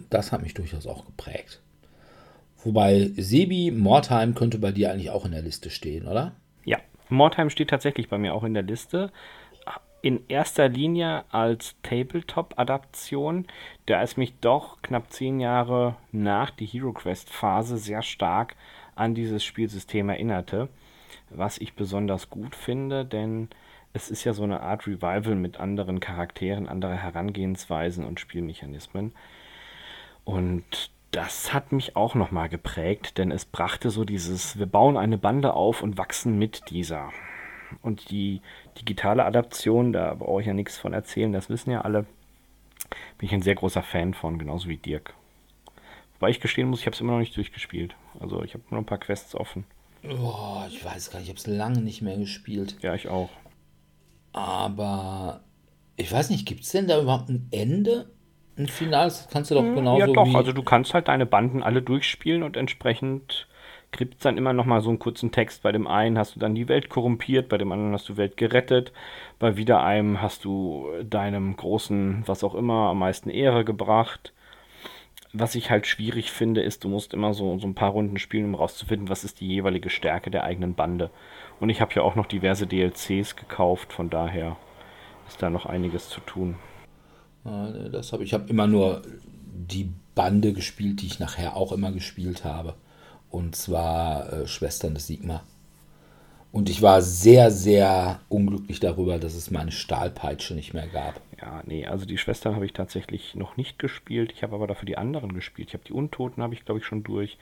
[0.09, 1.61] das hat mich durchaus auch geprägt.
[2.63, 6.37] Wobei Sebi Mordheim könnte bei dir eigentlich auch in der Liste stehen, oder?
[6.65, 6.79] Ja,
[7.09, 9.11] Mordheim steht tatsächlich bei mir auch in der Liste.
[10.01, 13.47] In erster Linie als Tabletop-Adaption,
[13.87, 18.55] da es mich doch knapp zehn Jahre nach die Hero Quest-Phase sehr stark
[18.95, 20.69] an dieses Spielsystem erinnerte.
[21.31, 23.49] Was ich besonders gut finde, denn
[23.93, 29.13] es ist ja so eine Art Revival mit anderen Charakteren, andere Herangehensweisen und Spielmechanismen.
[30.25, 35.19] Und das hat mich auch nochmal geprägt, denn es brachte so dieses, wir bauen eine
[35.19, 37.11] Bande auf und wachsen mit dieser.
[37.83, 38.41] Und die
[38.79, 42.07] digitale Adaption, da brauche ich ja nichts von erzählen, das wissen ja alle,
[43.19, 45.15] bin ich ein sehr großer Fan von, genauso wie Dirk.
[46.19, 47.95] Wobei ich gestehen muss, ich habe es immer noch nicht durchgespielt.
[48.21, 49.65] Also ich habe nur ein paar Quests offen.
[50.05, 52.77] Oh, ich weiß gar nicht, ich habe es lange nicht mehr gespielt.
[52.83, 53.31] Ja, ich auch.
[54.33, 55.41] Aber
[55.97, 58.11] ich weiß nicht, gibt es denn da überhaupt ein Ende?
[58.57, 60.35] Ein Finales kannst du doch Hm, genauso Ja, doch.
[60.35, 63.47] Also du kannst halt deine Banden alle durchspielen und entsprechend
[63.93, 65.63] gibt es dann immer noch mal so einen kurzen Text.
[65.63, 68.37] Bei dem einen hast du dann die Welt korrumpiert, bei dem anderen hast du Welt
[68.37, 68.93] gerettet,
[69.39, 74.33] bei wieder einem hast du deinem großen, was auch immer, am meisten Ehre gebracht.
[75.35, 78.47] Was ich halt schwierig finde, ist, du musst immer so, so ein paar Runden spielen,
[78.47, 81.11] um rauszufinden, was ist die jeweilige Stärke der eigenen Bande.
[81.61, 84.57] Und ich habe ja auch noch diverse DLCs gekauft, von daher
[85.29, 86.57] ist da noch einiges zu tun.
[87.45, 89.03] Nee, das habe ich habe immer nur
[89.53, 92.75] die Bande gespielt, die ich nachher auch immer gespielt habe.
[93.31, 95.43] Und zwar äh, Schwestern des Sigma.
[96.51, 101.21] Und ich war sehr, sehr unglücklich darüber, dass es meine Stahlpeitsche nicht mehr gab.
[101.41, 104.33] Ja, nee, also die Schwestern habe ich tatsächlich noch nicht gespielt.
[104.33, 105.69] Ich habe aber dafür die anderen gespielt.
[105.69, 107.39] Ich habe die Untoten, habe ich glaube ich schon durch.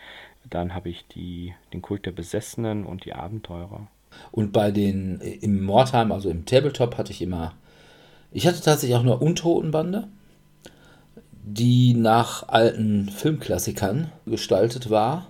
[0.51, 3.87] Dann habe ich die, den Kult der Besessenen und die Abenteurer.
[4.33, 7.55] Und bei den im Mordheim, also im Tabletop, hatte ich immer.
[8.31, 10.09] Ich hatte tatsächlich auch nur Untotenbande,
[11.45, 15.29] die nach alten Filmklassikern gestaltet war.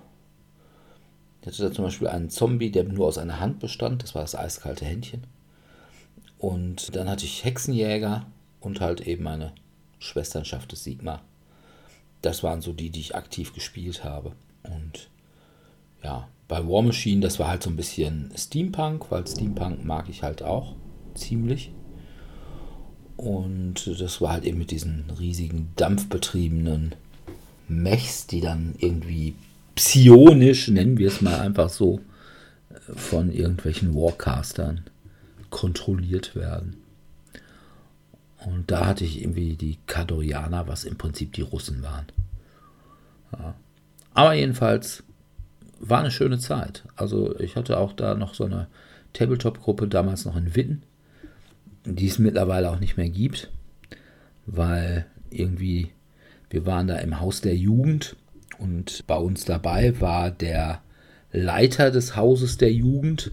[1.40, 4.02] Ich hatte da zum Beispiel einen Zombie, der nur aus einer Hand bestand.
[4.02, 5.24] Das war das eiskalte Händchen.
[6.38, 8.26] Und dann hatte ich Hexenjäger
[8.60, 9.52] und halt eben meine
[9.98, 11.22] Schwesternschaft des Sigma.
[12.22, 14.32] Das waren so die, die ich aktiv gespielt habe.
[14.64, 15.08] Und
[16.02, 20.22] ja, bei War Machine, das war halt so ein bisschen Steampunk, weil Steampunk mag ich
[20.22, 20.74] halt auch
[21.14, 21.72] ziemlich.
[23.16, 26.94] Und das war halt eben mit diesen riesigen dampfbetriebenen
[27.68, 29.34] Mechs, die dann irgendwie
[29.74, 32.00] psionisch, nennen wir es mal einfach so,
[32.94, 34.82] von irgendwelchen Warcastern
[35.50, 36.76] kontrolliert werden.
[38.44, 42.06] Und da hatte ich irgendwie die Kadorianer, was im Prinzip die Russen waren.
[43.32, 43.54] Ja.
[44.14, 45.02] Aber jedenfalls
[45.78, 46.84] war eine schöne Zeit.
[46.96, 48.68] Also ich hatte auch da noch so eine
[49.12, 50.82] Tabletop-Gruppe, damals noch in Witten,
[51.84, 53.50] die es mittlerweile auch nicht mehr gibt,
[54.46, 55.90] weil irgendwie
[56.50, 58.16] wir waren da im Haus der Jugend
[58.58, 60.80] Und bei uns dabei war der
[61.32, 63.32] Leiter des Hauses der Jugend.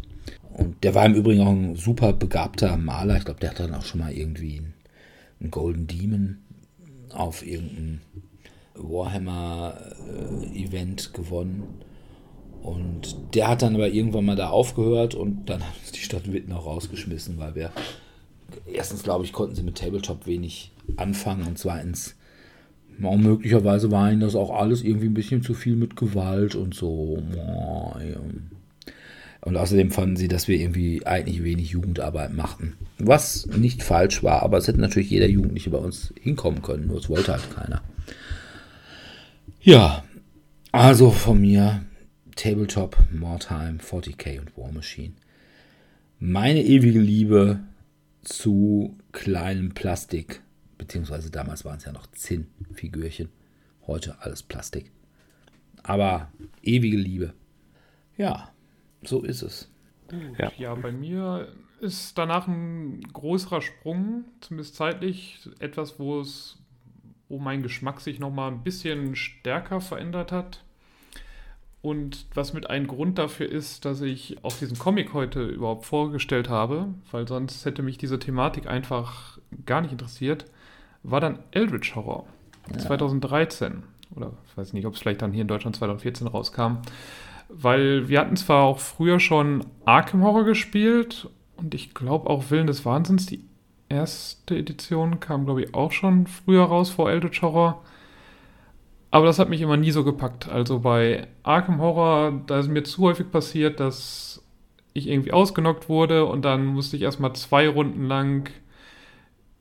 [0.53, 3.17] Und der war im Übrigen auch ein super begabter Maler.
[3.17, 4.61] Ich glaube, der hat dann auch schon mal irgendwie
[5.39, 6.39] einen Golden Demon
[7.13, 8.01] auf irgendeinem
[8.75, 11.63] Warhammer-Event äh, gewonnen.
[12.63, 16.31] Und der hat dann aber irgendwann mal da aufgehört und dann hat uns die Stadt
[16.31, 17.71] Witten auch rausgeschmissen, weil wir
[18.71, 22.15] erstens, glaube ich, konnten sie mit Tabletop wenig anfangen und zweitens,
[23.03, 26.73] auch möglicherweise war ihnen das auch alles irgendwie ein bisschen zu viel mit Gewalt und
[26.73, 27.21] so.
[29.41, 32.77] Und außerdem fanden sie, dass wir irgendwie eigentlich wenig Jugendarbeit machten.
[32.97, 36.99] Was nicht falsch war, aber es hätte natürlich jeder Jugendliche bei uns hinkommen können, nur
[36.99, 37.81] es wollte halt keiner.
[39.59, 40.05] Ja,
[40.71, 41.83] also von mir
[42.35, 45.13] Tabletop, Mortime, 40k und War Machine.
[46.19, 47.59] Meine ewige Liebe
[48.21, 50.41] zu kleinem Plastik,
[50.77, 53.29] beziehungsweise damals waren es ja noch Zinnfigürchen,
[53.87, 54.91] heute alles Plastik.
[55.83, 56.31] Aber
[56.61, 57.33] ewige Liebe.
[58.17, 58.51] Ja,
[59.03, 59.69] so ist es.
[60.37, 60.51] Ja.
[60.57, 61.47] ja, bei mir
[61.81, 66.57] ist danach ein größerer Sprung, zumindest zeitlich, etwas, wo es,
[67.27, 70.63] wo mein Geschmack sich nochmal ein bisschen stärker verändert hat.
[71.83, 76.47] Und was mit ein Grund dafür ist, dass ich auch diesen Comic heute überhaupt vorgestellt
[76.47, 80.45] habe, weil sonst hätte mich diese Thematik einfach gar nicht interessiert,
[81.03, 82.25] war dann Eldritch Horror
[82.71, 82.77] ja.
[82.77, 83.83] 2013.
[84.15, 86.77] Oder ich weiß nicht, ob es vielleicht dann hier in Deutschland 2014 rauskam.
[87.49, 91.27] Weil wir hatten zwar auch früher schon Arkham Horror gespielt
[91.57, 93.43] und ich glaube auch Willen des Wahnsinns, die
[93.89, 97.83] erste Edition kam, glaube ich, auch schon früher raus vor Eldritch Horror.
[99.13, 100.49] Aber das hat mich immer nie so gepackt.
[100.49, 104.43] Also bei Arkham Horror, da ist mir zu häufig passiert, dass
[104.93, 108.49] ich irgendwie ausgenockt wurde und dann musste ich erstmal zwei Runden lang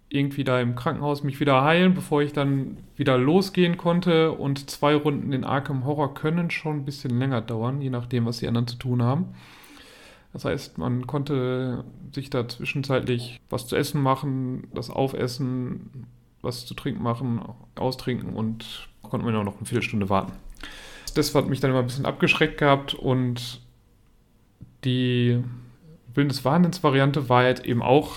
[0.08, 4.32] irgendwie da im Krankenhaus mich wieder heilen, bevor ich dann wieder losgehen konnte.
[4.32, 8.38] Und zwei Runden in Arkham Horror können schon ein bisschen länger dauern, je nachdem, was
[8.38, 9.34] die anderen zu tun haben.
[10.32, 16.06] Das heißt, man konnte sich da zwischenzeitlich was zu essen machen, das aufessen,
[16.42, 17.40] was zu trinken machen,
[17.76, 20.32] austrinken und konnten wir noch eine Viertelstunde warten.
[21.14, 23.60] Das hat mich dann immer ein bisschen abgeschreckt gehabt und
[24.84, 25.42] die
[26.14, 28.16] Wahnsinns-Variante war jetzt eben auch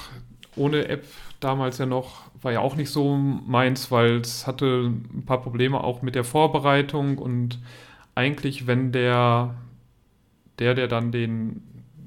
[0.55, 1.05] ohne App
[1.39, 5.83] damals ja noch, war ja auch nicht so meins, weil es hatte ein paar Probleme
[5.83, 7.59] auch mit der Vorbereitung und
[8.15, 9.55] eigentlich, wenn der,
[10.59, 11.61] der, der dann den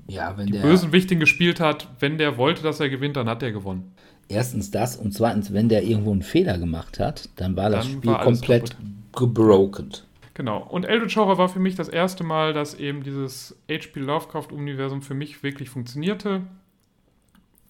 [0.06, 3.52] ja, die der, Bösenwichtigen gespielt hat, wenn der wollte, dass er gewinnt, dann hat er
[3.52, 3.92] gewonnen.
[4.28, 7.94] Erstens das und zweitens, wenn der irgendwo einen Fehler gemacht hat, dann war das dann
[7.94, 8.76] Spiel war komplett
[9.16, 9.90] gebroken.
[10.34, 10.58] Genau.
[10.58, 13.98] Und Eldritch Horror war für mich das erste Mal, dass eben dieses H.P.
[13.98, 16.42] Lovecraft-Universum für mich wirklich funktionierte,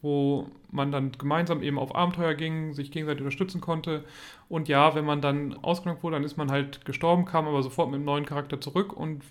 [0.03, 4.05] wo man dann gemeinsam eben auf Abenteuer ging, sich gegenseitig unterstützen konnte.
[4.51, 7.89] Und ja, wenn man dann ausgenockt wurde, dann ist man halt gestorben, kam aber sofort
[7.89, 9.23] mit einem neuen Charakter zurück und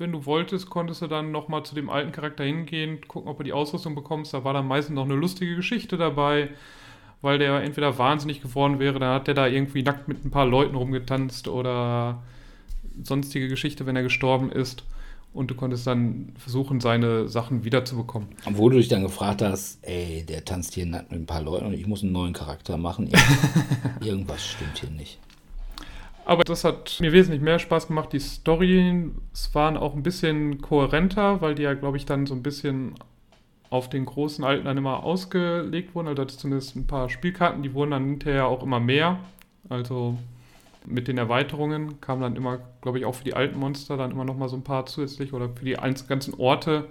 [0.00, 3.44] wenn du wolltest, konntest du dann nochmal zu dem alten Charakter hingehen, gucken, ob du
[3.44, 4.32] die Ausrüstung bekommst.
[4.32, 6.48] Da war dann meistens noch eine lustige Geschichte dabei,
[7.20, 10.46] weil der entweder wahnsinnig geworden wäre, dann hat der da irgendwie nackt mit ein paar
[10.46, 12.22] Leuten rumgetanzt oder
[13.02, 14.84] sonstige Geschichte, wenn er gestorben ist.
[15.32, 18.30] Und du konntest dann versuchen, seine Sachen wiederzubekommen.
[18.46, 21.66] Obwohl du dich dann gefragt hast, ey, der tanzt hier nackt mit ein paar Leuten
[21.66, 23.10] und ich muss einen neuen Charakter machen.
[24.00, 25.20] Irgendwas stimmt hier nicht.
[26.24, 28.12] Aber das hat mir wesentlich mehr Spaß gemacht.
[28.12, 29.10] Die Storys
[29.52, 32.94] waren auch ein bisschen kohärenter, weil die ja, glaube ich, dann so ein bisschen
[33.70, 36.08] auf den großen alten dann immer ausgelegt wurden.
[36.08, 39.18] Also zumindest ein paar Spielkarten, die wurden dann hinterher auch immer mehr.
[39.68, 40.18] Also
[40.86, 44.24] mit den Erweiterungen kamen dann immer, glaube ich, auch für die alten Monster dann immer
[44.24, 45.76] nochmal so ein paar zusätzlich oder für die
[46.08, 46.86] ganzen Orte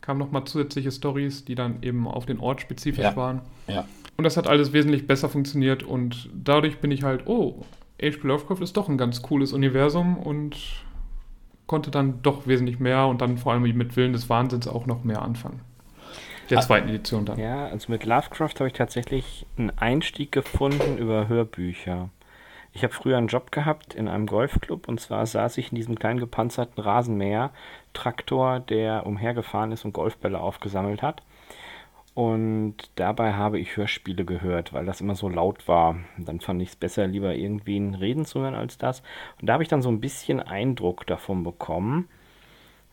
[0.00, 3.16] kamen nochmal zusätzliche Stories, die dann eben auf den Ort spezifisch ja.
[3.16, 3.40] waren.
[3.68, 3.86] Ja.
[4.16, 7.64] Und das hat alles wesentlich besser funktioniert und dadurch bin ich halt, oh,
[8.04, 8.26] H.P.
[8.26, 10.56] Lovecraft ist doch ein ganz cooles Universum und
[11.66, 15.04] konnte dann doch wesentlich mehr und dann vor allem mit Willen des Wahnsinns auch noch
[15.04, 15.60] mehr anfangen.
[16.50, 17.38] Der zweiten Edition dann.
[17.38, 22.10] Ja, also mit Lovecraft habe ich tatsächlich einen Einstieg gefunden über Hörbücher.
[22.74, 25.98] Ich habe früher einen Job gehabt in einem Golfclub und zwar saß ich in diesem
[25.98, 31.22] kleinen gepanzerten Rasenmäher-Traktor, der umhergefahren ist und Golfbälle aufgesammelt hat.
[32.14, 35.96] Und dabei habe ich Hörspiele gehört, weil das immer so laut war.
[36.16, 39.02] dann fand ich es besser, lieber irgendwen reden zu hören als das.
[39.40, 42.08] Und da habe ich dann so ein bisschen Eindruck davon bekommen,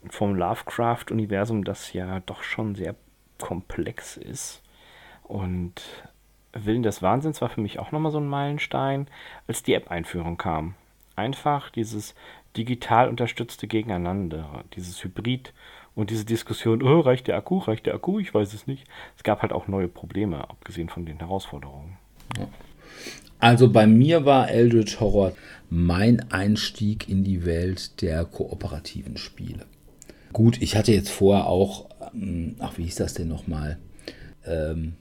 [0.10, 2.96] vom Lovecraft-Universum, das ja doch schon sehr
[3.38, 4.64] komplex ist.
[5.24, 6.04] Und
[6.54, 9.08] Willen des Wahnsinns war für mich auch nochmal so ein Meilenstein,
[9.48, 10.74] als die App-Einführung kam.
[11.16, 12.16] Einfach dieses
[12.58, 15.54] digital unterstützte Gegeneinander, dieses Hybrid-
[15.96, 18.86] und diese Diskussion, oh, reicht der Akku, reicht der Akku, ich weiß es nicht.
[19.18, 21.98] Es gab halt auch neue Probleme, abgesehen von den Herausforderungen.
[22.38, 22.48] Ja.
[23.40, 25.34] Also bei mir war Eldritch Horror
[25.70, 29.66] mein Einstieg in die Welt der kooperativen Spiele.
[30.32, 33.80] Gut, ich hatte jetzt vorher auch, ähm, ach, wie hieß das denn nochmal?
[34.46, 34.94] Ähm,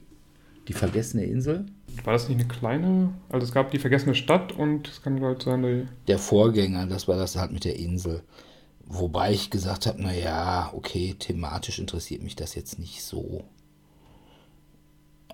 [0.67, 1.65] die vergessene Insel.
[2.03, 3.13] War das nicht eine kleine?
[3.29, 7.07] Also es gab die vergessene Stadt und es kann halt sein, die Der Vorgänger, das
[7.07, 8.23] war das halt mit der Insel.
[8.93, 13.45] Wobei ich gesagt habe, naja, okay, thematisch interessiert mich das jetzt nicht so.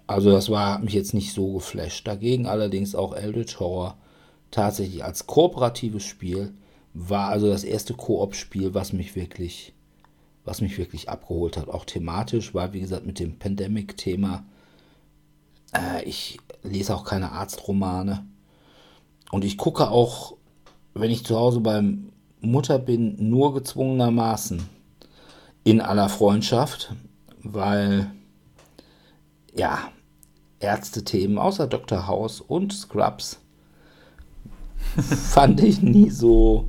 [0.06, 2.08] Also das war hat mich jetzt nicht so geflasht.
[2.08, 3.98] Dagegen allerdings auch Eldritch Horror
[4.52, 6.54] tatsächlich als kooperatives Spiel
[6.94, 9.74] war also das erste Koop-Spiel, was mich wirklich,
[10.46, 11.68] was mich wirklich abgeholt hat.
[11.68, 14.46] Auch thematisch war, wie gesagt, mit dem Pandemic-Thema.
[15.74, 18.28] Äh, ich lese auch keine Arztromane.
[19.32, 20.36] Und ich gucke auch,
[20.94, 22.12] wenn ich zu Hause beim
[22.42, 24.62] Mutter bin, nur gezwungenermaßen
[25.64, 26.94] in aller Freundschaft,
[27.44, 28.12] weil
[29.56, 29.90] ja,
[30.60, 32.08] Ärzte-Themen außer Dr.
[32.08, 33.40] House und Scrubs
[35.32, 36.68] fand ich nie so,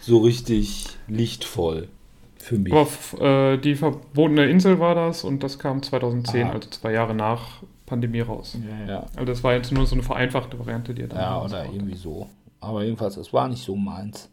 [0.00, 1.88] so richtig lichtvoll
[2.36, 2.72] für mich.
[2.72, 6.50] Aber äh, die verbotene Insel war das und das kam 2010, Ah.
[6.52, 8.56] also zwei Jahre nach Pandemie raus.
[8.88, 11.64] Ja, Also das war jetzt nur so eine vereinfachte Variante, die er dann ja oder
[11.64, 12.28] irgendwie so.
[12.60, 14.28] Aber jedenfalls, es war nicht so meins.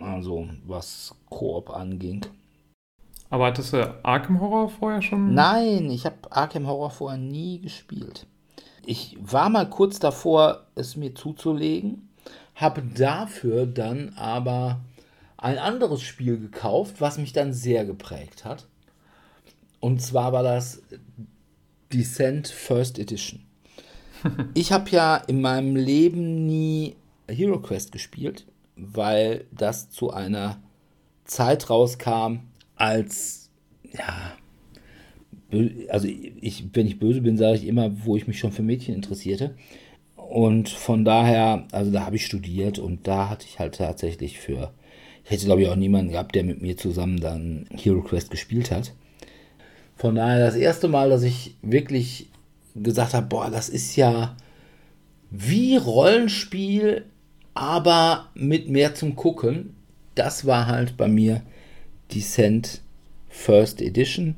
[0.00, 2.24] Also, was Koop anging.
[3.30, 5.34] Aber hattest du Arkham Horror vorher schon?
[5.34, 8.26] Nein, ich habe Arkham Horror vorher nie gespielt.
[8.84, 12.08] Ich war mal kurz davor, es mir zuzulegen,
[12.54, 14.80] habe dafür dann aber
[15.36, 18.66] ein anderes Spiel gekauft, was mich dann sehr geprägt hat.
[19.80, 20.82] Und zwar war das
[21.92, 23.42] Descent First Edition.
[24.54, 26.96] Ich habe ja in meinem Leben nie
[27.28, 28.46] Hero Quest gespielt,
[28.76, 30.62] weil das zu einer
[31.24, 32.40] Zeit rauskam,
[32.76, 33.50] als
[33.92, 34.36] ja,
[35.88, 38.94] also ich, wenn ich böse bin, sage ich immer, wo ich mich schon für Mädchen
[38.94, 39.54] interessierte.
[40.16, 44.72] Und von daher, also da habe ich studiert und da hatte ich halt tatsächlich für,
[45.24, 48.70] ich hätte glaube ich auch niemanden gehabt, der mit mir zusammen dann Hero Quest gespielt
[48.70, 48.92] hat.
[49.96, 52.28] Von daher das erste Mal, dass ich wirklich
[52.74, 54.36] gesagt habe, boah, das ist ja
[55.30, 57.06] wie Rollenspiel,
[57.56, 59.74] aber mit mehr zum Gucken.
[60.14, 61.42] Das war halt bei mir
[62.14, 62.82] Descent
[63.28, 64.36] First Edition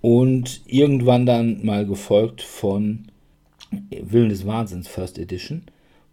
[0.00, 3.06] und irgendwann dann mal gefolgt von
[3.90, 5.62] Willen des Wahnsinns First Edition,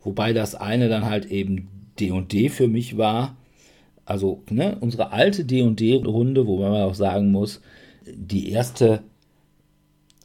[0.03, 1.67] wobei das eine dann halt eben
[1.99, 3.35] D&D für mich war,
[4.05, 7.61] also ne, unsere alte D&D-Runde, wobei man auch sagen muss,
[8.05, 9.03] die erste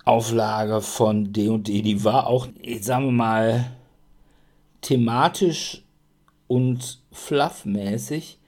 [0.05, 2.49] Auflage von D&D, die war auch,
[2.81, 3.76] sagen wir mal,
[4.87, 5.83] thematisch
[6.47, 8.39] und fluffmäßig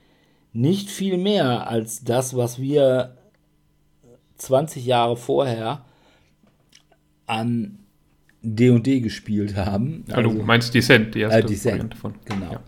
[0.53, 3.17] nicht viel mehr als das, was wir
[4.37, 5.85] 20 Jahre vorher
[7.27, 7.81] an
[8.43, 10.05] D&D gespielt haben.
[10.09, 12.15] Ja, du meinst Descent, die erste äh, Descent, Variante von.
[12.25, 12.53] genau.
[12.53, 12.61] Ja.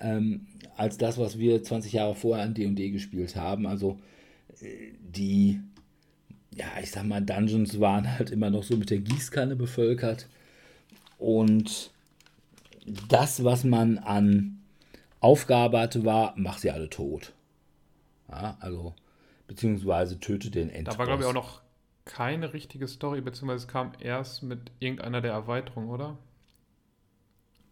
[0.00, 0.46] Ähm,
[0.76, 3.66] als das, was wir 20 Jahre vorher an D&D gespielt haben.
[3.66, 3.98] Also
[4.60, 5.60] äh, die,
[6.54, 10.28] ja, ich sag mal, Dungeons waren halt immer noch so mit der Gießkanne bevölkert.
[11.18, 11.90] Und
[12.86, 14.60] das, was man an
[15.20, 17.32] Aufgabe hatte, war, mach sie alle tot.
[18.30, 18.94] Ja, also,
[19.48, 20.94] beziehungsweise töte den Endboss.
[20.94, 21.62] Da war, glaube ich, auch noch
[22.04, 26.18] keine richtige Story, beziehungsweise es kam erst mit irgendeiner der Erweiterungen, oder?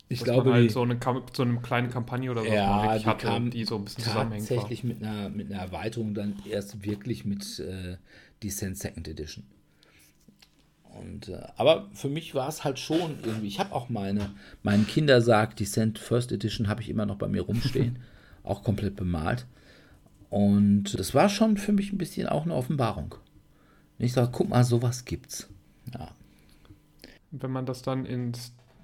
[0.08, 0.98] ich Dass glaube, halt die- so eine,
[1.32, 4.50] so eine kleine Kampagne oder so Ja, die hatte, kam die so ein bisschen zusammenhängend
[4.50, 4.56] war.
[4.56, 7.96] tatsächlich mit einer, mit einer Erweiterung dann erst wirklich mit äh,
[8.42, 9.44] Descent Second Edition.
[10.98, 14.30] Und, äh, aber für mich war es halt schon irgendwie, ich habe auch meine,
[14.62, 17.98] meinen Kindersarg Descent First Edition habe ich immer noch bei mir rumstehen,
[18.42, 19.46] auch komplett bemalt.
[20.30, 23.14] Und das war schon für mich ein bisschen auch eine Offenbarung.
[23.98, 25.48] Und ich sage, guck mal, sowas gibt's.
[25.94, 26.08] Ja.
[27.30, 28.32] Wenn man das dann in,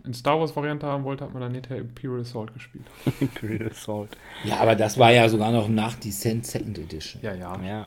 [0.05, 2.85] in Star Wars Variante haben wollte, hat man dann hinterher Imperial Assault gespielt.
[3.21, 4.11] Imperial Assault.
[4.45, 7.23] ja, aber das war ja sogar noch nach Descent Second Edition.
[7.23, 7.61] Ja, ja.
[7.63, 7.87] Ja.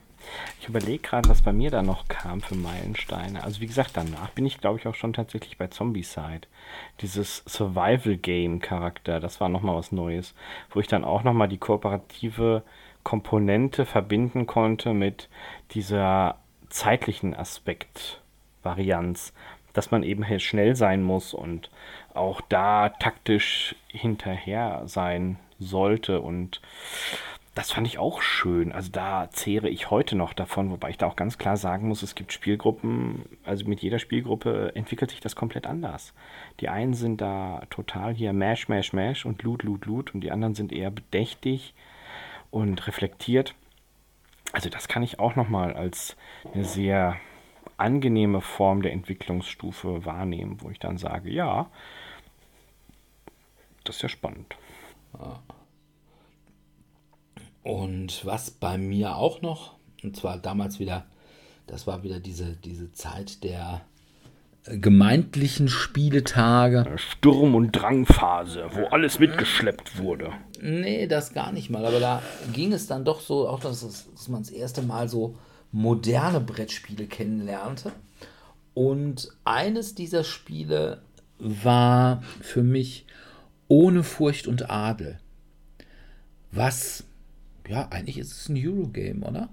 [0.60, 3.44] Ich überlege gerade, was bei mir da noch kam für Meilensteine.
[3.44, 6.48] Also wie gesagt, danach bin ich, glaube ich, auch schon tatsächlich bei Zombicide.
[7.02, 10.34] Dieses Survival-Game-Charakter, das war nochmal was Neues,
[10.72, 12.64] wo ich dann auch nochmal die kooperative
[13.04, 15.30] Komponente verbinden konnte mit
[15.72, 16.38] dieser
[16.70, 19.34] zeitlichen Aspekt-Varianz,
[19.74, 21.70] dass man eben halt schnell sein muss und
[22.14, 26.62] auch da taktisch hinterher sein sollte und
[27.58, 28.72] das fand ich auch schön.
[28.72, 32.04] Also da zehre ich heute noch davon, wobei ich da auch ganz klar sagen muss,
[32.04, 36.14] es gibt Spielgruppen, also mit jeder Spielgruppe entwickelt sich das komplett anders.
[36.60, 40.32] Die einen sind da total hier Mash, Mash, Mash und Loot, Loot, Loot und die
[40.32, 41.74] anderen sind eher bedächtig
[42.52, 43.56] und reflektiert.
[44.54, 46.16] Also das kann ich auch nochmal als
[46.54, 47.16] eine sehr
[47.78, 51.72] angenehme Form der Entwicklungsstufe wahrnehmen, wo ich dann sage, ja,
[53.84, 54.56] das ist ja spannend.
[57.68, 61.06] Und was bei mir auch noch, und zwar damals wieder,
[61.66, 63.82] das war wieder diese, diese Zeit der
[64.64, 66.86] gemeindlichen Spieletage.
[66.96, 70.32] Sturm- und Drangphase, wo alles mitgeschleppt wurde.
[70.62, 71.86] Nee, das gar nicht mal.
[71.86, 72.22] Aber da
[72.54, 75.36] ging es dann doch so, auch dass, es, dass man das erste Mal so
[75.74, 77.92] moderne Brettspiele kennenlernte.
[78.76, 81.02] Und eines dieser Spiele
[81.38, 83.06] war für mich
[83.68, 85.20] ohne Furcht und Adel.
[86.52, 87.04] Was,
[87.70, 89.50] ja, eigentlich ist es ein Eurogame, oder?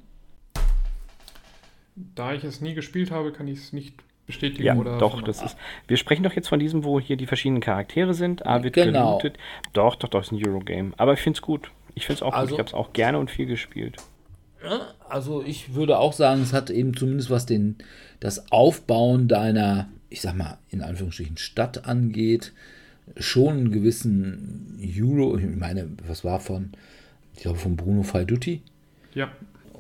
[1.97, 3.95] Da ich es nie gespielt habe, kann ich es nicht
[4.27, 4.99] bestätigen Ja, oder.
[4.99, 5.57] doch, das ist.
[5.87, 8.47] Wir sprechen doch jetzt von diesem, wo hier die verschiedenen Charaktere sind.
[8.47, 9.19] A wird Genau.
[9.19, 9.39] gelootet.
[9.75, 10.93] Doch, doch, doch, ist ein Eurogame.
[10.97, 11.71] Aber ich finde es gut.
[11.95, 12.55] Ich finde es auch Also- gut.
[12.55, 13.97] Ich habe es auch gerne und viel gespielt.
[15.11, 17.77] Also ich würde auch sagen, es hat eben zumindest was den,
[18.19, 22.55] das Aufbauen deiner, ich sag mal, in Anführungsstrichen Stadt angeht,
[23.19, 26.73] schon einen gewissen Euro, ich meine, was war von,
[27.35, 28.63] ich glaube von Bruno Faidutti
[29.15, 29.31] Ja,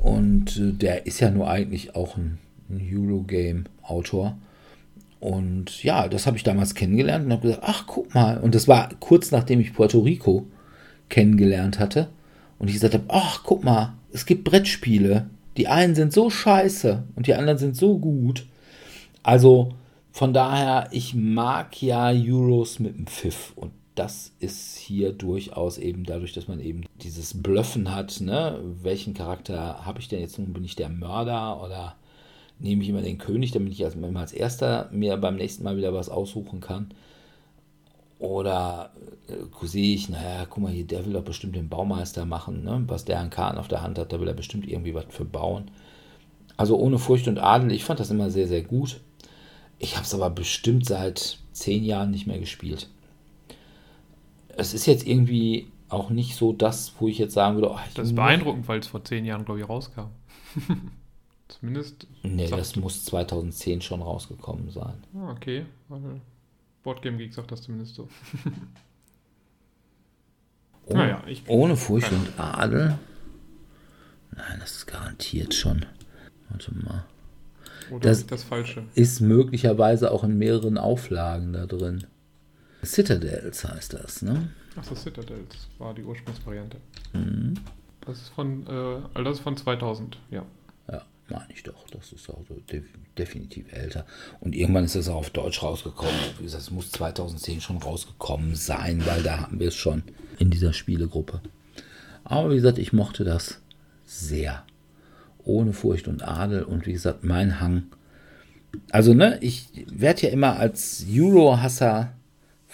[0.04, 4.36] und äh, der ist ja nur eigentlich auch ein, ein Eurogame-Autor.
[5.18, 8.36] Und ja, das habe ich damals kennengelernt und habe gesagt, ach guck mal.
[8.36, 10.46] Und das war kurz nachdem ich Puerto Rico
[11.08, 12.10] kennengelernt hatte.
[12.58, 15.30] Und ich gesagt habe, ach guck mal, es gibt Brettspiele.
[15.56, 18.44] Die einen sind so scheiße und die anderen sind so gut.
[19.22, 19.72] Also
[20.12, 23.54] von daher, ich mag ja Euros mit dem Pfiff.
[23.56, 28.20] Und das ist hier durchaus eben dadurch, dass man eben dieses Blöffen hat.
[28.20, 28.60] Ne?
[28.82, 30.52] Welchen Charakter habe ich denn jetzt nun?
[30.52, 31.94] Bin ich der Mörder oder
[32.58, 35.94] nehme ich immer den König, damit ich als, als erster mir beim nächsten Mal wieder
[35.94, 36.88] was aussuchen kann?
[38.18, 38.92] Oder
[39.28, 42.82] äh, sehe ich, naja, guck mal hier, der will doch bestimmt den Baumeister machen, ne?
[42.86, 45.24] was der an Karten auf der Hand hat, da will er bestimmt irgendwie was für
[45.24, 45.70] bauen.
[46.56, 49.00] Also ohne Furcht und Adel, ich fand das immer sehr, sehr gut.
[49.78, 52.88] Ich habe es aber bestimmt seit zehn Jahren nicht mehr gespielt.
[54.56, 58.08] Es ist jetzt irgendwie auch nicht so das, wo ich jetzt sagen würde, oh, das
[58.08, 60.06] ist beeindruckend, weil es vor zehn Jahren, glaube ich, rauskam.
[61.48, 62.06] Zumindest.
[62.22, 64.94] Nee, das muss 2010 schon rausgekommen sein.
[65.14, 65.66] Ah, okay.
[66.82, 68.08] Boardgame Geek sagt das zumindest so.
[70.86, 72.98] Oh, Naja, ich- ohne Furcht und Adel?
[74.36, 75.86] Nein, das ist garantiert schon.
[76.50, 77.04] Warte mal.
[77.90, 78.82] Oder Das- das, das Falsche.
[78.94, 82.06] Ist möglicherweise auch in mehreren Auflagen da drin.
[82.84, 84.48] Citadels heißt das, ne?
[84.76, 86.78] Achso, Citadels war die Ursprungsvariante.
[87.12, 87.54] Mhm.
[88.06, 88.70] Das ist von, äh,
[89.14, 90.44] also das ist von 2000, ja.
[90.90, 91.88] Ja, meine ich doch.
[91.90, 92.84] Das ist auch so def
[93.16, 94.04] definitiv älter.
[94.40, 96.14] Und irgendwann ist es auch auf Deutsch rausgekommen.
[96.38, 100.02] Wie gesagt, es muss 2010 schon rausgekommen sein, weil da haben wir es schon
[100.38, 101.40] in dieser Spielegruppe.
[102.24, 103.60] Aber wie gesagt, ich mochte das
[104.04, 104.64] sehr.
[105.44, 106.64] Ohne Furcht und Adel.
[106.64, 107.84] Und wie gesagt, mein Hang.
[108.90, 112.12] Also, ne, ich werde ja immer als Euro-Hasser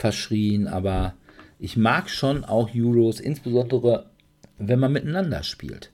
[0.00, 1.14] verschrien, aber
[1.58, 4.10] ich mag schon auch Euros, insbesondere
[4.58, 5.92] wenn man miteinander spielt.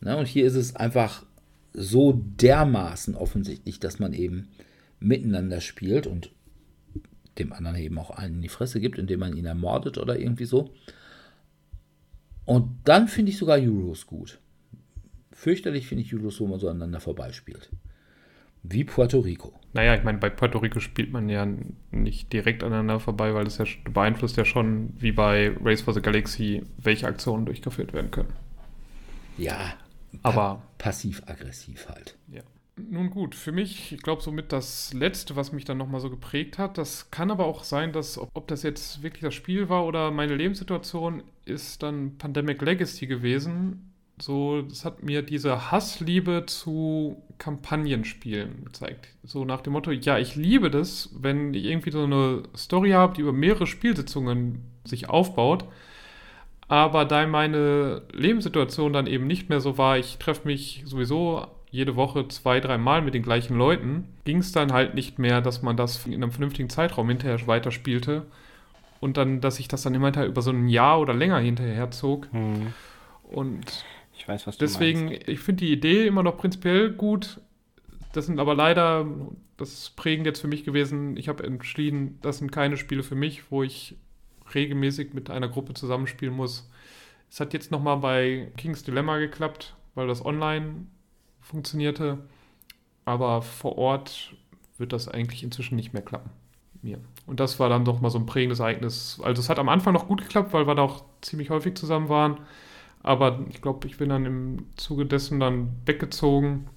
[0.00, 1.24] Ne, und hier ist es einfach
[1.72, 4.48] so dermaßen offensichtlich, dass man eben
[4.98, 6.30] miteinander spielt und
[7.38, 10.46] dem anderen eben auch einen in die Fresse gibt, indem man ihn ermordet oder irgendwie
[10.46, 10.74] so.
[12.44, 14.40] Und dann finde ich sogar Euros gut.
[15.32, 17.70] Fürchterlich finde ich Euros, wo man so aneinander vorbeispielt.
[18.62, 19.52] Wie Puerto Rico.
[19.72, 21.46] Naja, ich meine, bei Puerto Rico spielt man ja
[21.92, 26.02] nicht direkt aneinander vorbei, weil das ja beeinflusst ja schon, wie bei Race for the
[26.02, 28.32] Galaxy, welche Aktionen durchgeführt werden können.
[29.38, 29.74] Ja,
[30.22, 32.16] Aber passiv-aggressiv halt.
[32.32, 32.42] Ja.
[32.76, 36.58] Nun gut, für mich, ich glaube, somit das Letzte, was mich dann nochmal so geprägt
[36.58, 39.86] hat, das kann aber auch sein, dass, ob, ob das jetzt wirklich das Spiel war
[39.86, 43.89] oder meine Lebenssituation, ist dann Pandemic Legacy gewesen.
[44.20, 49.08] So, das hat mir diese Hassliebe zu Kampagnenspielen gezeigt.
[49.24, 53.14] So nach dem Motto, ja, ich liebe das, wenn ich irgendwie so eine Story habe,
[53.14, 55.64] die über mehrere Spielsitzungen sich aufbaut.
[56.68, 61.96] Aber da meine Lebenssituation dann eben nicht mehr so war, ich treffe mich sowieso jede
[61.96, 65.62] Woche zwei, drei Mal mit den gleichen Leuten, ging es dann halt nicht mehr, dass
[65.62, 68.26] man das in einem vernünftigen Zeitraum hinterher weiterspielte.
[69.00, 72.28] Und dann, dass ich das dann immer über so ein Jahr oder länger hinterher zog.
[72.32, 72.74] Hm,
[73.30, 73.84] Und
[74.20, 75.28] ich weiß, was du deswegen, meinst.
[75.28, 77.40] ich finde die Idee immer noch prinzipiell gut.
[78.12, 79.06] Das sind aber leider,
[79.56, 83.14] das ist prägend jetzt für mich gewesen, ich habe entschieden, das sind keine Spiele für
[83.14, 83.96] mich, wo ich
[84.54, 86.68] regelmäßig mit einer Gruppe zusammenspielen muss.
[87.30, 90.86] Es hat jetzt nochmal bei King's Dilemma geklappt, weil das online
[91.40, 92.18] funktionierte.
[93.06, 94.34] Aber vor Ort
[94.76, 96.30] wird das eigentlich inzwischen nicht mehr klappen.
[96.82, 96.98] Mir.
[97.26, 99.20] Und das war dann doch mal so ein prägendes Ereignis.
[99.22, 102.08] Also es hat am Anfang noch gut geklappt, weil wir da auch ziemlich häufig zusammen
[102.08, 102.40] waren.
[103.02, 106.68] Aber ich glaube, ich bin dann im Zuge dessen dann weggezogen.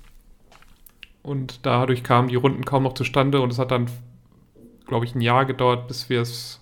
[1.21, 3.89] und dadurch kamen die Runden kaum noch zustande und es hat dann,
[4.87, 6.61] glaube ich, ein Jahr gedauert, bis wir es,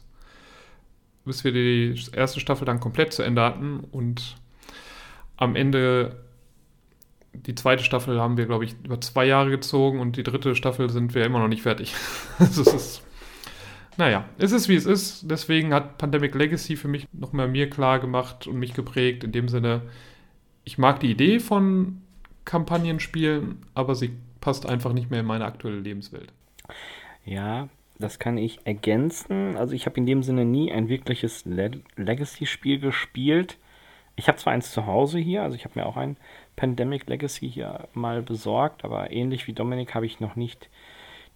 [1.25, 4.35] bis wir die erste Staffel dann komplett zu Ende hatten und
[5.37, 6.23] am Ende
[7.33, 10.89] die zweite Staffel haben wir, glaube ich, über zwei Jahre gezogen und die dritte Staffel
[10.89, 11.95] sind wir immer noch nicht fertig.
[12.39, 13.03] also es ist,
[14.01, 15.29] naja, es ist wie es ist.
[15.29, 19.23] Deswegen hat Pandemic Legacy für mich noch mal mir klar gemacht und mich geprägt.
[19.23, 19.83] In dem Sinne,
[20.63, 22.01] ich mag die Idee von
[22.43, 26.33] Kampagnenspielen, aber sie passt einfach nicht mehr in meine aktuelle Lebenswelt.
[27.25, 27.69] Ja,
[27.99, 29.55] das kann ich ergänzen.
[29.55, 33.59] Also ich habe in dem Sinne nie ein wirkliches Le Legacy-Spiel gespielt.
[34.15, 36.17] Ich habe zwar eins zu Hause hier, also ich habe mir auch ein
[36.55, 40.71] Pandemic Legacy hier mal besorgt, aber ähnlich wie Dominik habe ich noch nicht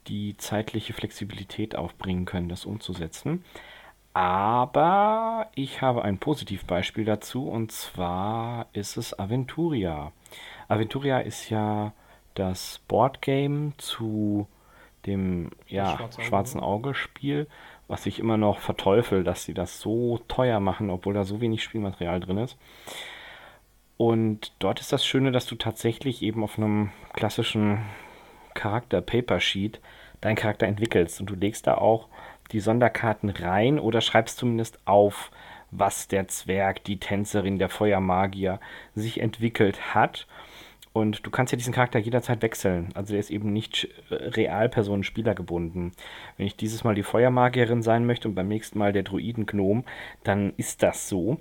[0.07, 3.43] die zeitliche Flexibilität aufbringen können, das umzusetzen.
[4.13, 10.13] Aber ich habe ein Positivbeispiel dazu und zwar ist es Aventuria.
[10.69, 11.91] Aventuria ist ja
[12.33, 14.47] das Boardgame zu
[15.05, 17.47] dem ja, schwarzen Auge-Spiel,
[17.87, 21.61] was ich immer noch verteufel, dass sie das so teuer machen, obwohl da so wenig
[21.63, 22.57] Spielmaterial drin ist.
[23.97, 27.79] Und dort ist das Schöne, dass du tatsächlich eben auf einem klassischen
[28.53, 29.79] Charakter-Paper-Sheet
[30.25, 32.09] deinen Charakter entwickelst und du legst da auch
[32.51, 35.31] die Sonderkarten rein oder schreibst zumindest auf,
[35.71, 38.59] was der Zwerg, die Tänzerin, der Feuermagier
[38.93, 40.27] sich entwickelt hat.
[40.93, 42.89] Und du kannst ja diesen Charakter jederzeit wechseln.
[42.93, 45.91] Also der ist eben nicht Realpersonen Spieler gebunden.
[46.37, 49.83] Wenn ich dieses Mal die Feuermagierin sein möchte und beim nächsten Mal der Druidengnom,
[50.23, 51.37] dann ist das so.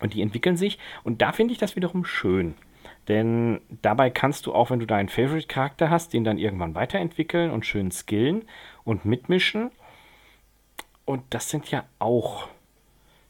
[0.00, 0.78] Und die entwickeln sich.
[1.04, 2.56] Und da finde ich das wiederum schön.
[3.08, 7.64] Denn dabei kannst du auch, wenn du deinen Favorite-Charakter hast, den dann irgendwann weiterentwickeln und
[7.64, 8.44] schön skillen
[8.84, 9.70] und mitmischen.
[11.04, 12.48] Und das sind ja auch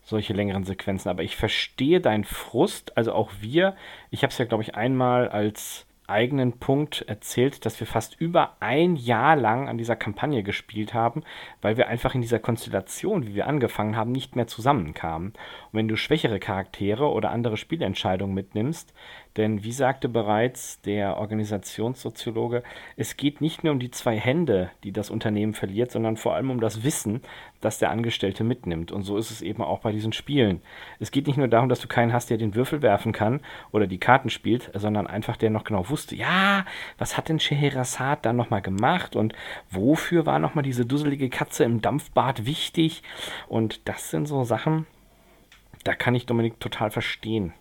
[0.03, 1.11] solche längeren Sequenzen.
[1.11, 2.97] Aber ich verstehe deinen Frust.
[2.97, 3.77] Also auch wir,
[4.11, 8.57] ich habe es ja, glaube ich, einmal als eigenen Punkt erzählt, dass wir fast über
[8.61, 11.24] ein Jahr lang an dieser Kampagne gespielt haben,
[11.62, 15.31] weil wir einfach in dieser Konstellation, wie wir angefangen haben, nicht mehr zusammenkamen.
[15.31, 18.93] Und wenn du schwächere Charaktere oder andere Spielentscheidungen mitnimmst,
[19.37, 22.63] denn wie sagte bereits der Organisationssoziologe,
[22.97, 26.51] es geht nicht nur um die zwei Hände, die das Unternehmen verliert, sondern vor allem
[26.51, 27.21] um das Wissen,
[27.61, 28.93] das der Angestellte mitnimmt.
[28.93, 30.63] Und so ist es eben auch bei diesen Spielen.
[31.01, 33.41] Es geht nicht nur darum, dass du keinen hast, der den Würfel werfen kann
[33.73, 36.65] oder die Karten spielt, sondern einfach der noch genau wusste, ja,
[36.97, 39.35] was hat denn Scheherazade da nochmal gemacht und
[39.71, 43.03] wofür war nochmal diese dusselige Katze im Dampfbad wichtig?
[43.49, 44.87] Und das sind so Sachen,
[45.85, 47.53] da kann ich Dominik total verstehen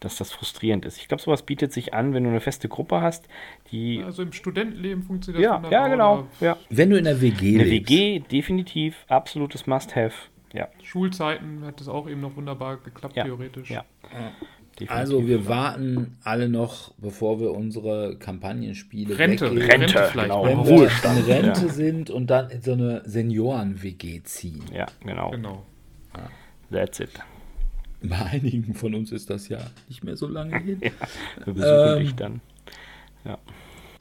[0.00, 0.98] dass das frustrierend ist.
[0.98, 3.28] Ich glaube, sowas bietet sich an, wenn du eine feste Gruppe hast,
[3.72, 4.02] die.
[4.04, 6.26] Also im Studentenleben funktioniert ja, das Ja, genau.
[6.40, 6.56] Ja.
[6.68, 7.90] Wenn du in der WG Eine lebst.
[7.90, 10.14] WG, definitiv, absolutes Must-Have.
[10.52, 10.68] Ja.
[10.82, 13.24] Schulzeiten hat das auch eben noch wunderbar geklappt, ja.
[13.24, 13.70] theoretisch.
[13.70, 13.84] Ja.
[14.88, 20.28] Also wir warten alle noch, bevor wir unsere Kampagnenspiele Rente, weggeben, Rente, Rente vielleicht.
[20.28, 20.44] genau.
[20.44, 21.72] wenn wir Ruhestand, in Rente ja.
[21.72, 24.64] sind und dann in so eine Senioren-WG ziehen.
[24.74, 25.30] Ja, genau.
[25.30, 25.64] Genau.
[26.70, 27.10] That's it.
[28.02, 29.58] Bei einigen von uns ist das ja
[29.88, 30.80] nicht mehr so lange hin.
[31.44, 32.40] Wir besuchen Ähm, dich dann.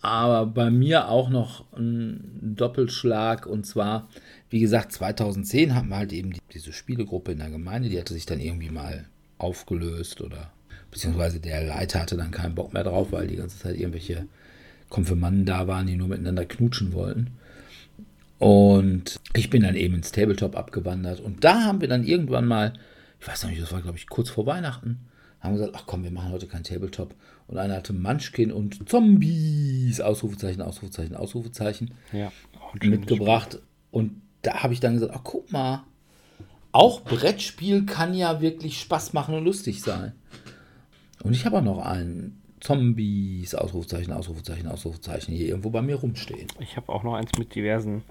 [0.02, 4.08] Aber bei mir auch noch ein Doppelschlag und zwar,
[4.52, 8.14] wie gesagt, 2010 hatten wir halt eben die, diese Spielegruppe in der Gemeinde, die hatte
[8.14, 9.06] sich dann irgendwie mal
[9.40, 10.52] aufgelöst oder
[10.92, 14.28] beziehungsweise der Leiter hatte dann keinen Bock mehr drauf, weil die ganze Zeit irgendwelche
[14.90, 17.32] Konfirmanden da waren, die nur miteinander knutschen wollten.
[18.38, 22.74] Und ich bin dann eben ins Tabletop abgewandert und da haben wir dann irgendwann mal,
[23.20, 25.08] ich weiß noch nicht, das war glaube ich kurz vor Weihnachten,
[25.40, 27.14] haben gesagt, ach komm, wir machen heute kein Tabletop.
[27.48, 32.32] Und einer hatte Munchkin und Zombies, Ausrufezeichen, Ausrufezeichen, Ausrufezeichen, Ja,
[32.82, 33.60] schönes mitgebracht.
[33.92, 35.84] Und da habe ich dann gesagt, ach guck mal,
[36.72, 40.14] auch Brettspiel kann ja wirklich Spaß machen und lustig sein.
[41.24, 46.48] Und ich habe auch noch einen Zombies, Ausrufezeichen, Ausrufezeichen, Ausrufezeichen hier irgendwo bei mir rumstehen.
[46.60, 48.04] Ich habe auch noch eins mit diversen.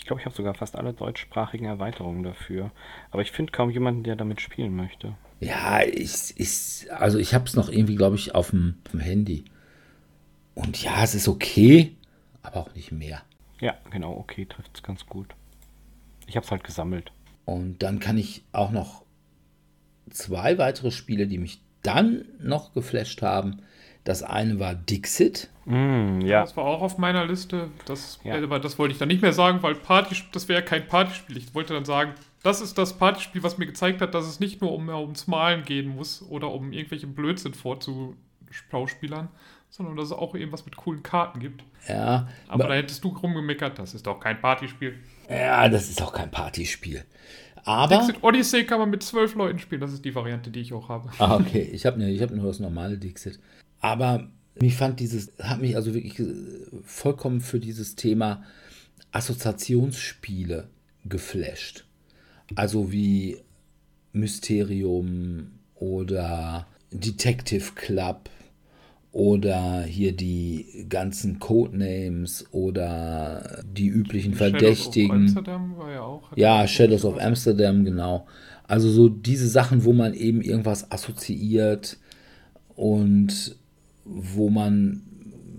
[0.00, 2.70] Ich glaube, ich habe sogar fast alle deutschsprachigen Erweiterungen dafür.
[3.10, 5.14] Aber ich finde kaum jemanden, der damit spielen möchte.
[5.40, 9.00] Ja, ich, ich, also ich habe es noch irgendwie, glaube ich, auf dem, auf dem
[9.00, 9.44] Handy.
[10.54, 11.94] Und ja, es ist okay,
[12.42, 13.20] aber auch nicht mehr.
[13.60, 15.34] Ja, genau, okay, trifft es ganz gut.
[16.26, 17.12] Ich habe es halt gesammelt.
[17.44, 19.04] Und dann kann ich auch noch
[20.08, 23.60] zwei weitere Spiele, die mich dann noch geflasht haben.
[24.10, 25.48] Das eine war Dixit.
[25.66, 27.68] Mm, ja, Das war auch auf meiner Liste.
[27.84, 28.42] Das, Ja.
[28.42, 31.36] aber das wollte ich dann nicht mehr sagen, weil Party, das wäre ja kein Partyspiel.
[31.36, 34.60] Ich wollte dann sagen, das ist das Partyspiel, was mir gezeigt hat, dass es nicht
[34.62, 39.28] nur um, ums Malen gehen muss oder um irgendwelche Blödsinn vorzuschauspielern,
[39.68, 41.62] sondern dass es auch eben was mit coolen Karten gibt.
[41.86, 44.98] Ja, Aber da hättest du rumgemeckert, das ist doch kein Partyspiel.
[45.28, 47.04] ja, das ist auch kein Partyspiel.
[47.64, 47.94] Aber.
[47.94, 50.88] Dixit Odyssey kann man mit zwölf Leuten spielen, das ist die Variante, die ich auch
[50.88, 51.10] habe.
[51.18, 51.62] Ah, okay.
[51.72, 53.38] Ich habe ne, ich hab nur das normale Dixit.
[53.80, 54.28] Aber
[54.60, 56.34] mich fand dieses, hat mich also wirklich äh,
[56.84, 58.42] vollkommen für dieses Thema
[59.12, 60.68] Assoziationsspiele
[61.04, 61.84] geflasht.
[62.54, 63.38] Also wie
[64.12, 68.28] Mysterium oder Detective Club
[69.12, 75.28] oder hier die ganzen Codenames oder die üblichen Verdächtigen.
[75.28, 76.36] Shadows of Amsterdam war ja auch.
[76.36, 78.26] Ja, Shadows of Amsterdam, genau.
[78.68, 81.98] Also so diese Sachen, wo man eben irgendwas assoziiert
[82.76, 83.56] und
[84.10, 85.02] wo man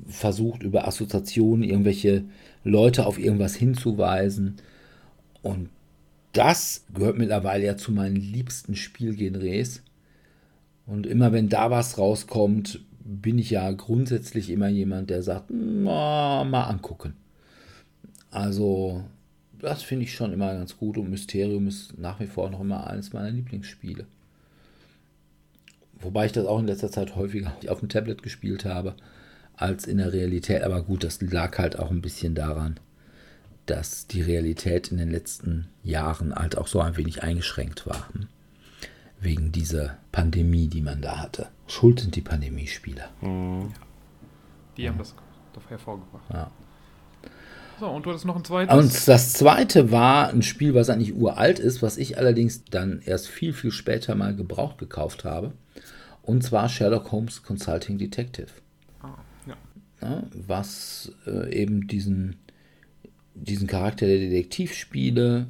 [0.08, 2.26] versucht über Assoziationen irgendwelche
[2.64, 4.58] Leute auf irgendwas hinzuweisen.
[5.42, 5.70] Und
[6.34, 9.82] das gehört mittlerweile ja zu meinen liebsten Spielgenres.
[10.86, 16.44] Und immer wenn da was rauskommt, bin ich ja grundsätzlich immer jemand, der sagt, mal,
[16.44, 17.14] angucken.
[18.30, 19.04] Also,
[19.60, 22.88] das finde ich schon immer ganz gut und Mysterium ist nach wie vor noch immer
[22.88, 24.06] eines meiner Lieblingsspiele.
[26.02, 28.96] Wobei ich das auch in letzter Zeit häufiger auf dem Tablet gespielt habe
[29.56, 30.64] als in der Realität.
[30.64, 32.80] Aber gut, das lag halt auch ein bisschen daran,
[33.66, 38.10] dass die Realität in den letzten Jahren halt auch so ein wenig eingeschränkt war.
[38.14, 38.28] Hm?
[39.20, 41.50] Wegen dieser Pandemie, die man da hatte.
[41.68, 43.04] Schuld sind die Pandemiespiele.
[43.22, 43.72] Mhm.
[44.78, 45.14] Die haben das
[45.70, 46.24] hervorgebracht.
[46.34, 46.52] Ja.
[47.82, 48.78] So, und du hattest noch ein zweites?
[48.78, 53.28] Und das zweite war ein Spiel, was eigentlich uralt ist, was ich allerdings dann erst
[53.28, 55.54] viel, viel später mal gebraucht gekauft habe.
[56.22, 58.50] Und zwar Sherlock Holmes Consulting Detective.
[59.02, 59.18] Ah,
[59.48, 59.56] ja.
[60.00, 62.36] ja was äh, eben diesen,
[63.34, 65.48] diesen Charakter der Detektivspiele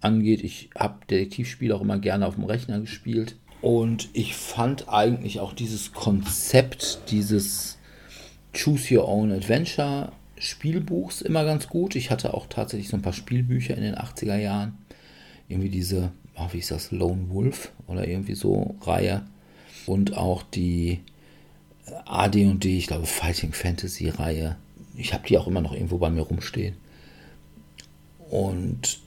[0.00, 0.44] angeht.
[0.44, 3.34] Ich habe Detektivspiele auch immer gerne auf dem Rechner gespielt.
[3.62, 7.78] Und ich fand eigentlich auch dieses Konzept dieses
[8.54, 11.96] Choose Your Own Adventure Spielbuchs immer ganz gut.
[11.96, 14.78] Ich hatte auch tatsächlich so ein paar Spielbücher in den 80er Jahren.
[15.48, 19.22] Irgendwie diese, oh, wie ist das, Lone Wolf oder irgendwie so Reihe
[19.86, 21.00] und auch die
[22.04, 24.56] AD&D, ich glaube Fighting Fantasy Reihe.
[24.94, 26.74] Ich habe die auch immer noch irgendwo bei mir rumstehen.
[28.28, 28.98] Und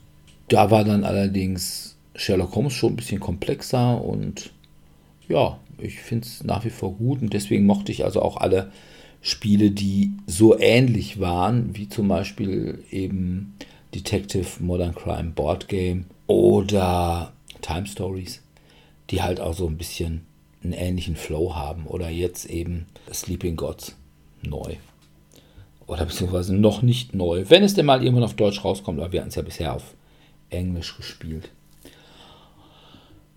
[0.47, 4.51] da war dann allerdings Sherlock Holmes schon ein bisschen komplexer und
[5.27, 8.71] ja, ich finde es nach wie vor gut und deswegen mochte ich also auch alle
[9.21, 13.53] Spiele, die so ähnlich waren, wie zum Beispiel eben
[13.93, 18.41] Detective Modern Crime Board Game oder Time Stories,
[19.09, 20.25] die halt auch so ein bisschen
[20.63, 21.85] einen ähnlichen Flow haben.
[21.85, 23.95] Oder jetzt eben Sleeping Gods
[24.41, 24.75] neu.
[25.87, 27.45] Oder beziehungsweise noch nicht neu.
[27.47, 29.93] Wenn es denn mal irgendwann auf Deutsch rauskommt, aber wir hatten es ja bisher auf
[30.49, 31.49] Englisch gespielt.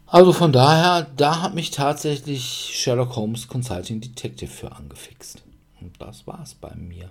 [0.07, 2.45] Also von daher, da hat mich tatsächlich
[2.75, 5.43] Sherlock Holmes Consulting Detective für angefixt.
[5.85, 7.11] Und das war's bei mir.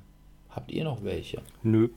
[0.49, 1.43] Habt ihr noch welche?
[1.61, 1.89] Nö.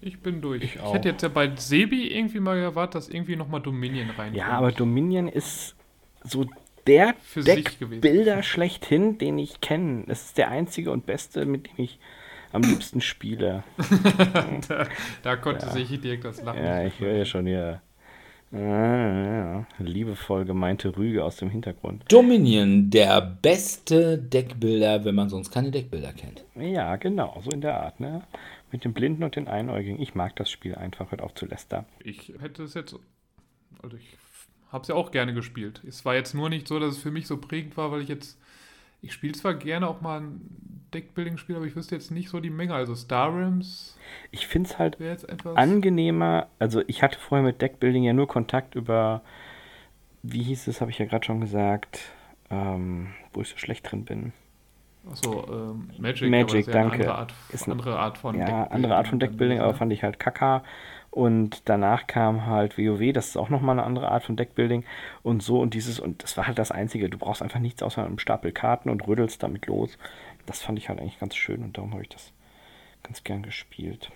[0.00, 0.62] Ich bin durch.
[0.62, 4.34] Ich, ich hätte jetzt ja bei Sebi irgendwie mal erwartet, dass irgendwie nochmal Dominion rein.
[4.34, 5.74] Ja, aber Dominion ist
[6.22, 6.46] so
[6.86, 10.04] der Deckbilder schlechthin, den ich kenne.
[10.06, 11.98] Es ist der einzige und beste, mit dem ich
[12.52, 13.64] am liebsten spiele.
[14.68, 14.86] da,
[15.22, 15.72] da, konnte ja.
[15.72, 16.64] sich direkt das Lachen.
[16.64, 17.82] Ja, ich höre ja schon hier.
[18.52, 19.66] Ah, ja.
[19.78, 22.04] Liebevoll gemeinte Rüge aus dem Hintergrund.
[22.08, 26.44] Dominion, der beste Deckbilder, wenn man sonst keine Deckbilder kennt.
[26.56, 28.22] Ja, genau, so in der Art, ne?
[28.72, 30.00] Mit dem Blinden und den Einäugigen.
[30.00, 31.86] Ich mag das Spiel einfach, hört auf zu lästern.
[32.02, 32.96] Ich hätte es jetzt.
[33.82, 34.16] Also ich
[34.72, 35.82] habe es ja auch gerne gespielt.
[35.86, 38.08] Es war jetzt nur nicht so, dass es für mich so prägend war, weil ich
[38.08, 38.38] jetzt,
[39.02, 40.40] ich spiele zwar gerne auch mal ein
[40.92, 42.74] Deckbuilding-Spiel, aber ich wüsste jetzt nicht so die Menge.
[42.74, 43.96] Also Star Realms.
[44.30, 44.98] Ich finde es halt
[45.54, 46.48] angenehmer.
[46.58, 49.22] Also ich hatte vorher mit Deckbuilding ja nur Kontakt über,
[50.22, 52.00] wie hieß es, habe ich ja gerade schon gesagt,
[52.50, 54.32] ähm, wo ich so schlecht drin bin.
[55.10, 56.94] Achso, ähm, Magic, Magic danke.
[56.94, 58.74] Eine andere Art, ist eine andere Art von ja, Deckbuilding.
[58.74, 60.62] andere Art von Deckbuilding, aber fand ich halt kacka.
[61.10, 64.84] Und danach kam halt WoW, das ist auch nochmal eine andere Art von Deckbuilding
[65.22, 67.08] und so und dieses, und das war halt das Einzige.
[67.08, 69.98] Du brauchst einfach nichts außer einem Stapel Karten und rüttelst damit los.
[70.46, 72.32] Das fand ich halt eigentlich ganz schön und darum habe ich das
[73.02, 74.10] ganz gern gespielt.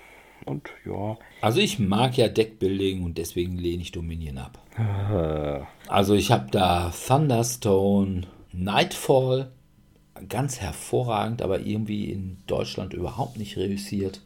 [0.44, 1.16] Und ja.
[1.40, 4.58] Also ich mag ja Deckbuilding und deswegen lehne ich Dominion ab.
[5.88, 8.22] also ich habe da Thunderstone,
[8.52, 9.50] Nightfall,
[10.28, 14.20] ganz hervorragend, aber irgendwie in Deutschland überhaupt nicht reüssiert.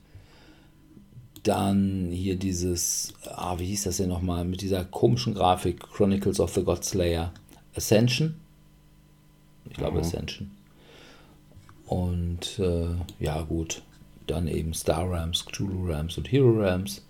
[1.43, 6.55] Dann hier dieses, ah, wie hieß das denn nochmal, mit dieser komischen Grafik, Chronicles of
[6.55, 7.33] the Godslayer.
[7.75, 8.35] Ascension?
[9.71, 10.05] Ich glaube mhm.
[10.05, 10.51] Ascension.
[11.87, 12.89] Und äh,
[13.19, 13.83] ja, gut.
[14.27, 17.03] Dann eben Star Rams, Cthulhu Rams und Hero Rams.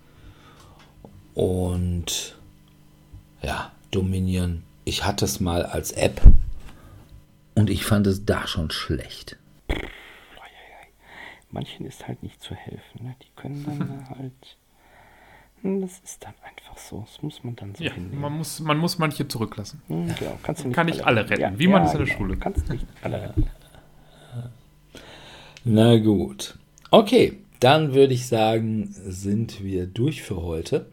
[1.35, 2.37] Und
[3.43, 4.63] ja, Dominion.
[4.85, 6.21] Ich hatte es mal als App
[7.55, 9.37] und ich fand es da schon schlecht
[11.51, 13.05] manchen ist halt nicht zu helfen.
[13.05, 13.15] Ne?
[13.23, 14.57] Die können dann halt.
[15.63, 17.01] Hm, das ist dann einfach so.
[17.01, 18.21] Das muss man dann so ja, hinnehmen.
[18.21, 19.83] Man muss, man muss manche zurücklassen.
[19.89, 20.39] Hm, genau.
[20.43, 22.07] Kannst du nicht Kann nicht alle, alle retten, ja, wie ja, man es in der
[22.07, 22.19] genau.
[22.19, 22.37] Schule.
[22.37, 23.51] Kannst nicht alle retten.
[25.65, 26.57] Na gut.
[26.91, 30.87] Okay, dann würde ich sagen, sind wir durch für heute.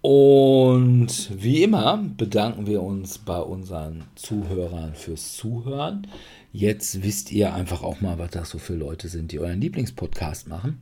[0.00, 6.06] Und wie immer bedanken wir uns bei unseren Zuhörern fürs Zuhören.
[6.52, 10.48] Jetzt wisst ihr einfach auch mal, was das so für Leute sind, die euren Lieblingspodcast
[10.48, 10.80] machen.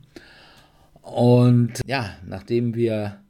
[1.01, 3.21] Und ja, nachdem wir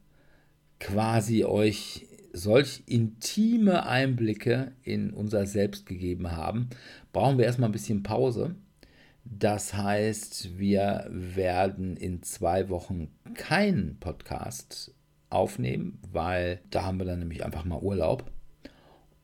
[0.80, 6.68] quasi euch solch intime Einblicke in unser Selbst gegeben haben,
[7.12, 8.54] brauchen wir erstmal ein bisschen Pause.
[9.24, 14.94] Das heißt, wir werden in zwei Wochen keinen Podcast
[15.30, 18.30] aufnehmen, weil da haben wir dann nämlich einfach mal Urlaub.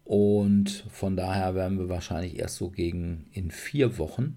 [0.04, 4.36] Und von daher werden wir wahrscheinlich erst so gegen in vier Wochen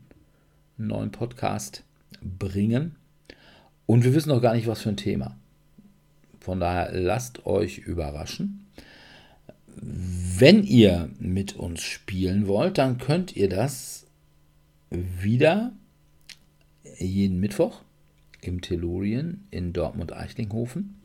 [0.78, 1.84] einen neuen Podcast
[2.22, 2.96] bringen.
[3.86, 5.38] Und wir wissen noch gar nicht, was für ein Thema.
[6.40, 8.66] Von daher lasst euch überraschen.
[9.76, 14.08] Wenn ihr mit uns spielen wollt, dann könnt ihr das
[14.90, 15.74] wieder
[17.00, 17.82] jeden Mittwoch
[18.42, 20.97] im Tellurien in Dortmund-Eichlinghofen.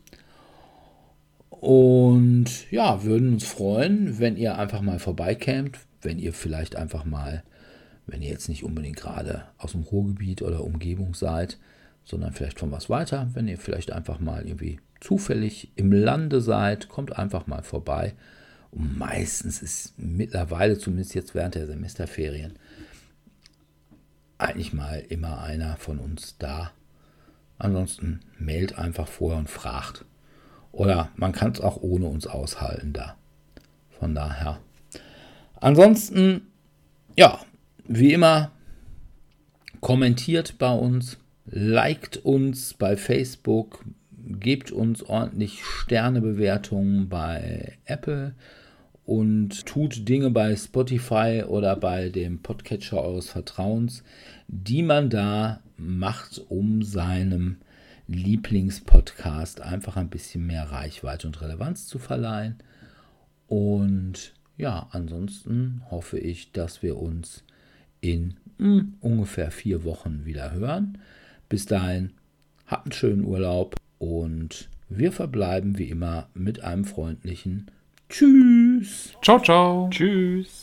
[1.62, 7.44] Und ja, würden uns freuen, wenn ihr einfach mal vorbeikämt, wenn ihr vielleicht einfach mal,
[8.04, 11.58] wenn ihr jetzt nicht unbedingt gerade aus dem Ruhrgebiet oder Umgebung seid,
[12.02, 16.88] sondern vielleicht von was weiter, wenn ihr vielleicht einfach mal irgendwie zufällig im Lande seid,
[16.88, 18.14] kommt einfach mal vorbei.
[18.72, 22.54] Und meistens ist mittlerweile, zumindest jetzt während der Semesterferien,
[24.36, 26.72] eigentlich mal immer einer von uns da.
[27.56, 30.04] Ansonsten meldet einfach vorher und fragt.
[30.72, 33.16] Oder man kann es auch ohne uns aushalten da.
[33.98, 34.58] Von daher.
[35.60, 36.48] Ansonsten,
[37.16, 37.38] ja,
[37.86, 38.50] wie immer,
[39.80, 48.34] kommentiert bei uns, liked uns bei Facebook, gebt uns ordentlich Sternebewertungen bei Apple
[49.04, 54.04] und tut Dinge bei Spotify oder bei dem Podcatcher eures Vertrauens,
[54.48, 57.58] die man da macht, um seinem
[58.06, 62.56] Lieblingspodcast einfach ein bisschen mehr Reichweite und Relevanz zu verleihen.
[63.46, 67.44] Und ja, ansonsten hoffe ich, dass wir uns
[68.00, 70.98] in mh, hm, ungefähr vier Wochen wieder hören.
[71.48, 72.12] Bis dahin,
[72.66, 77.70] habt einen schönen Urlaub und wir verbleiben wie immer mit einem freundlichen
[78.08, 79.14] Tschüss.
[79.22, 79.88] Ciao, ciao.
[79.90, 80.61] Tschüss.